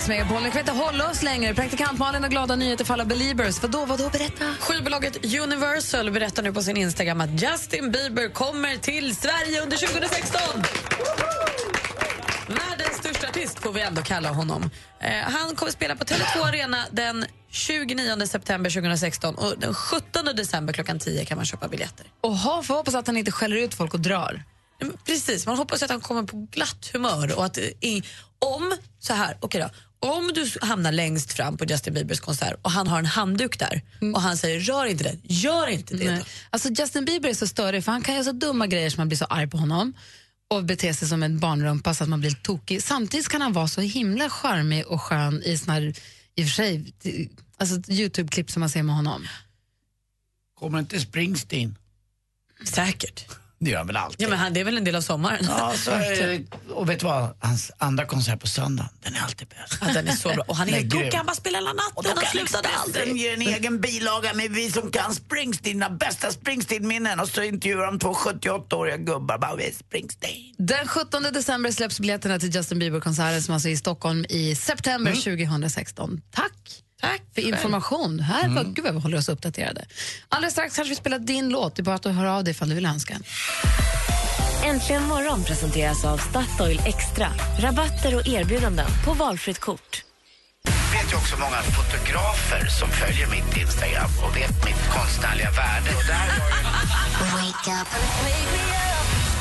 Mix 0.00 0.08
Megapol. 0.08 0.42
Ni 0.42 0.50
kan 0.50 0.60
inte 0.60 0.72
hålla 0.72 1.10
oss 1.10 1.22
längre. 1.22 1.54
Praktikant 1.54 1.98
Malin 1.98 2.22
har 2.22 2.30
glada 2.30 2.56
nyheter 2.56 2.84
för 2.84 2.94
alla 2.94 3.04
Beliebers. 3.04 3.62
Vadå, 3.62 3.84
vadå, 3.84 4.08
berätta. 4.08 4.54
Skivbolaget 4.60 5.16
Universal 5.40 6.10
berättar 6.10 6.42
nu 6.42 6.52
på 6.52 6.62
sin 6.62 6.76
Instagram 6.76 7.20
att 7.20 7.42
Justin 7.42 7.90
Bieber 7.90 8.28
kommer 8.28 8.76
till 8.76 9.16
Sverige 9.16 9.62
under 9.62 9.76
2016. 9.76 10.40
Världens 12.48 12.96
största 12.98 13.28
artist 13.28 13.58
får 13.58 13.72
vi 13.72 13.80
ändå 13.80 14.02
kalla 14.02 14.28
honom. 14.28 14.70
Eh, 15.00 15.10
han 15.12 15.56
kommer 15.56 15.72
spela 15.72 15.96
på 15.96 16.04
Tele2 16.04 16.48
Arena 16.48 16.84
den 16.90 17.26
29 17.50 18.26
september 18.26 18.70
2016 18.70 19.34
och 19.34 19.54
den 19.58 19.74
17 19.74 20.24
december 20.36 20.72
klockan 20.72 20.98
10 20.98 21.24
kan 21.24 21.36
man 21.36 21.46
köpa 21.46 21.68
biljetter. 21.68 22.06
Och 22.20 22.36
ha, 22.36 22.62
får 22.62 22.74
hoppas 22.74 22.94
att 22.94 23.06
han 23.06 23.16
inte 23.16 23.32
skäller 23.32 23.56
ut 23.56 23.74
folk 23.74 23.94
och 23.94 24.00
drar. 24.00 24.42
Men 24.80 24.92
Precis, 25.06 25.46
man 25.46 25.56
hoppas 25.56 25.82
att 25.82 25.90
han 25.90 26.00
kommer 26.00 26.22
på 26.22 26.46
glatt 26.50 26.90
humör 26.92 27.38
och 27.38 27.44
att 27.44 27.58
eh, 27.58 27.64
i, 27.64 28.02
om, 28.38 28.76
så 28.98 29.14
här, 29.14 29.36
okej 29.40 29.60
då, 29.60 29.70
om 30.00 30.30
du 30.34 30.50
hamnar 30.60 30.92
längst 30.92 31.32
fram 31.32 31.56
på 31.56 31.64
Justin 31.64 31.94
Biebers 31.94 32.20
konsert 32.20 32.58
och 32.62 32.70
han 32.70 32.86
har 32.86 32.98
en 32.98 33.06
handduk 33.06 33.58
där 33.58 33.82
och 34.14 34.20
han 34.20 34.36
säger 34.36 34.60
rör 34.60 34.86
inte 34.86 35.04
det, 35.04 35.18
gör 35.22 35.66
inte 35.66 35.94
det. 35.94 36.10
Nej. 36.10 36.24
Alltså 36.50 36.68
Justin 36.68 37.04
Bieber 37.04 37.28
är 37.28 37.34
så 37.34 37.46
störig 37.46 37.84
för 37.84 37.92
han 37.92 38.02
kan 38.02 38.14
göra 38.14 38.24
så 38.24 38.32
dumma 38.32 38.66
grejer 38.66 38.90
som 38.90 39.00
man 39.00 39.08
blir 39.08 39.18
så 39.18 39.24
arg 39.24 39.46
på 39.46 39.56
honom 39.56 39.92
och 40.50 40.64
bete 40.64 40.94
sig 40.94 41.08
som 41.08 41.22
en 41.22 41.38
barnrumpa 41.38 41.94
så 41.94 42.04
att 42.04 42.10
man 42.10 42.20
blir 42.20 42.30
tokig. 42.30 42.82
Samtidigt 42.82 43.28
kan 43.28 43.40
han 43.40 43.52
vara 43.52 43.68
så 43.68 43.80
himla 43.80 44.30
charmig 44.30 44.86
och 44.86 45.02
skön 45.02 45.42
i 45.42 45.58
såna 45.58 45.72
här, 45.72 45.94
i 46.34 46.42
och 46.42 46.46
för 46.46 46.52
sig, 46.52 46.94
alltså 47.56 47.74
Youtube-klipp 47.92 48.50
som 48.50 48.60
man 48.60 48.70
ser 48.70 48.82
med 48.82 48.96
honom. 48.96 49.28
Kommer 50.58 50.78
inte 50.78 51.00
Springsteen? 51.00 51.78
Säkert. 52.64 53.26
Det 53.64 53.70
gör 53.70 53.78
han 53.78 53.86
väl 53.86 53.96
alltid? 53.96 54.26
Ja, 54.26 54.28
men 54.30 54.38
han, 54.38 54.52
det 54.52 54.60
är 54.60 54.64
väl 54.64 54.76
en 54.76 54.84
del 54.84 54.96
av 54.96 55.00
sommaren? 55.00 55.44
Ja, 55.48 55.72
så, 55.76 55.90
eh, 55.90 56.40
och 56.70 56.88
vet 56.90 57.00
du 57.00 57.06
vad? 57.06 57.36
Hans 57.40 57.70
andra 57.78 58.04
konsert 58.06 58.40
på 58.40 58.46
söndag, 58.46 58.88
den 59.02 59.14
är 59.14 59.20
alltid 59.20 59.48
bäst. 59.48 59.78
Ja, 59.80 59.92
den 59.92 60.08
är 60.08 60.12
så 60.12 60.28
bra. 60.28 60.44
Och 60.48 60.56
han 60.56 60.68
är 60.68 60.72
helt 60.72 60.82
Den 60.82 60.90
tokig, 60.90 61.04
grym. 61.10 61.16
han 61.16 61.26
bara 61.26 61.34
spelar 61.34 61.58
hela 61.58 61.70
Och 61.70 61.76
då 62.02 62.08
natten. 62.10 62.12
Han 62.16 62.24
kan 62.24 62.30
slutade 62.30 62.68
Expressen 62.68 63.00
aldrig. 63.02 63.16
ge 63.16 63.28
en 63.34 63.42
egen 63.42 63.80
bilaga 63.80 64.34
med 64.34 64.50
vi 64.50 64.70
som 64.70 64.90
kan 64.90 65.14
Springsteen, 65.14 65.72
dina 65.72 65.90
bästa 65.90 66.30
Springsteen-minnen 66.30 67.20
och 67.20 67.28
så 67.28 67.42
intervjuar 67.42 67.86
de 67.86 67.98
två 67.98 68.12
78-åriga 68.12 68.96
gubbar 68.96 69.38
bara 69.38 69.56
vi 69.56 69.64
är 69.68 69.72
Springsteen. 69.72 70.54
Den 70.58 70.88
17 70.88 71.22
december 71.22 71.70
släpps 71.72 72.00
biljetterna 72.00 72.38
till 72.38 72.54
Justin 72.54 72.78
Bieber-konserten 72.78 73.42
som 73.42 73.54
alltså 73.54 73.68
är 73.68 73.72
i 73.72 73.76
Stockholm 73.76 74.24
i 74.28 74.54
september 74.54 75.12
2016. 75.12 76.20
Tack! 76.30 76.52
Tack 77.00 77.22
för 77.34 77.42
information. 77.42 78.20
Här 78.20 78.48
var, 78.48 78.64
Gud 78.64 78.84
vad 78.84 78.94
vi 78.94 79.00
håller 79.00 79.18
oss 79.18 79.28
uppdaterade. 79.28 79.84
Alldeles 80.28 80.52
strax 80.52 80.76
kanske 80.76 80.90
vi 80.90 80.96
spelar 80.96 81.18
din 81.18 81.48
låt. 81.48 81.76
Det 81.76 81.82
är 81.82 81.84
bara 81.84 81.94
att 81.94 82.04
höra 82.04 82.36
av 82.36 82.44
dig 82.44 82.50
ifall 82.50 82.68
du 82.68 82.74
vill 82.74 82.86
önska 82.86 83.14
en. 83.14 83.22
Äntligen 84.64 85.02
morgon 85.02 85.44
presenteras 85.44 86.04
av 86.04 86.18
Statoil 86.18 86.80
Extra. 86.86 87.28
Rabatter 87.58 88.14
och 88.16 88.28
erbjudanden 88.28 88.86
på 89.04 89.12
valfritt 89.14 89.58
kort. 89.58 90.04
Jag 90.64 91.02
vet 91.02 91.12
ju 91.12 91.16
också 91.16 91.36
många 91.38 91.62
fotografer 91.62 92.66
som 92.68 92.88
följer 92.88 93.26
mitt 93.26 93.56
Instagram 93.56 94.10
och 94.24 94.36
vet 94.36 94.64
mitt 94.64 94.88
konstnärliga 94.96 95.50
värde. 95.50 95.90
Och 95.96 96.04
där 96.06 96.28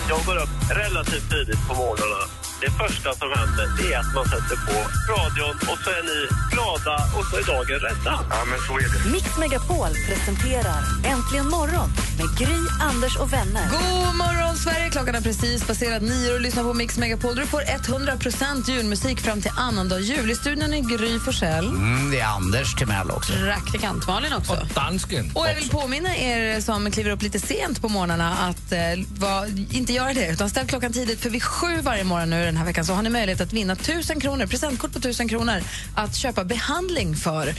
Jag 0.09 0.25
går 0.25 0.35
upp 0.35 0.71
relativt 0.71 1.29
tidigt 1.29 1.67
på 1.67 1.73
morgnarna. 1.75 2.48
Det 2.61 2.71
första 2.71 3.13
som 3.13 3.29
händer 3.35 3.65
det 3.77 3.93
är 3.93 3.99
att 3.99 4.13
man 4.15 4.25
sätter 4.25 4.57
på 4.67 4.77
radion 5.13 5.55
och 5.71 5.77
så 5.83 5.89
är 5.89 6.03
ni 6.09 6.19
glada 6.53 6.95
och 7.17 7.25
så 7.25 7.37
är 7.37 7.43
dagen 7.53 7.79
rädda. 7.79 8.19
Ja, 8.29 8.45
men 8.49 8.59
så 8.67 8.73
är 8.77 9.03
det. 9.03 9.11
Mix 9.11 9.37
Megapol 9.37 9.91
presenterar 10.07 10.81
Äntligen 11.05 11.47
morgon 11.49 11.89
med 12.17 12.37
Gry, 12.37 12.59
Anders 12.81 13.17
och 13.17 13.33
vänner. 13.33 13.69
God 13.71 14.15
morgon, 14.15 14.55
Sverige! 14.55 14.89
Klockan 14.89 15.15
är 15.15 15.21
precis 15.21 15.67
passerat 15.67 16.01
nio 16.01 16.33
och 16.33 16.41
lyssnar 16.41 16.63
på 16.63 16.73
Mix 16.73 16.97
Megapol. 16.97 17.35
Du 17.35 17.45
får 17.45 17.61
100% 17.61 18.71
julmusik 18.71 19.19
fram 19.19 19.41
till 19.41 19.51
annandag 19.57 19.99
jul. 19.99 20.31
I 20.31 20.35
studion 20.35 20.73
är 20.73 20.97
Gry 20.97 21.19
Forssell. 21.19 21.67
Mm, 21.67 22.11
det 22.11 22.19
är 22.19 22.25
Anders 22.25 22.75
Timell 22.75 23.11
också. 23.11 23.33
Praktikant 23.33 24.07
Malin 24.07 24.33
också. 24.33 24.53
Och 24.53 24.67
dansken 24.75 25.31
Och 25.35 25.47
jag 25.47 25.55
vill 25.55 25.69
påminna 25.69 26.17
er 26.17 26.61
som 26.61 26.91
kliver 26.91 27.11
upp 27.11 27.21
lite 27.21 27.39
sent 27.39 27.81
på 27.81 27.89
morgnarna 27.89 28.37
att 28.37 28.71
eh, 28.71 28.79
va, 29.17 29.45
inte 29.71 29.93
göra 29.93 30.13
det. 30.13 30.27
Utan 30.27 30.49
ställ 30.49 30.67
klockan 30.67 30.93
tidigt, 30.93 31.19
för 31.19 31.29
vid 31.29 31.43
sju 31.43 31.81
varje 31.81 32.03
morgon 32.03 32.29
nu 32.29 32.48
den 32.51 32.57
här 32.57 32.65
veckan 32.65 32.85
så 32.85 32.93
har 32.93 33.01
ni 33.01 33.09
möjlighet 33.09 33.41
att 33.41 33.53
vinna 33.53 33.73
1000 33.73 34.19
kronor, 34.19 34.45
presentkort 34.45 34.91
på 34.91 34.99
1000 34.99 35.29
kronor 35.29 35.61
att 35.95 36.15
köpa 36.15 36.43
behandling 36.43 37.15
för 37.15 37.53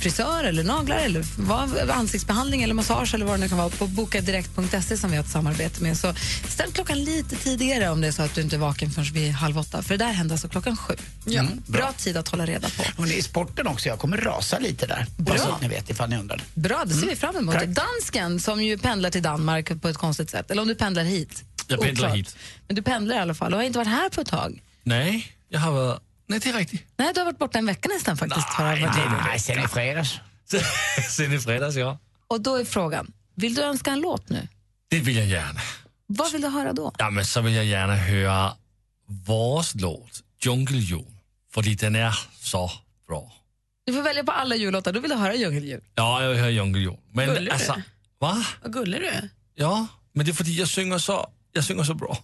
frisör 0.00 0.44
eller 0.44 0.64
naglar 0.64 0.96
eller 0.98 1.24
vad, 1.38 1.90
ansiktsbehandling 1.90 2.62
eller 2.62 2.74
massage 2.74 3.14
eller 3.14 3.26
vad 3.26 3.34
det 3.34 3.40
nu 3.40 3.48
kan 3.48 3.58
vara 3.58 3.68
på 3.70 3.86
bokadirekt.se 3.86 4.96
som 4.96 5.10
vi 5.10 5.16
har 5.16 5.24
ett 5.24 5.30
samarbete 5.30 5.82
med. 5.82 5.96
Så 5.98 6.14
ställ 6.48 6.72
klockan 6.72 7.04
lite 7.04 7.36
tidigare 7.36 7.88
om 7.88 8.00
det 8.00 8.06
är 8.08 8.12
så 8.12 8.22
att 8.22 8.34
du 8.34 8.40
inte 8.40 8.56
är 8.56 8.60
vaken 8.60 8.90
förrän 8.90 9.12
vid 9.12 9.32
halv 9.32 9.58
åtta. 9.58 9.82
För 9.82 9.96
det 9.98 10.04
där 10.04 10.12
händer 10.12 10.34
alltså 10.34 10.48
klockan 10.48 10.76
sju. 10.76 10.94
Ja, 11.24 11.40
Mm, 11.40 11.62
bra. 11.66 11.80
bra. 11.82 11.92
tid 11.92 12.16
att 12.16 12.28
hålla 12.28 12.46
reda 12.46 12.68
på. 12.68 12.82
Och 13.02 13.08
ni 13.08 13.14
i 13.14 13.22
sporten 13.22 13.66
också, 13.66 13.88
jag 13.88 13.98
kommer 13.98 14.16
rasa 14.16 14.58
lite 14.58 14.86
där. 14.86 15.06
Bara 15.16 15.38
så 15.38 15.48
att 15.52 15.60
ni 15.62 15.68
vet 15.68 15.90
ifall 15.90 16.08
ni 16.08 16.16
undrar. 16.16 16.40
Bra, 16.54 16.82
det 16.86 16.94
ser 16.94 17.06
vi 17.06 17.16
fram 17.16 17.36
emot. 17.36 17.54
Tack. 17.54 17.66
Dansken 17.66 18.40
som 18.40 18.62
ju 18.64 18.78
pendlar 18.78 19.10
till 19.10 19.22
Danmark 19.22 19.82
på 19.82 19.88
ett 19.88 19.96
konstigt 19.98 20.30
sätt. 20.30 20.50
Eller 20.50 20.62
om 20.62 20.68
du 20.68 20.74
pendlar 20.74 21.04
hit. 21.04 21.44
Jag 21.68 21.80
pendlar 21.80 22.08
Oklart. 22.08 22.18
hit. 22.18 22.36
Men 22.66 22.76
du 22.76 22.82
pendlar 22.82 23.16
i 23.16 23.18
alla 23.18 23.34
fall 23.34 23.52
och 23.52 23.58
har 23.58 23.64
inte 23.64 23.78
varit 23.78 23.88
här 23.88 24.08
på 24.08 24.20
ett 24.20 24.28
tag. 24.28 24.62
Nej, 24.82 25.32
jag 25.48 25.60
har 25.60 25.72
varit... 25.72 26.00
Nej, 26.26 26.38
det 26.38 26.48
är 26.48 26.52
riktigt. 26.58 26.84
Nej, 26.96 27.10
du 27.14 27.20
har 27.20 27.24
varit 27.24 27.38
borta 27.38 27.58
en 27.58 27.66
vecka 27.66 27.88
nästan 27.88 28.16
faktiskt. 28.16 28.58
varit. 28.58 28.80
Nej, 29.26 29.40
sen 29.40 29.64
i 29.64 29.68
fredags. 29.68 30.20
Sen 31.10 31.32
i 31.32 31.38
fredags, 31.40 31.76
ja. 31.76 31.98
Och 32.28 32.40
då 32.40 32.56
är 32.56 32.64
frågan, 32.64 33.12
vill 33.34 33.54
du 33.54 33.62
önska 33.62 33.90
en 33.90 34.00
låt 34.00 34.28
nu? 34.28 34.48
Det 34.88 35.00
vill 35.00 35.16
jag 35.16 35.26
gärna. 35.26 35.60
Vad 36.06 36.32
vill 36.32 36.42
du 36.42 36.48
höra 36.48 36.72
då? 36.72 36.92
Ja, 36.98 37.10
men 37.10 37.24
så 37.24 37.40
vill 37.40 37.54
jag 37.54 37.64
gärna 37.64 37.96
höra 37.96 38.52
vår 39.06 39.78
låt, 39.80 40.22
Djungeljul, 40.42 41.04
för 41.54 41.62
den 41.76 41.96
är 41.96 42.18
så 42.40 42.70
bra. 43.08 43.32
Du 43.86 43.92
får 43.92 44.02
välja 44.02 44.24
på 44.24 44.32
alla 44.32 44.56
jullåtar, 44.56 44.92
då 44.92 45.00
vill 45.00 45.10
du 45.10 45.16
höra 45.16 45.34
Djungeljul. 45.34 45.80
Ja, 45.94 46.22
jag 46.22 46.28
vill 46.30 46.38
höra 46.38 46.50
Djungeljul. 46.50 46.96
Men 47.12 47.26
Gullig 47.28 47.44
du 47.44 47.50
alltså, 47.50 47.72
är. 47.72 47.82
va? 48.18 48.44
Vad 48.62 48.72
gullig 48.72 49.00
du 49.00 49.06
är. 49.06 49.28
Ja, 49.54 49.86
men 50.12 50.26
det 50.26 50.32
är 50.32 50.34
för 50.34 50.44
att 50.44 50.48
jag 50.48 50.68
synger 50.68 50.98
så, 50.98 51.26
jag 51.54 51.64
synger 51.64 51.84
så 51.84 51.94
bra 51.94 52.18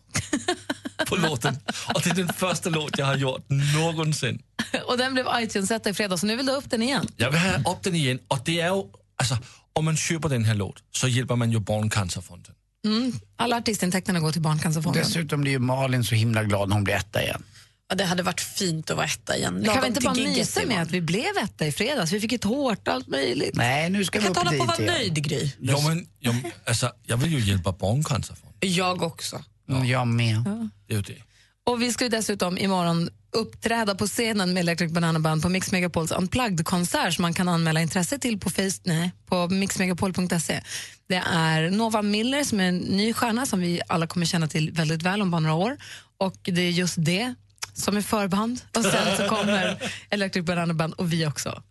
på 1.07 1.17
låten. 1.17 1.57
Och 1.95 2.01
det 2.05 2.11
är 2.11 2.15
den 2.15 2.33
första 2.33 2.71
låt 2.71 2.99
jag 2.99 3.07
har 3.07 3.17
gjort 3.17 3.47
någonsin. 3.77 4.43
Och 4.87 4.99
den 4.99 5.15
blev 5.15 5.27
iTunes-etta 5.41 5.91
i 5.91 5.95
fredags, 5.95 6.21
så 6.21 6.27
nu 6.27 6.37
vill 6.37 6.47
du 6.47 6.53
upp 6.53 6.71
den 6.71 6.83
igen. 6.83 7.07
Jag 7.17 7.31
vill 7.31 7.41
ha 7.41 7.73
upp 7.73 7.83
den 7.83 7.95
igen 7.95 8.19
och 8.29 8.39
det 8.45 8.61
är 8.61 8.75
ju, 8.75 8.83
alltså, 9.17 9.39
om 9.73 9.85
man 9.85 9.97
köper 9.97 10.29
den 10.29 10.45
här 10.45 10.55
låten 10.55 10.85
så 10.91 11.09
hjälper 11.09 11.37
man 11.37 11.53
ju 11.53 11.59
Barncancerfonden. 11.59 12.55
Mm. 12.85 13.13
Alla 13.37 13.57
artistintäkterna 13.57 14.21
går 14.21 14.33
till 14.33 14.43
Barncancerfonden. 14.43 15.03
Dessutom 15.03 15.41
blir 15.41 15.53
ju 15.53 15.59
Malin 15.59 16.05
så 16.05 16.15
himla 16.15 16.45
glad 16.45 16.69
när 16.69 16.75
hon 16.77 16.85
blir 16.85 16.95
etta 16.95 17.23
igen. 17.23 17.43
Ja, 17.91 17.97
det 17.97 18.05
hade 18.05 18.23
varit 18.23 18.41
fint 18.41 18.91
att 18.91 18.97
vara 18.97 19.07
etta 19.07 19.37
igen. 19.37 19.65
Kan 19.65 19.81
vi 19.81 19.87
inte 19.87 20.01
bara 20.01 20.15
mysa 20.15 20.61
med 20.67 20.83
att 20.83 20.91
vi 20.91 21.01
blev 21.01 21.37
etta 21.45 21.67
i 21.67 21.73
fredags? 21.73 22.13
Vi 22.13 22.21
fick 22.21 22.33
ett 22.33 22.45
hårt 22.45 22.89
allt 22.89 23.09
möjligt. 23.09 23.55
Nej, 23.55 23.91
nu 23.91 24.05
ska 24.05 24.19
vi 24.19 24.23
kan 24.23 24.31
inte 24.31 24.41
hålla 24.41 24.65
på 24.65 24.73
att 24.73 24.79
vara 24.79 24.93
nöjd, 24.93 25.25
Gry. 25.25 25.51
Ja, 25.61 25.81
men, 25.89 26.07
jag, 26.19 26.53
alltså, 26.67 26.93
jag 27.07 27.17
vill 27.17 27.33
ju 27.33 27.41
hjälpa 27.41 27.73
Barncancerfonden. 27.73 28.57
Jag 28.61 29.03
också. 29.03 29.45
Mm, 29.71 29.85
Jag 29.87 30.07
med. 30.07 30.71
Det 30.87 30.95
är 30.95 30.97
ju 30.97 31.03
det. 31.03 31.23
Och 31.67 31.83
vi 31.83 31.93
ska 31.93 32.05
ju 32.05 32.11
dessutom 32.11 32.59
imorgon 32.59 33.11
uppträda 33.33 33.95
på 33.95 34.07
scenen 34.07 34.53
med 34.53 34.61
Electric 34.61 34.93
Banana 34.93 35.19
Band 35.19 35.43
på 35.43 35.49
Mix 35.49 35.73
Megapols 35.73 36.13
Unplugged-konsert 36.13 37.15
som 37.15 37.23
man 37.23 37.35
kan 37.35 37.49
anmäla 37.49 37.81
intresse 37.81 38.19
till 38.19 38.41
på, 38.41 38.51
face, 38.51 38.81
nej, 38.83 39.11
på 39.27 39.49
mixmegapol.se. 39.49 40.61
Det 41.09 41.23
är 41.35 41.71
Nova 41.71 42.03
Miller 42.03 42.45
som 42.45 42.61
är 42.61 42.65
en 42.69 42.79
ny 42.79 43.13
stjärna 43.13 43.47
som 43.47 43.61
vi 43.61 43.81
alla 43.87 44.07
kommer 44.07 44.27
känna 44.27 44.49
till 44.49 44.73
väldigt 44.73 45.03
väl 45.03 45.23
om 45.23 45.31
bara 45.31 45.41
några 45.41 45.55
år. 45.55 45.77
Och 46.19 46.37
det 46.43 46.61
är 46.63 46.71
just 46.71 46.95
det 46.99 47.35
som 47.81 47.97
är 47.97 48.03
förband. 48.03 48.61
Och 48.77 48.85
sen 48.85 49.17
så 49.17 49.29
kommer 49.29 49.77
Electric 50.11 50.45
Banana 50.47 50.75
Band 50.75 50.95
och 50.95 51.13
vi 51.13 51.27
också. 51.27 51.63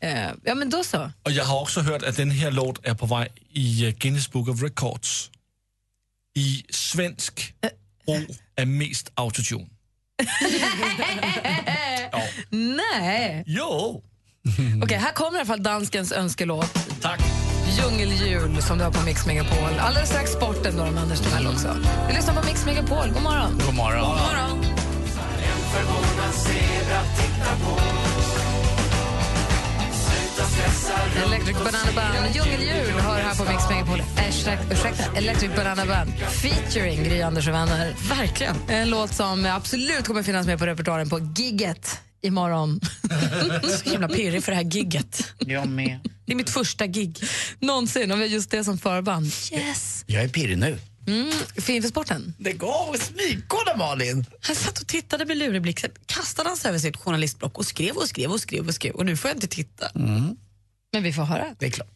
Eh, 0.00 0.30
ja 0.44 0.54
men 0.54 0.70
då 0.70 0.84
så. 0.84 1.10
Och 1.22 1.32
jag 1.32 1.44
har 1.44 1.60
också 1.60 1.80
hört 1.80 2.02
att 2.02 2.16
den 2.16 2.30
här 2.30 2.50
låt 2.50 2.86
är 2.86 2.94
på 2.94 3.06
väg 3.06 3.28
i 3.52 3.86
eh, 3.86 3.94
Guinness 3.94 4.30
Book 4.30 4.48
of 4.48 4.62
Records. 4.62 5.30
I 6.36 6.64
svensk 6.70 7.54
brug 8.06 8.28
är 8.56 8.66
mest 8.66 9.10
autotune. 9.14 9.66
Nej! 12.50 13.44
Jo! 13.46 14.04
Okej, 14.82 14.98
här 14.98 15.12
kommer 15.12 15.38
i 15.38 15.40
alla 15.40 15.46
fall 15.46 15.62
danskens 15.62 16.12
önskelåt. 16.12 16.74
Tack. 17.00 17.20
Djungeljul 17.78 18.62
som 18.62 18.78
du 18.78 18.84
har 18.84 18.92
på 18.92 19.02
Mix 19.02 19.26
Megapol. 19.26 19.78
Alldeles 19.78 20.08
strax 20.08 20.30
sporten 20.30 20.76
då 20.76 20.84
med 20.84 21.02
Anders 21.02 21.20
Timell 21.20 21.46
också. 21.46 21.76
Vi 22.08 22.14
lyssnar 22.14 22.34
på 22.34 22.46
Mix 22.46 22.66
Megapol. 22.66 23.08
God 23.14 23.22
morgon. 23.22 23.58
God 23.66 23.74
morgon. 23.74 24.00
God 24.00 24.08
morgon. 24.08 24.67
Electric 31.26 31.56
Banana 31.56 31.92
Band, 31.94 32.34
Djungeljul, 32.34 33.00
hör 33.00 33.20
här 33.20 33.34
på 33.34 33.52
Mix 33.52 33.68
Megapol. 33.70 34.02
Ursäkta, 34.28 35.16
Electric 35.16 35.56
Banana 35.56 35.86
Band 35.86 36.12
featuring 36.18 37.04
Gry 37.04 37.22
Anders 37.22 37.48
och 37.48 37.54
vänner. 37.54 37.94
Verkligen. 38.08 38.56
En 38.68 38.90
låt 38.90 39.14
som 39.14 39.46
absolut 39.46 40.04
kommer 40.04 40.22
finnas 40.22 40.46
med 40.46 40.58
på 40.58 40.66
repertoaren 40.66 41.08
på 41.08 41.32
gigget 41.36 42.00
imorgon. 42.22 42.80
Så 43.62 43.90
himla 43.90 44.08
pirrig 44.08 44.44
för 44.44 44.52
det 44.52 44.56
här 44.56 44.64
gigget. 44.64 45.34
Jag 45.38 45.68
med. 45.68 45.98
Det 46.26 46.32
är 46.32 46.36
mitt 46.36 46.50
första 46.50 46.86
gig. 46.86 47.18
Någonsin, 47.58 48.12
och 48.12 48.18
vi 48.18 48.22
har 48.22 48.28
just 48.28 48.50
det 48.50 48.64
som 48.64 48.78
förband. 48.78 49.26
Yes! 49.52 50.04
Jag 50.06 50.24
är 50.24 50.28
pirrig 50.28 50.58
nu. 50.58 50.78
Mm, 51.08 51.30
fin 51.56 51.82
för 51.82 51.88
sporten. 51.88 52.34
Det 52.38 52.52
gav 52.52 52.96
smygkolla, 52.96 53.76
Malin. 53.76 54.26
Han 54.40 54.56
satt 54.56 54.78
och 54.80 54.86
tittade 54.86 55.24
med 55.24 55.36
lurig 55.36 55.62
blick, 55.62 55.80
sen 55.80 55.90
kastade 56.06 56.48
han 56.48 56.56
sig 56.56 56.68
över 56.68 56.78
sitt 56.78 56.96
journalistblock 56.96 57.58
och 57.58 57.66
skrev 57.66 57.96
och 57.96 58.08
skrev 58.08 58.30
och 58.30 58.40
skrev 58.40 58.68
och 58.68 58.74
skrev 58.74 58.94
och 58.94 59.06
nu 59.06 59.16
får 59.16 59.28
jag 59.28 59.36
inte 59.36 59.48
titta. 59.48 59.90
Men 60.92 61.02
vi 61.02 61.12
får 61.12 61.22
höra. 61.22 61.46
Det 61.58 61.66
är 61.66 61.70
klart. 61.70 61.88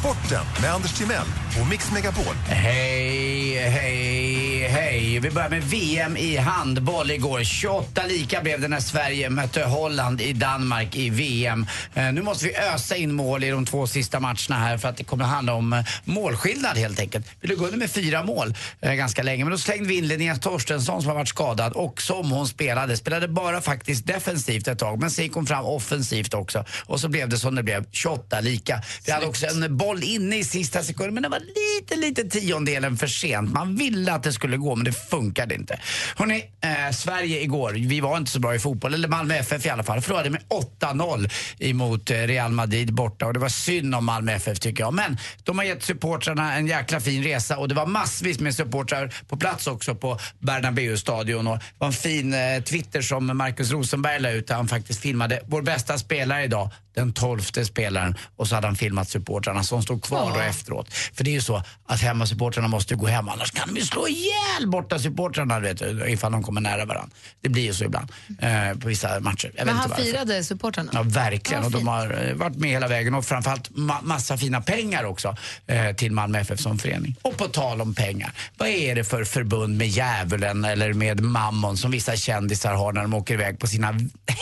Sporten 0.00 0.44
med 0.62 0.70
Anders 0.74 0.98
Timell 0.98 1.26
och 1.60 1.68
Mix 1.70 1.92
Megapol. 1.92 2.34
Hej, 2.46 3.54
hej, 3.58 4.43
hej. 4.68 5.18
Vi 5.18 5.30
börjar 5.30 5.50
med 5.50 5.62
VM 5.62 6.16
i 6.16 6.36
handboll 6.36 7.10
igår. 7.10 7.44
28 7.44 8.06
lika 8.06 8.42
blev 8.42 8.60
det 8.60 8.68
när 8.68 8.80
Sverige 8.80 9.30
mötte 9.30 9.64
Holland 9.64 10.20
i 10.20 10.32
Danmark 10.32 10.96
i 10.96 11.10
VM. 11.10 11.66
Eh, 11.94 12.12
nu 12.12 12.22
måste 12.22 12.44
vi 12.44 12.56
ösa 12.56 12.96
in 12.96 13.12
mål 13.12 13.44
i 13.44 13.50
de 13.50 13.66
två 13.66 13.86
sista 13.86 14.20
matcherna 14.20 14.58
här 14.58 14.78
för 14.78 14.88
att 14.88 14.96
det 14.96 15.04
kommer 15.04 15.24
handla 15.24 15.54
om 15.54 15.72
eh, 15.72 15.84
målskillnad 16.04 16.76
helt 16.76 17.00
enkelt. 17.00 17.26
Vi 17.40 17.48
låg 17.48 17.58
under 17.58 17.78
med 17.78 17.90
fyra 17.90 18.24
mål 18.24 18.54
eh, 18.80 18.92
ganska 18.92 19.22
länge 19.22 19.44
men 19.44 19.50
då 19.50 19.58
slängde 19.58 19.88
vi 19.88 19.98
in 19.98 20.08
Linnea 20.08 20.36
Torstensson 20.36 21.02
som 21.02 21.08
har 21.08 21.16
varit 21.16 21.28
skadad 21.28 21.72
och 21.72 22.02
som 22.02 22.30
hon 22.30 22.48
spelade. 22.48 22.96
Spelade 22.96 23.28
bara 23.28 23.60
faktiskt 23.60 24.06
defensivt 24.06 24.68
ett 24.68 24.78
tag 24.78 25.00
men 25.00 25.10
sen 25.10 25.24
gick 25.24 25.34
hon 25.34 25.46
fram 25.46 25.64
offensivt 25.64 26.34
också 26.34 26.64
och 26.86 27.00
så 27.00 27.08
blev 27.08 27.28
det 27.28 27.38
som 27.38 27.54
det 27.54 27.62
blev. 27.62 27.84
28 27.90 28.40
lika. 28.40 28.82
Vi 29.06 29.12
hade 29.12 29.26
också 29.26 29.46
en 29.46 29.76
boll 29.76 30.02
inne 30.02 30.36
i 30.36 30.44
sista 30.44 30.82
sekunden 30.82 31.14
men 31.14 31.22
det 31.22 31.28
var 31.28 31.40
lite, 31.40 31.96
lite 31.96 32.40
tiondelen 32.40 32.96
för 32.96 33.06
sent. 33.06 33.52
Man 33.52 33.76
ville 33.76 34.12
att 34.12 34.22
det 34.22 34.32
skulle 34.32 34.53
gå 34.56 34.76
men 34.76 34.84
det 34.84 34.92
funkade 34.92 35.54
inte. 35.54 35.80
Hörrni, 36.16 36.44
eh, 36.60 36.92
Sverige 36.92 37.40
igår, 37.42 37.72
vi 37.72 38.00
var 38.00 38.16
inte 38.16 38.30
så 38.30 38.40
bra 38.40 38.54
i 38.54 38.58
fotboll, 38.58 38.94
eller 38.94 39.08
Malmö 39.08 39.34
FF 39.34 39.66
i 39.66 39.70
alla 39.70 39.82
fall, 39.82 40.00
förlorade 40.00 40.30
med 40.30 40.42
8-0 40.80 41.30
emot 41.58 42.10
eh, 42.10 42.16
Real 42.16 42.52
Madrid 42.52 42.94
borta 42.94 43.26
och 43.26 43.32
det 43.32 43.40
var 43.40 43.48
synd 43.48 43.94
om 43.94 44.04
Malmö 44.04 44.32
FF 44.32 44.60
tycker 44.60 44.82
jag. 44.82 44.94
Men 44.94 45.18
de 45.42 45.58
har 45.58 45.64
gett 45.64 45.82
supportrarna 45.82 46.54
en 46.54 46.66
jäkla 46.66 47.00
fin 47.00 47.22
resa 47.22 47.58
och 47.58 47.68
det 47.68 47.74
var 47.74 47.86
massvis 47.86 48.40
med 48.40 48.54
supportrar 48.54 49.14
på 49.28 49.36
plats 49.36 49.66
också 49.66 49.94
på 49.94 50.18
Bernabéu-stadion 50.38 51.46
och 51.46 51.58
det 51.58 51.64
var 51.78 51.86
en 51.86 51.92
fin 51.92 52.34
eh, 52.34 52.62
Twitter 52.62 53.02
som 53.02 53.36
Markus 53.36 53.70
Rosenberg 53.70 54.20
la 54.20 54.30
ut 54.30 54.46
där 54.46 54.54
han 54.54 54.68
faktiskt 54.68 55.00
filmade 55.00 55.40
vår 55.46 55.62
bästa 55.62 55.98
spelare 55.98 56.44
idag, 56.44 56.70
den 56.94 57.12
tolfte 57.12 57.64
spelaren 57.64 58.16
och 58.36 58.48
så 58.48 58.54
hade 58.54 58.66
han 58.66 58.76
filmat 58.76 59.08
supportrarna 59.08 59.62
som 59.62 59.82
stod 59.82 60.02
kvar 60.02 60.32
då 60.34 60.40
efteråt. 60.40 60.94
För 60.94 61.24
det 61.24 61.30
är 61.30 61.32
ju 61.32 61.40
så 61.40 61.62
att 61.88 62.00
hemmasupportrarna 62.00 62.68
måste 62.68 62.94
gå 62.94 63.06
hem 63.06 63.28
annars 63.28 63.50
kan 63.50 63.68
de 63.68 63.80
ju 63.80 63.86
slå 63.86 64.08
ihjäl 64.08 64.43
borta 64.66 64.98
supportrarna 64.98 65.60
vet 65.60 65.78
du, 65.78 66.04
ifall 66.08 66.32
de 66.32 66.42
kommer 66.42 66.60
nära 66.60 66.84
varandra. 66.84 67.10
Det 67.40 67.48
blir 67.48 67.62
ju 67.62 67.74
så 67.74 67.84
ibland 67.84 68.12
eh, 68.40 68.78
på 68.80 68.88
vissa 68.88 69.20
matcher. 69.20 69.50
Jag 69.56 69.66
Men 69.66 69.76
han 69.76 69.90
firade 69.96 70.44
supportrarna. 70.44 70.90
Ja, 70.94 71.02
verkligen. 71.02 71.60
Ja, 71.62 71.66
och 71.66 71.72
de 71.72 71.88
har 71.88 72.26
eh, 72.28 72.34
varit 72.34 72.56
med 72.56 72.70
hela 72.70 72.88
vägen 72.88 73.14
och 73.14 73.24
framförallt 73.24 73.70
ma- 73.70 74.02
massa 74.02 74.36
fina 74.38 74.60
pengar 74.60 75.04
också 75.04 75.36
eh, 75.66 75.92
till 75.96 76.12
Malmö 76.12 76.38
FF 76.38 76.60
som 76.60 76.78
förening. 76.78 77.16
Och 77.22 77.36
på 77.36 77.48
tal 77.48 77.80
om 77.80 77.94
pengar, 77.94 78.32
vad 78.56 78.68
är 78.68 78.94
det 78.94 79.04
för 79.04 79.24
förbund 79.24 79.76
med 79.78 79.88
djävulen 79.88 80.64
eller 80.64 80.92
med 80.92 81.20
mammon 81.20 81.76
som 81.76 81.90
vissa 81.90 82.16
kändisar 82.16 82.74
har 82.74 82.92
när 82.92 83.02
de 83.02 83.14
åker 83.14 83.34
iväg 83.34 83.58
på 83.58 83.66
sina 83.66 83.94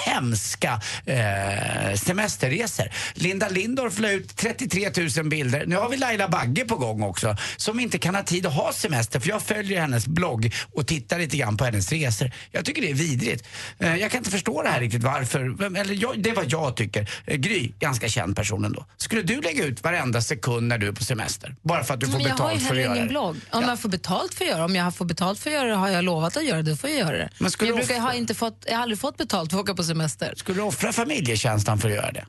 hemska 0.07 0.81
eh, 1.07 1.95
semesterresor? 1.97 2.87
Linda 3.15 3.49
Lindorff 3.49 3.99
la 3.99 4.11
ut 4.11 4.37
33 4.37 4.91
000 5.17 5.29
bilder. 5.29 5.65
Nu 5.67 5.77
har 5.77 5.88
vi 5.88 5.97
Laila 5.97 6.29
Bagge 6.29 6.65
på 6.65 6.77
gång 6.77 7.03
också 7.03 7.37
som 7.57 7.81
inte 7.81 7.99
kan 7.99 8.15
ha 8.15 8.23
tid 8.23 8.47
att 8.47 8.55
ha 8.55 8.73
semester 8.73 9.21
för 9.21 9.29
jag 9.29 9.43
följer 9.43 9.81
hennes 9.92 10.07
blogg 10.07 10.55
och 10.72 10.87
tittar 10.87 11.18
lite 11.18 11.37
grann 11.37 11.57
på 11.57 11.64
hennes 11.64 11.92
resor. 11.92 12.31
Jag 12.50 12.64
tycker 12.64 12.83
det 12.83 12.90
är 12.90 12.94
vidrigt. 12.94 13.48
Eh, 13.78 13.96
jag 13.96 14.11
kan 14.11 14.18
inte 14.18 14.31
förstå 14.31 14.62
det 14.62 14.68
här 14.68 14.81
riktigt 14.81 15.02
varför. 15.02 15.62
Eller 15.78 15.94
jag, 16.02 16.22
det 16.22 16.31
är 16.31 16.35
vad 16.35 16.52
jag 16.52 16.76
tycker. 16.76 17.11
Eh, 17.26 17.37
Gry, 17.37 17.72
ganska 17.78 18.09
känd 18.09 18.37
person 18.37 18.64
ändå. 18.64 18.87
Skulle 18.96 19.22
du 19.22 19.40
lägga 19.40 19.64
ut 19.64 19.83
varenda 19.85 20.20
sekund 20.20 20.68
när 20.68 20.78
du 20.78 20.88
är 20.88 20.92
på 20.92 21.05
semester? 21.05 21.57
Bara 21.62 21.85
för 21.85 21.94
att 21.94 22.00
du 22.00 22.07
får 22.07 22.12
Men 22.18 22.22
jag 22.26 22.35
har 22.37 22.50
ju 22.52 22.55
betalt 22.57 22.68
för 22.68 22.74
att 22.76 22.83
göra 22.83 22.94
ingen 22.94 23.07
det? 23.07 23.11
blogg. 23.12 23.37
Om 23.50 23.62
jag 23.62 23.81
får 23.81 23.88
betalt 23.88 24.35
för 24.35 24.44
att 24.44 24.48
göra 24.50 24.59
det, 24.59 24.64
om 24.64 24.76
jag 24.76 24.94
får 24.96 25.05
betalt 25.05 25.38
för 25.38 25.50
att 25.50 25.55
göra 25.55 25.68
det 25.68 25.74
har 25.74 25.88
jag 25.88 26.05
lovat 26.05 26.37
att 26.37 26.44
göra 26.46 26.62
det, 26.62 26.70
då 26.70 26.76
får 26.76 26.90
jag 26.90 26.98
göra 26.98 27.16
det. 27.16 27.31
Men 27.38 27.50
skulle 27.50 27.70
jag, 27.70 27.76
brukar, 27.78 27.94
offra- 27.94 28.00
ha 28.00 28.14
inte 28.14 28.35
fått, 28.35 28.64
jag 28.68 28.74
har 28.76 28.83
aldrig 28.83 28.98
fått 28.98 29.16
betalt 29.16 29.50
för 29.50 29.59
att 29.59 29.62
åka 29.62 29.74
på 29.74 29.85
semester. 29.85 30.35
Skulle 30.37 30.59
du 30.59 30.62
offra 30.62 30.92
familjekänslan 30.92 31.78
för 31.78 31.88
att 31.88 31.94
göra 31.94 32.12
det? 32.12 32.24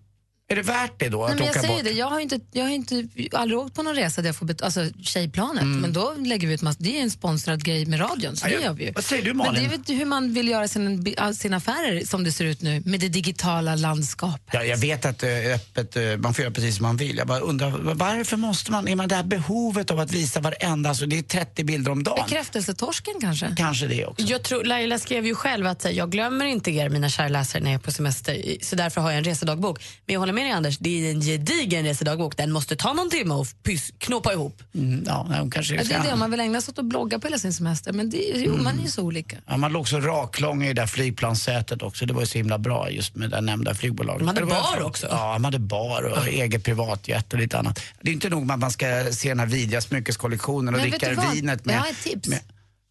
Är 0.53 0.55
det 0.55 0.61
värt 0.61 0.99
det 0.99 1.09
då 1.09 1.17
Nej, 1.21 1.25
att 1.31 1.37
men 1.37 1.45
jag 1.45 1.51
åka 1.51 1.61
säger 1.61 1.75
bort? 1.75 1.83
det, 1.83 1.91
jag 1.91 2.05
har 2.09 2.19
inte, 2.19 2.39
jag 2.51 2.63
har 2.63 2.69
inte, 2.71 3.07
aldrig 3.31 3.59
åkt 3.59 3.75
på 3.75 3.83
någon 3.83 3.95
resa 3.95 4.21
där 4.21 4.29
jag 4.29 4.35
får 4.35 4.45
betalt, 4.45 4.61
alltså 4.77 4.99
tjejplanet, 5.03 5.63
men 5.65 5.93
då 5.93 6.13
lägger 6.17 6.47
vi 6.47 6.53
ut 6.53 6.61
massor, 6.61 6.83
det 6.83 6.97
är 6.97 7.01
en 7.01 7.11
sponsrad 7.11 7.63
grej 7.63 7.85
med 7.85 7.99
radion, 7.99 8.35
så 8.35 8.45
Mm. 8.47 8.53
Ja, 8.53 8.59
det 8.59 8.65
gör 8.65 8.73
vi 8.73 8.85
ju. 8.85 8.91
vad 8.91 9.03
säger 9.03 9.23
du, 9.23 9.29
Men 9.29 9.37
Malin? 9.37 9.63
det 9.69 9.75
är 9.75 9.77
väl 9.87 9.97
hur 9.97 10.05
man 10.05 10.33
vill 10.33 10.47
göra 10.47 10.67
sin, 10.67 11.15
sina 11.35 11.57
affärer 11.57 12.05
som 12.05 12.23
det 12.23 12.31
ser 12.31 12.45
ut 12.45 12.61
nu, 12.61 12.81
med 12.85 12.99
det 12.99 13.09
digitala 13.09 13.75
landskapet. 13.75 14.49
Ja, 14.53 14.63
jag 14.63 14.77
vet 14.77 15.05
att 15.05 15.23
eh, 15.23 15.29
öppet, 15.55 15.95
eh, 15.95 16.03
man 16.17 16.33
får 16.33 16.43
göra 16.43 16.53
precis 16.53 16.75
som 16.77 16.83
man 16.85 16.97
vill. 16.97 17.17
Jag 17.17 17.27
bara 17.27 17.39
undrar, 17.39 17.93
varför 17.93 18.37
måste 18.37 18.71
man, 18.71 18.87
är 18.87 18.95
man 18.95 19.07
det 19.07 19.15
här 19.15 19.23
behovet 19.23 19.91
av 19.91 19.99
att 19.99 20.11
visa 20.11 20.39
varenda, 20.39 20.89
alltså 20.89 21.05
det 21.05 21.17
är 21.17 21.23
30 21.23 21.63
bilder 21.63 21.91
om 21.91 22.03
dagen. 22.03 22.25
Bekräftelsetorsken 22.29 23.13
kanske? 23.21 23.55
Kanske 23.57 23.87
det 23.87 24.05
också. 24.05 24.25
Jag 24.25 24.43
tror, 24.43 24.63
Laila 24.63 24.99
skrev 24.99 25.25
ju 25.25 25.35
själv 25.35 25.67
att 25.67 25.83
här, 25.83 25.91
jag 25.91 26.11
glömmer 26.11 26.45
inte 26.45 26.71
er, 26.71 26.89
mina 26.89 27.09
kära 27.09 27.27
läsare, 27.27 27.63
när 27.63 27.71
jag 27.71 27.79
är 27.79 27.83
på 27.83 27.91
semester. 27.91 28.57
Så 28.61 28.75
därför 28.75 29.01
har 29.01 29.11
jag 29.11 29.17
en 29.17 29.23
resedagbok. 29.23 29.83
Men 30.05 30.13
jag 30.13 30.19
håller 30.19 30.33
med 30.33 30.42
dig 30.43 30.51
Anders, 30.51 30.77
det 30.77 31.07
är 31.07 31.11
en 31.11 31.21
gedigen 31.21 31.83
resedagbok. 31.85 32.37
Den 32.37 32.51
måste 32.51 32.75
ta 32.75 32.93
någon 32.93 33.09
timme 33.09 33.33
och 33.33 33.47
pys, 33.63 33.91
knåpa 33.97 34.33
ihop. 34.33 34.63
Mm, 34.75 35.03
ja, 35.07 35.27
hon 35.39 35.51
kanske 35.51 35.75
Ja, 35.75 35.83
det 35.83 35.93
är 35.93 36.03
det, 36.03 36.15
man 36.15 36.31
vill 36.31 36.39
ägna 36.39 36.61
sig 36.61 36.71
åt 36.71 36.79
att 36.79 36.85
blogga 36.85 37.19
på 37.19 37.27
hela 37.27 37.37
sin 37.37 37.53
semester, 37.53 37.93
men 37.93 38.09
det, 38.09 38.17
jo, 38.35 38.57
man 38.57 38.79
är 38.79 38.83
ju 38.83 38.89
så 38.89 39.01
olika. 39.03 39.37
Ja, 39.47 39.57
man 39.57 39.71
låg 39.73 39.87
så 39.87 39.99
raklång 39.99 40.63
i 40.63 40.67
det 40.67 40.73
där 40.73 40.87
flygplanssätet 40.87 41.81
också. 41.81 42.05
Det 42.05 42.13
var 42.13 42.21
ju 42.21 42.27
så 42.27 42.37
himla 42.37 42.57
bra 42.57 42.89
just 42.91 43.15
med 43.15 43.29
det 43.29 43.41
nämnda 43.41 43.75
flygbolaget. 43.75 44.19
De 44.19 44.27
hade 44.27 44.39
Det 44.39 44.45
var- 44.45 44.77
bar 44.77 44.81
också. 44.85 45.07
Ja, 45.09 45.33
de 45.33 45.43
hade 45.43 45.59
bar 45.59 46.03
och 46.03 46.27
eget 46.27 46.63
privatjet 46.63 47.33
och 47.33 47.39
lite 47.39 47.57
annat. 47.59 47.79
Det 48.01 48.09
är 48.09 48.13
inte 48.13 48.29
nog 48.29 48.45
med 48.45 48.53
att 48.53 48.59
man 48.59 48.71
ska 48.71 48.85
se 49.11 49.29
den 49.29 49.39
här 49.39 49.47
vidriga 49.47 49.81
smyckeskollektionen 49.81 50.73
och 50.75 50.81
dricka 50.81 51.09
vinet 51.33 51.65
med... 51.65 51.75
Jag 51.75 51.79
har 51.79 51.87
ett 51.89 52.03
tips. 52.03 52.27
med 52.29 52.39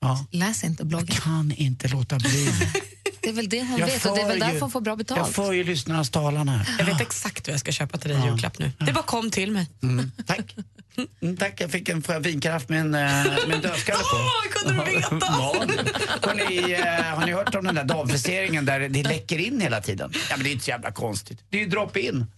ja. 0.01 0.27
Läs 0.31 0.65
inte 0.65 0.85
bloggen. 0.85 1.07
Jag 1.11 1.23
kan 1.23 1.53
inte 1.57 1.89
låta 1.89 2.17
bli. 2.19 2.49
Det 3.23 3.29
är 3.29 3.33
väl 3.33 3.49
det 3.49 3.63
hon 3.63 3.79
Jag 3.79 3.87
vet 3.87 4.07
och 4.07 4.17
det 4.17 4.23
är 4.23 4.29
väl 4.29 4.41
för 4.41 4.47
därför 4.47 4.61
hon 4.61 4.71
får 4.71 4.81
bra 4.81 4.97
betalt. 4.97 5.19
Jag 5.19 5.31
för 5.35 5.53
ju 5.53 5.65
lyssnarnas 5.65 6.11
talan 6.11 6.49
här. 6.49 6.69
Jag 6.79 6.85
vet 6.85 7.01
exakt 7.01 7.49
vad 7.49 7.53
jag 7.53 7.61
ska 7.61 7.73
köpa 7.73 7.99
till 7.99 8.11
dig 8.11 8.19
i 8.19 8.27
julklapp 8.27 8.59
nu. 8.59 8.73
Det 8.79 8.93
bara 8.93 9.03
kom 9.03 9.31
till 9.31 9.51
mig. 9.53 9.67
Mm, 9.83 10.13
tack. 10.27 10.57
Mm, 11.23 11.37
tack, 11.37 11.61
jag 11.61 11.71
fick 11.71 11.89
en 11.89 12.03
vinkaraff 12.23 12.69
med 12.69 12.81
en, 12.81 12.95
eh, 12.95 13.01
med 13.47 13.53
en 13.53 13.61
dödskalle 13.61 13.99
på. 13.99 14.17
Åh, 14.17 14.53
kunde 14.53 14.85
du 14.85 14.91
veta? 14.91 15.09
Ja. 15.21 15.65
Har 16.29 16.35
ni, 16.35 16.73
eh, 16.73 17.15
har 17.19 17.27
ni 17.27 17.33
hört 17.33 17.55
om 17.55 17.65
den 17.65 17.75
där 17.75 17.85
damfriseringen 17.85 18.65
där 18.65 18.81
det 18.81 19.03
läcker 19.03 19.39
in 19.39 19.61
hela 19.61 19.81
tiden? 19.81 20.13
Ja, 20.15 20.37
men 20.37 20.45
det 20.45 20.51
är 20.51 20.53
inte 20.53 20.65
så 20.65 20.71
jävla 20.71 20.93
konstigt. 20.93 21.39
Det 21.51 21.57
är 21.57 21.61
ju 21.61 21.67
drop-in. 21.67 22.27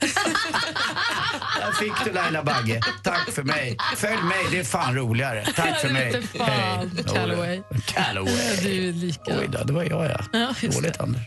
Där 1.60 1.72
fick 1.72 1.92
du 2.04 2.12
Laila 2.12 2.42
Bagge. 2.42 2.80
Tack 3.02 3.30
för 3.30 3.42
mig. 3.42 3.76
Följ 3.96 4.22
mig, 4.22 4.44
det 4.50 4.58
är 4.58 4.64
fan 4.64 4.94
roligare. 4.96 5.46
Tack 5.56 5.80
för 5.80 5.88
mig. 5.88 6.22
Hej. 6.40 6.88
Calloway. 7.06 7.62
Calloway. 7.86 8.56
Du 8.62 8.88
är 8.88 8.92
lika. 8.92 9.38
Oj 9.40 9.48
då, 9.52 9.64
det 9.64 9.72
var 9.72 9.84
jag 9.84 10.04
ja. 10.04 10.20
Ja, 10.32 10.68
Dåligt 10.68 11.00
Anders. 11.00 11.22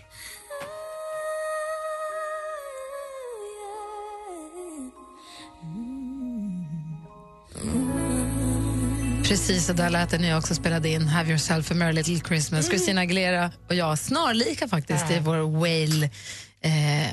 Precis 9.28 9.66
så 9.66 9.74
där 9.74 9.90
lät 9.90 10.10
det 10.10 10.18
när 10.18 10.30
jag 10.30 10.38
också 10.38 10.56
spelade 10.56 10.90
in 10.90 11.08
Have 11.08 11.30
yourself 11.30 11.72
a 11.72 11.74
merry 11.74 11.94
little 11.94 12.20
Christmas. 12.20 12.68
Christina 12.68 13.02
Aguilera 13.02 13.52
och 13.68 13.76
jag, 13.76 14.00
snarlika 14.00 14.68
faktiskt, 14.68 15.12
i 15.12 15.20
vår 15.20 15.60
whale... 15.60 16.10
Eh, 16.62 17.12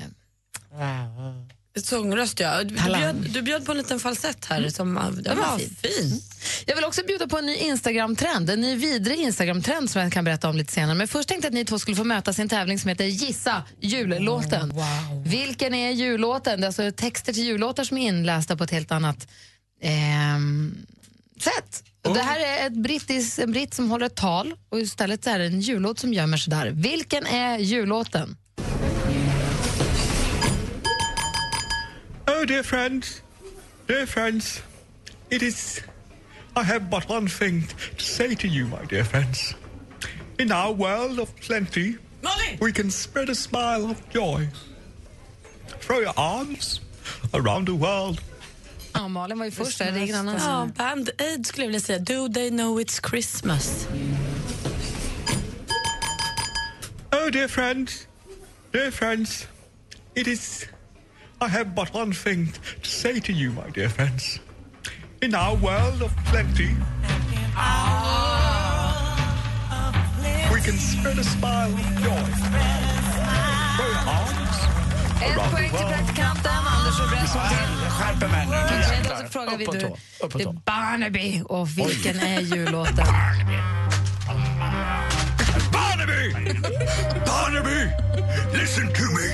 Sångröst, 1.76 2.40
ja. 2.40 2.64
Du 2.64 2.74
bjöd, 2.74 3.16
du 3.16 3.42
bjöd 3.42 3.66
på 3.66 3.72
en 3.72 3.78
liten 3.78 4.00
falsett 4.00 4.44
här. 4.44 4.68
Som, 4.68 4.94
den 5.22 5.38
var 5.38 5.58
fin. 5.58 5.76
fin. 5.82 6.20
jag 6.66 6.76
vill 6.76 6.84
också 6.84 7.02
bjuda 7.06 7.28
på 7.28 7.38
en 7.38 7.46
ny 7.46 7.56
Instagram-trend, 7.56 8.50
en 8.50 8.60
ny 8.60 8.76
vidrig 8.76 9.18
Instagram-trend 9.18 9.90
som 9.90 10.02
jag 10.02 10.12
kan 10.12 10.24
berätta 10.24 10.48
om 10.48 10.56
lite 10.56 10.72
senare. 10.72 10.94
Men 10.94 11.08
först 11.08 11.28
tänkte 11.28 11.46
jag 11.46 11.50
att 11.50 11.54
ni 11.54 11.64
två 11.64 11.78
skulle 11.78 11.96
få 11.96 12.04
mötas 12.04 12.38
i 12.38 12.42
en 12.42 12.48
tävling 12.48 12.78
som 12.78 12.88
heter 12.88 13.04
Gissa 13.04 13.62
jullåten. 13.80 14.72
Vilken 15.26 15.74
är 15.74 15.90
jullåten? 15.90 16.60
Det 16.60 16.64
är 16.64 16.66
alltså 16.66 16.90
texter 16.92 17.32
till 17.32 17.44
jullåtar 17.44 17.84
som 17.84 17.98
är 17.98 18.08
inlästa 18.08 18.56
på 18.56 18.64
ett 18.64 18.70
helt 18.70 18.92
annat 18.92 19.28
ehm, 19.82 20.86
sätt. 21.42 21.84
Oh. 22.04 22.14
Det 22.14 22.20
här 22.20 22.40
är 22.40 22.66
ett 22.66 22.72
brittis, 22.72 23.38
en 23.38 23.52
britt 23.52 23.74
som 23.74 23.90
håller 23.90 24.06
ett 24.06 24.16
tal 24.16 24.54
och 24.68 24.80
istället 24.80 25.26
är 25.26 25.38
det 25.38 25.44
en 25.44 25.60
jullåt 25.60 25.98
som 25.98 26.12
gömmer 26.12 26.36
sig 26.36 26.50
där. 26.50 26.70
Vilken 26.70 27.26
är 27.26 27.58
jullåten? 27.58 28.36
Oh 32.26 32.46
dear 32.46 32.62
friends, 32.62 33.22
dear 33.86 34.06
friends, 34.06 34.62
it 35.30 35.42
is... 35.42 35.80
I 36.56 36.62
have 36.62 36.90
but 36.90 37.10
one 37.10 37.28
thing 37.28 37.66
to 37.98 38.04
say 38.04 38.36
to 38.36 38.46
you, 38.46 38.66
my 38.66 38.86
dear 38.88 39.04
friends. 39.04 39.54
In 40.38 40.52
our 40.52 40.72
world 40.74 41.18
of 41.18 41.34
plenty, 41.40 41.96
Molly! 42.22 42.58
we 42.60 42.72
can 42.72 42.90
spread 42.90 43.28
a 43.28 43.34
smile 43.34 43.90
of 43.90 43.96
joy. 44.10 44.48
Throw 45.80 46.00
your 46.00 46.14
arms 46.16 46.80
around 47.32 47.66
the 47.66 47.74
world 47.74 48.20
Ja, 48.94 49.08
Malin 49.08 49.38
var 49.38 49.44
ju 49.44 49.50
först 49.50 49.78
där, 49.78 49.92
det 49.92 49.98
är 49.98 50.02
ingen 50.02 50.16
annan 50.16 50.36
Ja. 50.38 50.68
Band 50.76 51.10
Aid 51.18 51.46
skulle 51.46 51.64
jag 51.64 51.68
vilja 51.68 51.80
säga. 51.80 51.98
Do 51.98 52.28
they 52.28 52.50
know 52.50 52.80
it's 52.80 53.10
Christmas? 53.10 53.86
Oh, 57.12 57.30
dear 57.30 57.48
friends, 57.48 58.06
dear 58.72 58.90
friends, 58.90 59.46
it 60.14 60.26
is. 60.26 60.66
I 61.40 61.48
have 61.48 61.64
but 61.74 61.94
one 61.94 62.12
thing 62.14 62.52
to 62.82 62.88
say 62.88 63.20
to 63.20 63.32
you, 63.32 63.50
my 63.52 63.70
dear 63.74 63.88
friends. 63.88 64.40
In 65.22 65.34
our 65.34 65.56
world 65.56 66.02
of 66.02 66.12
plenty, 66.30 66.76
we 70.52 70.60
can 70.60 70.78
spread 70.78 71.18
a 71.18 71.24
smile 71.24 71.72
of 71.72 71.80
joy. 72.02 72.24
Throw 73.76 73.94
arms 74.06 74.58
around 75.22 75.54
the 75.56 75.72
world. 75.72 76.73
Anders 76.84 77.00
och 77.00 77.08
Bresson 77.08 77.40
till. 77.48 77.90
Skärper 77.90 78.28
mig 78.28 78.46
nu. 78.46 78.56
Då 78.70 78.94
Jäklar. 78.94 79.16
så 79.16 79.28
frågar 79.28 79.56
vi 79.56 79.64
Upp 79.64 79.70
på 79.70 79.76
du. 79.76 79.80
tå, 79.80 79.96
upp 80.26 80.32
på 80.32 80.38
Det 80.38 80.44
är 80.44 80.52
Barnaby 80.52 81.42
och 81.48 81.78
vilken 81.78 82.20
är 82.20 82.40
jullåten? 82.40 83.06
Barnaby! 85.72 86.34
Barnaby! 87.26 87.88
Listen 88.52 88.86
to 88.92 89.02
me. 89.02 89.28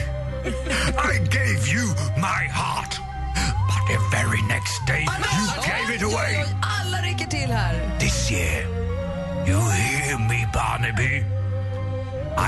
I 1.14 1.18
gave 1.18 1.68
you 1.74 1.86
my 2.16 2.48
heart. 2.52 2.94
But 3.68 3.82
the 3.88 3.98
very 4.16 4.42
next 4.42 4.86
day 4.86 5.02
you 5.02 5.46
gave 5.66 5.94
it 5.96 6.02
away. 6.02 6.44
Alla 6.62 6.96
rycker 7.02 7.26
till 7.26 7.50
här. 7.50 7.98
This 8.00 8.30
year, 8.32 8.62
you 9.48 9.60
hear 9.70 10.18
me, 10.18 10.46
Barnaby? 10.54 11.24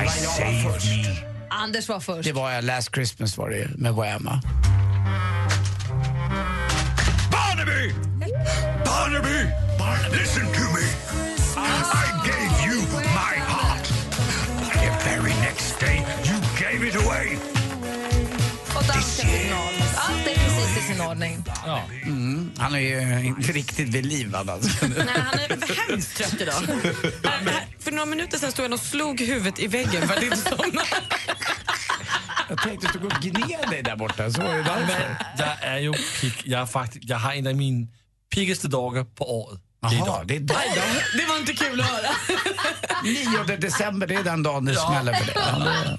I 0.04 0.08
save 0.08 0.64
me. 0.64 1.16
Anders 1.50 1.88
var 1.88 2.00
först. 2.00 2.24
Det 2.28 2.32
var 2.32 2.50
jag, 2.50 2.64
Last 2.64 2.94
Christmas 2.94 3.36
var 3.38 3.50
det 3.50 3.68
med 3.76 3.94
Wham. 3.94 4.28
Barnaby! 8.84 9.50
Barnaby! 9.78 10.16
Listen 10.16 10.46
to 10.46 10.60
me. 10.74 10.86
I 11.56 12.06
gave 12.26 12.66
you 12.66 12.80
my 12.92 13.34
heart. 13.52 13.86
But 14.60 14.72
the 14.72 14.90
very 15.10 15.34
next 15.40 15.80
day 15.80 15.96
you 16.24 16.36
gave 16.60 16.86
it 16.88 16.94
away. 17.06 17.38
Och 18.76 18.82
danska 18.84 19.26
final. 19.26 19.74
Allt 19.96 20.26
är 20.26 20.34
precis 20.34 20.76
i 20.78 20.92
sin 20.92 21.00
ordning. 21.00 21.44
Ja. 21.66 21.82
Mm, 22.04 22.50
han 22.58 22.74
är 22.74 22.78
ju 22.78 23.26
inte 23.26 23.52
riktigt 23.52 23.88
vid 23.88 24.06
liv 24.06 24.36
alltså. 24.36 24.86
Nej, 24.86 25.06
han 25.16 25.38
är 25.38 25.88
hemskt 25.90 26.16
trött 26.16 26.40
idag. 26.40 26.52
Här- 26.54 27.22
här- 27.50 27.66
För 27.78 27.90
några 27.92 28.06
minuter 28.06 28.38
sedan 28.38 28.52
stod 28.52 28.64
han 28.64 28.72
och 28.72 28.80
slog 28.80 29.20
huvudet 29.20 29.58
i 29.60 29.66
väggen 29.66 30.08
för 30.08 30.16
att 30.16 30.22
inte 30.22 30.36
somna. 30.36 30.82
Jag 32.52 32.62
tänkte 32.62 32.86
att 32.86 32.92
du 32.92 32.98
går 32.98 33.12
och 33.16 33.22
gned 33.22 33.70
dig 33.70 33.82
där 33.82 33.96
borta. 33.96 34.30
Så 34.30 34.42
är 34.42 34.56
det 34.56 34.62
därför. 34.62 35.16
Jeg 35.38 35.56
er 35.74 35.78
jo 35.86 35.92
pig. 36.20 36.32
Jeg, 36.44 36.60
er 36.62 36.66
faktisk, 36.66 37.04
jeg 37.08 37.18
har 37.18 37.32
en 37.32 37.46
af 37.46 37.54
mine 37.56 37.86
piggeste 38.34 38.68
dagar 38.68 39.04
på 39.04 39.24
året. 39.24 39.60
Jaha, 39.82 40.24
det 40.24 40.36
är 40.36 40.40
där. 40.40 40.56
Det 41.18 41.26
var 41.28 41.38
inte 41.38 41.52
kul 41.52 41.80
att 41.80 41.86
höra. 41.86 42.10
9 43.48 43.56
december, 43.56 44.06
det 44.06 44.14
är 44.14 44.22
den 44.24 44.42
dagen 44.42 44.64
det 44.64 44.74
smäller 44.74 45.12
för 45.14 45.24
dig. 45.26 45.34
Det- 45.34 45.98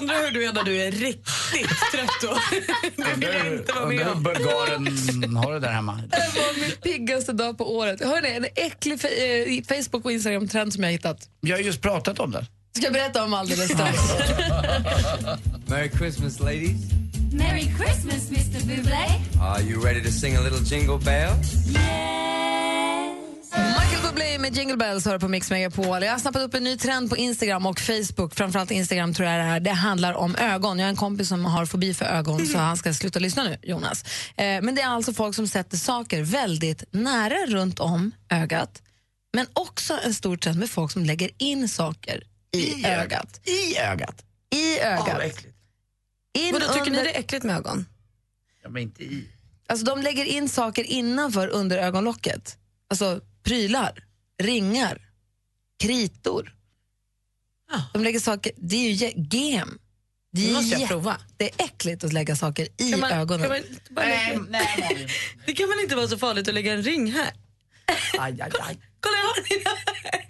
Undrar 0.00 0.24
hur 0.24 0.30
du 0.30 0.44
är 0.44 0.52
när 0.52 0.62
du 0.64 0.76
är 0.82 0.90
riktigt 0.92 1.78
trött 1.92 2.10
då. 2.22 2.38
Det 2.96 3.14
vill 3.14 3.28
jag 3.34 3.46
inte 3.54 3.72
vara 3.72 3.86
med 3.86 3.98
Undrar 3.98 4.04
hur 4.04 4.12
om. 4.14 4.22
bulgaren 4.22 5.36
har 5.36 5.52
det 5.52 5.60
där 5.60 5.72
hemma. 5.72 6.00
Det 6.10 6.16
var 6.40 6.60
min 6.60 6.70
piggaste 6.82 7.32
dag 7.32 7.58
på 7.58 7.76
året. 7.76 8.04
Hörrni, 8.04 8.30
en 8.36 8.44
äcklig 8.56 8.98
fe- 9.00 9.58
eh, 9.58 9.76
Facebook 9.76 10.04
och 10.04 10.12
Instagram-trend 10.12 10.72
som 10.72 10.82
jag 10.82 10.88
har 10.88 10.92
hittat. 10.92 11.28
Vi 11.40 11.50
har 11.52 11.58
just 11.58 11.80
pratat 11.82 12.18
om 12.20 12.30
det. 12.30 12.46
Ska 12.72 12.84
jag 12.84 12.92
berätta 12.92 13.24
om 13.24 13.34
alldeles 13.34 13.72
strax. 13.72 13.98
Merry 15.66 15.90
Christmas, 15.90 16.40
ladies. 16.40 16.80
Merry 17.32 17.62
Christmas, 17.78 18.30
Mr 18.30 18.66
Bublé. 18.66 19.06
Are 19.42 19.62
you 19.62 19.84
ready 19.84 20.02
to 20.02 20.10
sing 20.10 20.36
a 20.36 20.40
little 20.40 20.58
jingle 20.58 20.98
bells? 20.98 21.66
Michael 23.56 24.02
Bublé 24.02 24.38
med 24.38 24.56
Jingle 24.56 24.76
Bells 24.76 25.04
hör 25.04 25.18
på 25.18 25.28
Mix 25.28 25.50
Megapol. 25.50 26.02
Jag 26.02 26.12
har 26.12 26.18
snappat 26.18 26.42
upp 26.42 26.54
en 26.54 26.64
ny 26.64 26.76
trend 26.76 27.10
på 27.10 27.16
Instagram 27.16 27.66
och 27.66 27.80
Facebook. 27.80 28.34
Framförallt 28.34 28.70
Instagram 28.70 29.14
tror 29.14 29.28
jag 29.28 29.38
det 29.38 29.50
är. 29.50 29.60
Det 29.60 29.70
handlar 29.70 30.14
om 30.14 30.36
ögon. 30.36 30.78
Jag 30.78 30.86
har 30.86 30.90
en 30.90 30.96
kompis 30.96 31.28
som 31.28 31.44
har 31.44 31.66
fobi 31.66 31.94
för 31.94 32.04
ögon 32.04 32.46
så 32.46 32.58
han 32.58 32.76
ska 32.76 32.94
sluta 32.94 33.18
lyssna 33.18 33.44
nu, 33.44 33.58
Jonas. 33.62 34.04
Eh, 34.36 34.62
men 34.62 34.74
det 34.74 34.82
är 34.82 34.88
alltså 34.88 35.12
folk 35.12 35.34
som 35.34 35.48
sätter 35.48 35.76
saker 35.76 36.22
väldigt 36.22 36.84
nära 36.90 37.46
runt 37.46 37.80
om 37.80 38.12
ögat. 38.30 38.82
Men 39.32 39.46
också 39.52 39.98
en 40.04 40.14
stor 40.14 40.36
trend 40.36 40.58
med 40.58 40.70
folk 40.70 40.92
som 40.92 41.04
lägger 41.04 41.30
in 41.38 41.68
saker 41.68 42.22
i, 42.52 42.86
ögat. 42.86 43.40
I 43.48 43.76
ögat? 43.78 44.24
I 44.50 44.78
ögat. 44.80 45.20
Äckligt. 45.20 45.56
In 46.38 46.52
Vadå, 46.52 46.66
tycker 46.66 46.80
ni 46.80 46.88
under- 46.90 47.04
det 47.04 47.14
är 47.16 47.20
äckligt 47.20 47.44
med 47.44 47.56
ögon? 47.56 47.86
Ja, 48.62 48.68
men 48.68 48.82
inte 48.82 49.02
i. 49.04 49.28
Alltså 49.66 49.86
de 49.86 50.02
lägger 50.02 50.24
in 50.24 50.48
saker 50.48 50.84
innanför 50.84 51.48
under 51.48 51.78
ögonlocket. 51.78 52.56
Alltså 52.88 53.20
prylar, 53.42 54.04
ringar, 54.42 55.08
kritor. 55.78 56.54
De 57.92 58.04
lägger 58.04 58.20
saker, 58.20 58.52
det 58.56 58.76
är 58.76 58.90
ju 58.90 59.12
gem. 59.30 59.78
Det, 60.32 60.48
är 60.50 60.54
måste 60.54 60.76
jag 60.76 60.88
prova. 60.88 61.16
det 61.36 61.44
är 61.60 61.64
äckligt 61.64 62.04
att 62.04 62.12
lägga 62.12 62.36
saker 62.36 62.68
i 62.76 62.90
Kan 62.90 63.00
man- 63.00 63.10
ögonen. 63.12 63.40
kan 63.40 63.48
man 63.48 63.58
inte 63.58 63.92
bara 63.92 64.04
lägga- 64.06 65.08
Det 65.46 65.52
kan 65.52 65.68
väl 65.68 65.80
inte 65.80 65.96
vara 65.96 66.08
så 66.08 66.18
farligt 66.18 66.48
att 66.48 66.54
lägga 66.54 66.72
en 66.72 66.82
ring 66.82 67.12
här? 67.12 67.30
Aj, 68.18 68.40
aj, 68.40 68.50
aj. 68.60 68.78
Kolla, 69.00 69.16
jag 69.16 69.24
har 69.26 69.34
den 69.34 70.20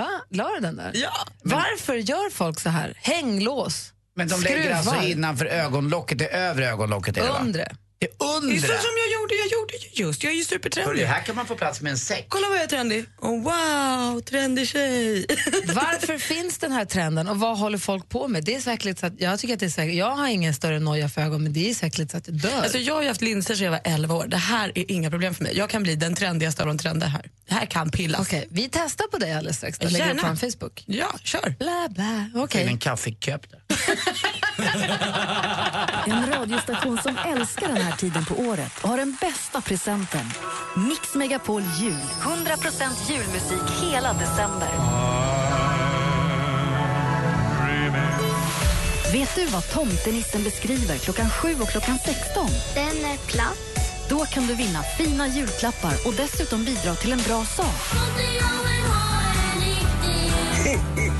Va? 0.00 0.08
La 0.30 0.48
du 0.54 0.60
den 0.60 0.76
där? 0.76 0.90
Ja. 0.94 1.12
Varför 1.42 1.94
gör 1.94 2.30
folk 2.30 2.60
så 2.60 2.68
här? 2.68 2.98
Hänglås, 3.02 3.92
Men 4.16 4.28
de 4.28 4.40
lägger 4.40 4.74
alltså 4.74 4.90
skruvar, 4.90 5.08
innanför 5.08 5.46
ögonlocket, 5.46 6.18
det 6.18 6.26
övre 6.26 6.68
ögonlocket 6.68 7.16
är 7.16 7.22
det 7.22 7.28
va? 7.28 7.38
undre. 7.40 7.72
Det 8.00 8.06
är 8.06 8.10
Det 8.18 8.24
är 8.24 8.36
undre. 8.36 8.60
så 8.60 8.66
som 8.66 8.94
jag 9.04 9.20
gjorde, 9.20 9.34
jag 9.34 9.46
gjorde 9.52 9.74
ju 9.76 10.04
just. 10.04 10.22
Jag 10.24 10.32
är 10.32 10.36
ju 10.36 10.40
Hörru, 10.40 10.44
supertrendig. 10.44 11.04
här 11.04 11.22
kan 11.22 11.36
man 11.36 11.46
få 11.46 11.54
plats 11.56 11.80
med 11.80 11.90
en 11.92 11.98
säck. 11.98 12.26
Kolla 12.28 12.48
vad 12.48 12.56
jag 12.56 12.64
är 12.64 12.68
trendig. 12.68 13.04
Oh, 13.18 13.42
wow, 13.42 14.20
trendig 14.20 14.68
tjej. 14.68 15.26
Varför 15.74 16.18
finns 16.18 16.58
den 16.58 16.72
här 16.72 16.84
trenden 16.84 17.28
och 17.28 17.40
vad 17.40 17.58
håller 17.58 17.78
folk 17.78 18.08
på 18.08 18.28
med? 18.28 18.44
Det 18.44 18.54
är 18.54 18.60
säkert 18.60 18.98
så 18.98 19.06
att, 19.06 19.12
jag 19.20 19.38
tycker 19.38 19.54
att 19.54 19.60
det 19.60 19.66
är 19.66 19.70
säkert, 19.70 19.94
jag 19.94 20.10
har 20.10 20.28
ingen 20.28 20.54
större 20.54 20.78
noja 20.80 21.08
för 21.08 21.20
ögon 21.20 21.42
men 21.42 21.52
det 21.52 21.70
är 21.70 21.74
säkert 21.74 22.10
så 22.10 22.16
att 22.16 22.26
jag 22.28 22.36
dör. 22.36 22.62
Alltså, 22.62 22.78
jag 22.78 22.94
har 22.94 23.02
ju 23.02 23.08
haft 23.08 23.20
linser 23.22 23.54
sedan 23.54 23.64
jag 23.64 23.70
var 23.72 23.80
11 23.84 24.14
år. 24.14 24.26
Det 24.26 24.36
här 24.36 24.72
är 24.74 24.90
inga 24.90 25.10
problem 25.10 25.34
för 25.34 25.42
mig. 25.44 25.56
Jag 25.56 25.70
kan 25.70 25.82
bli 25.82 25.94
den 25.96 26.14
trendigaste 26.14 26.62
av 26.62 26.68
de 26.68 26.78
trender 26.78 27.06
här. 27.06 27.30
Det 27.48 27.54
här 27.54 27.66
kan 27.66 27.90
pillas. 27.90 28.20
Okej, 28.20 28.48
vi 28.50 28.68
testar 28.72 29.04
på 29.06 29.18
dig 29.18 29.32
alldeles 29.34 29.56
strax. 29.56 29.78
Jag 29.80 29.92
lägger 29.92 30.14
upp 30.14 30.20
på 30.20 30.26
en 30.26 30.36
Facebook. 30.36 30.84
Ja, 30.86 31.08
kör. 31.24 31.54
Bla, 31.58 31.88
bla. 31.90 32.26
Okay. 32.34 32.42
Okej. 32.44 32.66
En 32.66 32.78
kaffekopp 32.78 33.46
där. 33.50 33.60
En 36.06 36.26
radiostation 36.32 36.98
som 37.02 37.16
älskar 37.26 37.68
den 37.68 37.76
här 37.76 37.89
tiden 37.96 38.24
på 38.24 38.34
året 38.34 38.72
och 38.82 38.88
har 38.88 38.96
den 38.96 39.16
bästa 39.20 39.60
presenten. 39.60 40.30
Mix 40.88 41.14
Megapol 41.14 41.62
Jul. 41.62 42.02
100 42.22 42.54
julmusik 43.08 43.82
hela 43.82 44.12
december. 44.12 44.68
Vet 49.12 49.34
du 49.34 49.46
vad 49.46 49.70
tomtenissen 49.70 50.42
beskriver 50.42 50.98
klockan 50.98 51.30
7 51.30 51.54
och 51.60 51.68
klockan 51.68 51.98
16? 51.98 52.48
Den 52.74 53.04
är 53.04 53.16
platt. 53.26 53.58
Då 54.08 54.18
kan 54.18 54.46
du 54.46 54.54
vinna 54.54 54.82
fina 54.82 55.28
julklappar 55.28 55.94
och 56.06 56.14
dessutom 56.14 56.64
bidra 56.64 56.94
till 56.94 57.12
en 57.12 57.22
bra 57.26 57.44
sak. 57.44 57.66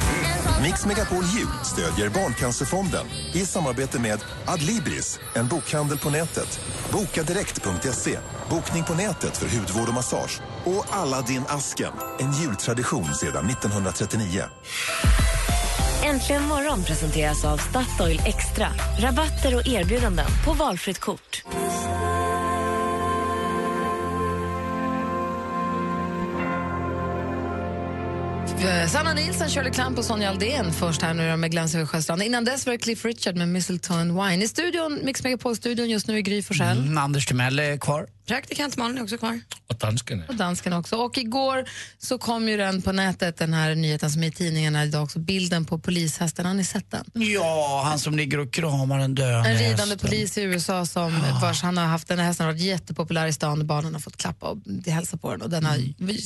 Mix 0.63 0.87
Megapol 0.87 1.25
Jul 1.25 1.49
stödjer 1.65 2.09
Barncancerfonden 2.11 3.07
i 3.33 3.39
samarbete 3.39 4.01
med 4.01 4.25
Adlibris, 4.47 5.19
en 5.35 5.49
bokhandel 5.49 5.99
på 5.99 6.11
nätet. 6.11 6.61
Bokadirekt.se, 6.93 8.19
bokning 8.51 8.85
på 8.85 8.95
nätet 8.95 9.37
för 9.37 9.59
hudvård 9.59 9.89
och 9.89 9.95
massage. 9.95 10.41
Och 10.65 10.97
Aladdin-asken, 10.97 11.93
en 12.19 12.33
jultradition 12.33 13.15
sedan 13.15 13.47
1939. 13.47 14.43
Äntligen 16.05 16.43
morgon 16.43 16.83
presenteras 16.83 17.45
av 17.45 17.57
Statoil 17.57 18.23
Extra. 18.27 18.69
Rabatter 18.99 19.55
och 19.57 19.67
erbjudanden 19.67 20.27
på 20.47 20.53
valfritt 20.53 20.99
kort. 20.99 21.43
Eh, 28.61 28.89
Sanna 28.89 29.15
Nilsson, 29.15 29.49
Shirley 29.49 29.73
Clamp 29.73 29.99
och 29.99 30.05
Sonja 30.05 30.31
Aldén 30.31 30.73
först 30.73 31.03
här 31.03 31.15
nu 31.15 31.37
med 31.37 31.51
Glans 31.51 31.75
över 31.75 31.87
Sjöstrand. 31.87 32.23
Innan 32.23 32.45
dess 32.45 32.67
var 32.67 32.73
det 32.73 32.79
Cliff 32.79 33.05
Richard 33.05 33.37
med 33.37 33.49
Mistletoe 33.49 33.95
and 33.95 34.13
Wine. 34.13 34.45
I 34.45 34.49
studion, 34.49 34.99
Mix 35.03 35.25
Megapol-studion 35.25 35.91
just 35.91 36.07
nu 36.07 36.19
i 36.19 36.23
Gry 36.23 36.43
Forssell. 36.43 36.79
Mm, 36.79 36.99
Anders 36.99 37.27
Timell 37.27 37.59
är 37.59 37.77
kvar. 37.77 38.07
Praktikant 38.27 38.77
Malin 38.77 38.99
är 38.99 39.03
också 39.03 39.19
kvar. 39.19 39.41
Och 39.67 39.77
dansken. 39.77 40.23
Och 40.29 40.35
dansken 40.37 40.73
också. 40.73 40.97
Och 40.97 41.19
igår 41.19 41.65
så 41.99 42.19
kom 42.19 42.49
ju 42.49 42.57
den 42.57 42.83
på 42.83 42.93
nätet, 42.93 43.37
den 43.37 43.53
här 43.55 43.75
nyheten 43.75 44.11
som 44.11 44.23
är 44.23 44.27
i 44.27 44.31
tidningarna 44.31 44.85
idag 44.85 45.03
också, 45.05 45.19
bilden 45.19 45.65
på 45.65 45.79
polishästen. 45.79 46.47
Har 46.47 46.55
ni 46.55 46.65
sett 46.65 46.91
den? 46.91 47.05
Ja, 47.15 47.83
han 47.87 47.99
som 47.99 48.17
ligger 48.17 48.39
och 48.41 48.53
kramar 48.53 48.99
en 48.99 49.15
döende 49.15 49.49
En 49.51 49.57
ridande 49.59 49.83
hästen. 49.83 49.99
polis 49.99 50.39
i 50.39 50.43
USA 50.43 50.87
som 50.87 51.23
vars 51.43 51.63
han 51.63 51.77
har 51.77 51.85
haft, 51.87 52.09
den 52.09 52.19
här 52.19 52.27
hästen 52.27 52.47
har 52.47 52.53
varit 52.53 52.63
jättepopulär 52.63 53.27
i 53.27 53.33
stan 53.33 53.61
och 53.61 53.67
barnen 53.67 53.93
har 53.95 54.01
fått 54.01 54.17
klappa 54.17 54.47
och 54.49 54.59
hälsa 54.87 55.17
på 55.17 55.31
den 55.31 55.43
och 55.43 55.51
den 55.51 55.65
har 55.65 55.77
Mm. 55.77 56.17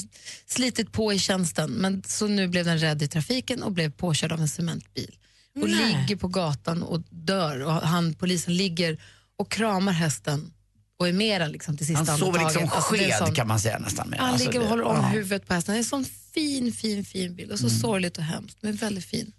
slitit 0.47 0.92
på 0.92 1.12
i 1.12 1.18
tjänsten 1.18 1.70
men 1.70 2.03
så 2.07 2.26
nu 2.26 2.49
blev 2.49 2.64
den 2.64 2.78
rädd 2.78 3.03
i 3.03 3.09
trafiken 3.09 3.62
och 3.62 3.72
blev 3.72 3.90
påkörd 3.90 4.32
av 4.32 4.40
en 4.40 4.49
cementbil 4.49 5.14
och 5.62 5.68
Nej. 5.68 5.97
ligger 6.01 6.16
på 6.16 6.28
gatan 6.28 6.82
och 6.82 7.01
dör 7.11 7.61
och 7.64 7.72
han, 7.72 8.14
polisen 8.14 8.57
ligger 8.57 8.99
och 9.38 9.51
kramar 9.51 9.92
hästen 9.92 10.51
och 10.99 11.09
är 11.09 11.12
med 11.12 11.40
den 11.40 11.53
liksom 11.53 11.76
till 11.76 11.86
sista 11.86 12.05
Han 12.12 12.18
sover 12.18 12.38
liksom 12.45 12.62
Alltså, 12.62 12.80
sked 12.80 13.14
sån- 13.18 13.34
kan 13.34 13.49
man 13.49 13.61
säga 13.61 13.78
nästan. 13.78 14.09
med. 14.09 14.18
Han 14.20 14.28
Alltså, 14.30 14.47
ligger 14.47 14.59
och 14.59 14.64
det- 14.64 14.70
håller 14.70 14.84
om 14.84 14.97
ja. 14.97 15.03
huvudet 15.03 15.47
på 15.49 15.55
hästen. 15.55 15.72
Det 15.72 15.76
är 15.76 15.78
en 15.78 15.84
sån 15.84 16.05
fin, 16.34 16.72
fin, 16.72 17.05
fin 17.05 17.34
bild 17.36 17.53
och 17.53 17.59
så 17.59 17.66
Mm. 17.66 17.78
sorgligt 17.78 18.18
och 18.18 18.24
hemskt 18.24 18.59
men 18.61 18.76
väldigt 18.76 19.05
fin. 19.05 19.32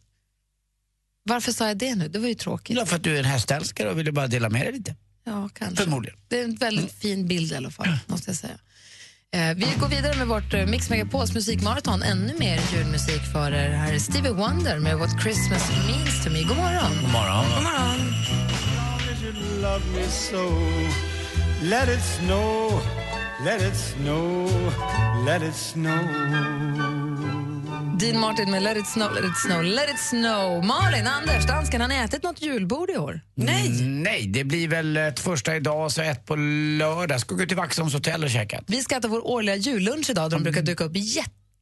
Varför 1.24 1.52
sa 1.52 1.68
jag 1.68 1.78
det 1.78 1.96
nu? 1.96 2.08
Det 2.08 2.20
var 2.20 2.28
ju 2.28 2.34
tråkigt. 2.36 2.78
Ja, 2.78 2.86
för 2.86 2.96
att 2.96 3.04
du 3.04 3.16
är 3.16 3.20
en 3.20 3.26
hästälskare 3.26 3.90
och 3.92 4.00
ville 4.00 4.12
bara 4.12 4.28
dela 4.28 4.50
med 4.50 4.62
dig 4.66 4.74
lite. 4.74 4.96
Ja, 5.24 5.50
kanske. 5.54 5.84
Förmodligen. 5.84 6.20
Det 6.28 6.40
är 6.40 6.44
en 6.44 6.56
väldigt 6.56 6.92
fin 6.92 7.28
bild 7.28 7.52
i 7.52 7.56
alla 7.56 7.72
fall, 7.72 7.98
måste 8.08 8.30
jag 8.30 8.38
säga. 8.38 8.58
Eh, 9.32 9.56
vi 9.56 9.68
går 9.80 9.88
vidare 9.88 10.18
med 10.18 10.28
vårt 10.28 10.54
eh, 10.54 10.66
Mix 10.66 10.90
Megapols 10.90 11.34
musikmaraton. 11.34 12.04
Ännu 12.04 12.34
mer 12.40 12.62
julmusik 12.74 13.22
för 13.34 13.52
er. 13.52 13.70
Här 13.70 13.94
är 13.94 14.00
Stevie 14.00 14.32
Wonder 14.32 14.80
med 14.80 14.98
What 14.98 15.22
Christmas 15.24 15.70
Means 15.88 16.24
to 16.24 16.30
Me. 16.30 16.44
God 16.44 16.58
morgon! 16.58 16.92
God 17.02 17.12
morgon. 17.12 17.46
God 17.54 17.64
morgon. 17.64 17.96
me 19.96 20.08
so. 20.10 20.52
Let 21.70 21.90
it 21.90 22.02
snow, 22.02 22.82
let 23.46 23.62
it 23.62 23.76
snow, 23.76 24.48
let 25.26 25.42
it 25.42 25.56
snow. 25.56 25.98
Dean 28.00 28.20
Martin 28.20 28.52
med 28.52 28.64
Let 28.64 28.78
it 28.78 28.88
snow, 28.88 29.12
let 29.14 29.24
it 29.24 29.38
snow, 29.38 29.62
let 29.64 29.90
it 29.90 30.00
snow. 30.00 30.66
Malin, 30.66 31.08
Anders, 31.08 31.46
dansken, 31.46 31.82
har 31.82 31.88
ni 31.88 31.96
ätit 31.96 32.24
något 32.24 32.42
julbord 32.42 32.90
i 32.90 32.98
år? 32.98 33.22
Nej. 33.36 33.82
nej, 33.82 34.28
det 34.28 34.44
blir 34.44 34.68
väl 34.68 34.98
ett 34.98 35.20
första 35.20 35.56
idag 35.56 35.86
och 35.86 35.92
så 35.92 36.02
ett 36.02 36.26
på 36.26 36.36
lördag. 36.80 37.20
Ska 37.20 37.36
gå 37.36 37.46
till 37.46 37.58
Vaxholms 37.58 37.94
hotell 37.94 38.24
och 38.24 38.30
käka. 38.30 38.64
Vi 38.68 38.82
ska 38.82 38.96
äta 38.96 39.08
vår 39.08 39.28
årliga 39.28 39.56
jullunch 39.56 40.10
idag. 40.10 40.32
De 40.32 40.44
brukar 40.44 40.62
duka 40.62 40.84
upp 40.84 40.96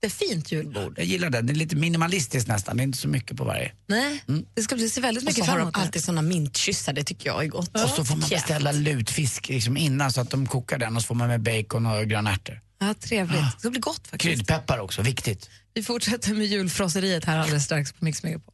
jättefint 0.04 0.52
julbord. 0.52 0.94
Jag 0.98 1.06
gillar 1.06 1.30
den. 1.30 1.46
Det 1.46 1.54
är 1.54 1.56
lite 1.56 1.76
minimalistiskt 1.76 2.48
nästan. 2.48 2.78
Det 2.78 2.84
är 2.84 2.86
inte 2.86 2.98
så 2.98 3.08
mycket 3.08 3.38
på 3.38 3.44
varje. 3.44 3.72
Nej, 3.88 4.24
det 4.54 4.62
ska 4.62 4.76
bli 4.76 4.90
se 4.90 5.02
väldigt 5.02 5.24
Och 5.24 5.28
mycket 5.28 5.46
så 5.46 5.52
har 5.52 5.58
fram 5.58 5.58
de 5.58 5.62
emot 5.62 5.74
det. 5.74 5.80
alltid 5.80 6.04
såna 6.04 6.22
mintkyssar, 6.22 6.94
det 6.94 7.04
tycker 7.04 7.30
jag 7.30 7.44
är 7.44 7.48
gott. 7.48 7.84
Och 7.84 7.90
så 7.90 8.06
får 8.06 8.16
man 8.16 8.30
beställa 8.30 8.72
lutfisk 8.72 9.50
liksom 9.50 9.78
innan 9.78 10.12
så 10.12 10.22
att 10.22 10.30
de 10.30 10.48
kokar 10.48 10.78
den 10.78 10.96
och 10.96 11.02
så 11.02 11.06
får 11.06 11.16
man 11.16 11.28
med 11.28 11.42
bacon 11.42 11.86
och 11.86 12.06
gröna 12.08 12.32
ärtor. 12.32 12.62
Ja, 12.80 12.94
trevligt. 12.94 13.42
Det 13.42 13.60
ska 13.60 13.70
bli 13.70 13.80
gott 13.80 14.08
faktiskt. 14.08 14.22
Kryddpeppar 14.22 14.80
också, 14.80 15.02
viktigt. 15.02 15.50
Vi 15.74 15.84
fortsätter 15.84 16.34
med 16.34 16.46
julfrosseriet 16.46 17.26
här 17.26 17.38
alldeles 17.38 17.64
strax 17.66 17.94
på 17.94 18.06
Mix 18.06 18.24
Megapol. 18.24 18.54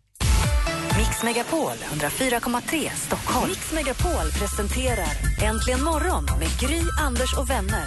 Mix 0.97 1.23
Megapol 1.23 1.73
104,3 1.93 2.89
Stockholm. 2.95 3.49
Mix 3.49 3.71
Megapol 3.71 4.31
presenterar 4.39 5.13
Äntligen 5.41 5.83
morgon 5.83 6.25
med 6.25 6.49
Gry, 6.59 6.81
Anders 6.99 7.33
och 7.37 7.49
vänner. 7.49 7.85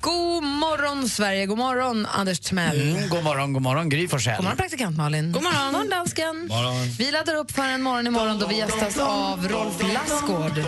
God 0.00 0.42
morgon, 0.42 1.08
Sverige. 1.08 1.46
God 1.46 1.58
morgon, 1.58 2.06
Anders 2.06 2.40
Timell. 2.40 2.90
Mm, 2.96 3.08
god 3.08 3.24
morgon, 3.24 3.52
god 3.52 3.62
morgon 3.62 3.88
Gry 3.88 4.08
Forssell. 4.08 4.36
God 4.36 4.44
morgon, 4.44 4.56
praktikant 4.56 4.96
Malin. 4.96 5.32
God 5.32 5.42
morgon, 5.42 5.72
morgon 5.72 5.88
dansken. 5.88 6.46
Morgon. 6.48 6.86
Vi 6.98 7.10
laddar 7.10 7.34
upp 7.34 7.50
för 7.50 7.62
en 7.62 7.82
morgon 7.82 8.06
imorgon 8.06 8.38
då 8.38 8.46
vi 8.46 8.56
gästas 8.56 8.98
av 8.98 9.48
Rolf 9.48 9.82
Lassgård 9.94 10.64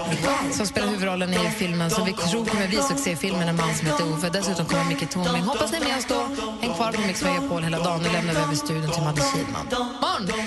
som 0.53 0.67
spelar 0.67 0.89
huvudrollen 0.89 1.31
i 1.35 1.51
filmen 1.59 1.91
som 1.91 2.07
vi 2.07 2.13
tror 2.13 2.47
kommer 2.47 2.69
bli 2.69 2.77
succéfilmen 2.77 3.49
En 3.49 3.57
man 3.57 3.75
som 3.75 3.87
heter 3.87 4.13
Ove. 4.13 4.31
Dessutom 4.31 4.67
kommer 4.67 4.85
Micke 4.85 5.11
Tornving. 5.11 5.43
Hoppas 5.43 5.73
ni 5.73 5.79
är 5.79 5.85
med 5.85 5.99
oss 5.99 6.07
då. 6.09 6.29
Häng 6.61 6.75
kvar 6.75 6.93
på 6.93 7.01
Mix 7.01 7.25
Megapol 7.25 7.63
hela 7.63 7.79
dagen. 7.79 8.01
Nu 8.03 8.09
lämnar 8.13 8.33
vi 8.35 8.41
över 8.41 8.55
studion 8.55 8.91
till 8.91 9.03
Madde 9.03 9.23
Kihlman. 9.35 9.67
Morgon! 10.01 10.47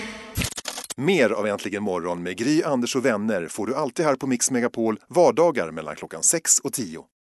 Mer 0.97 1.29
av 1.29 1.47
Äntligen 1.47 1.83
morgon 1.83 2.23
med 2.23 2.37
Gry, 2.37 2.63
Anders 2.63 2.95
och 2.95 3.05
vänner 3.05 3.47
får 3.47 3.67
du 3.67 3.75
alltid 3.75 4.05
här 4.05 4.15
på 4.15 4.27
Mix 4.27 4.51
Megapol 4.51 4.99
vardagar 5.07 5.71
mellan 5.71 5.95
klockan 5.95 6.23
6 6.23 6.59
och 6.59 6.73
10. 6.73 6.99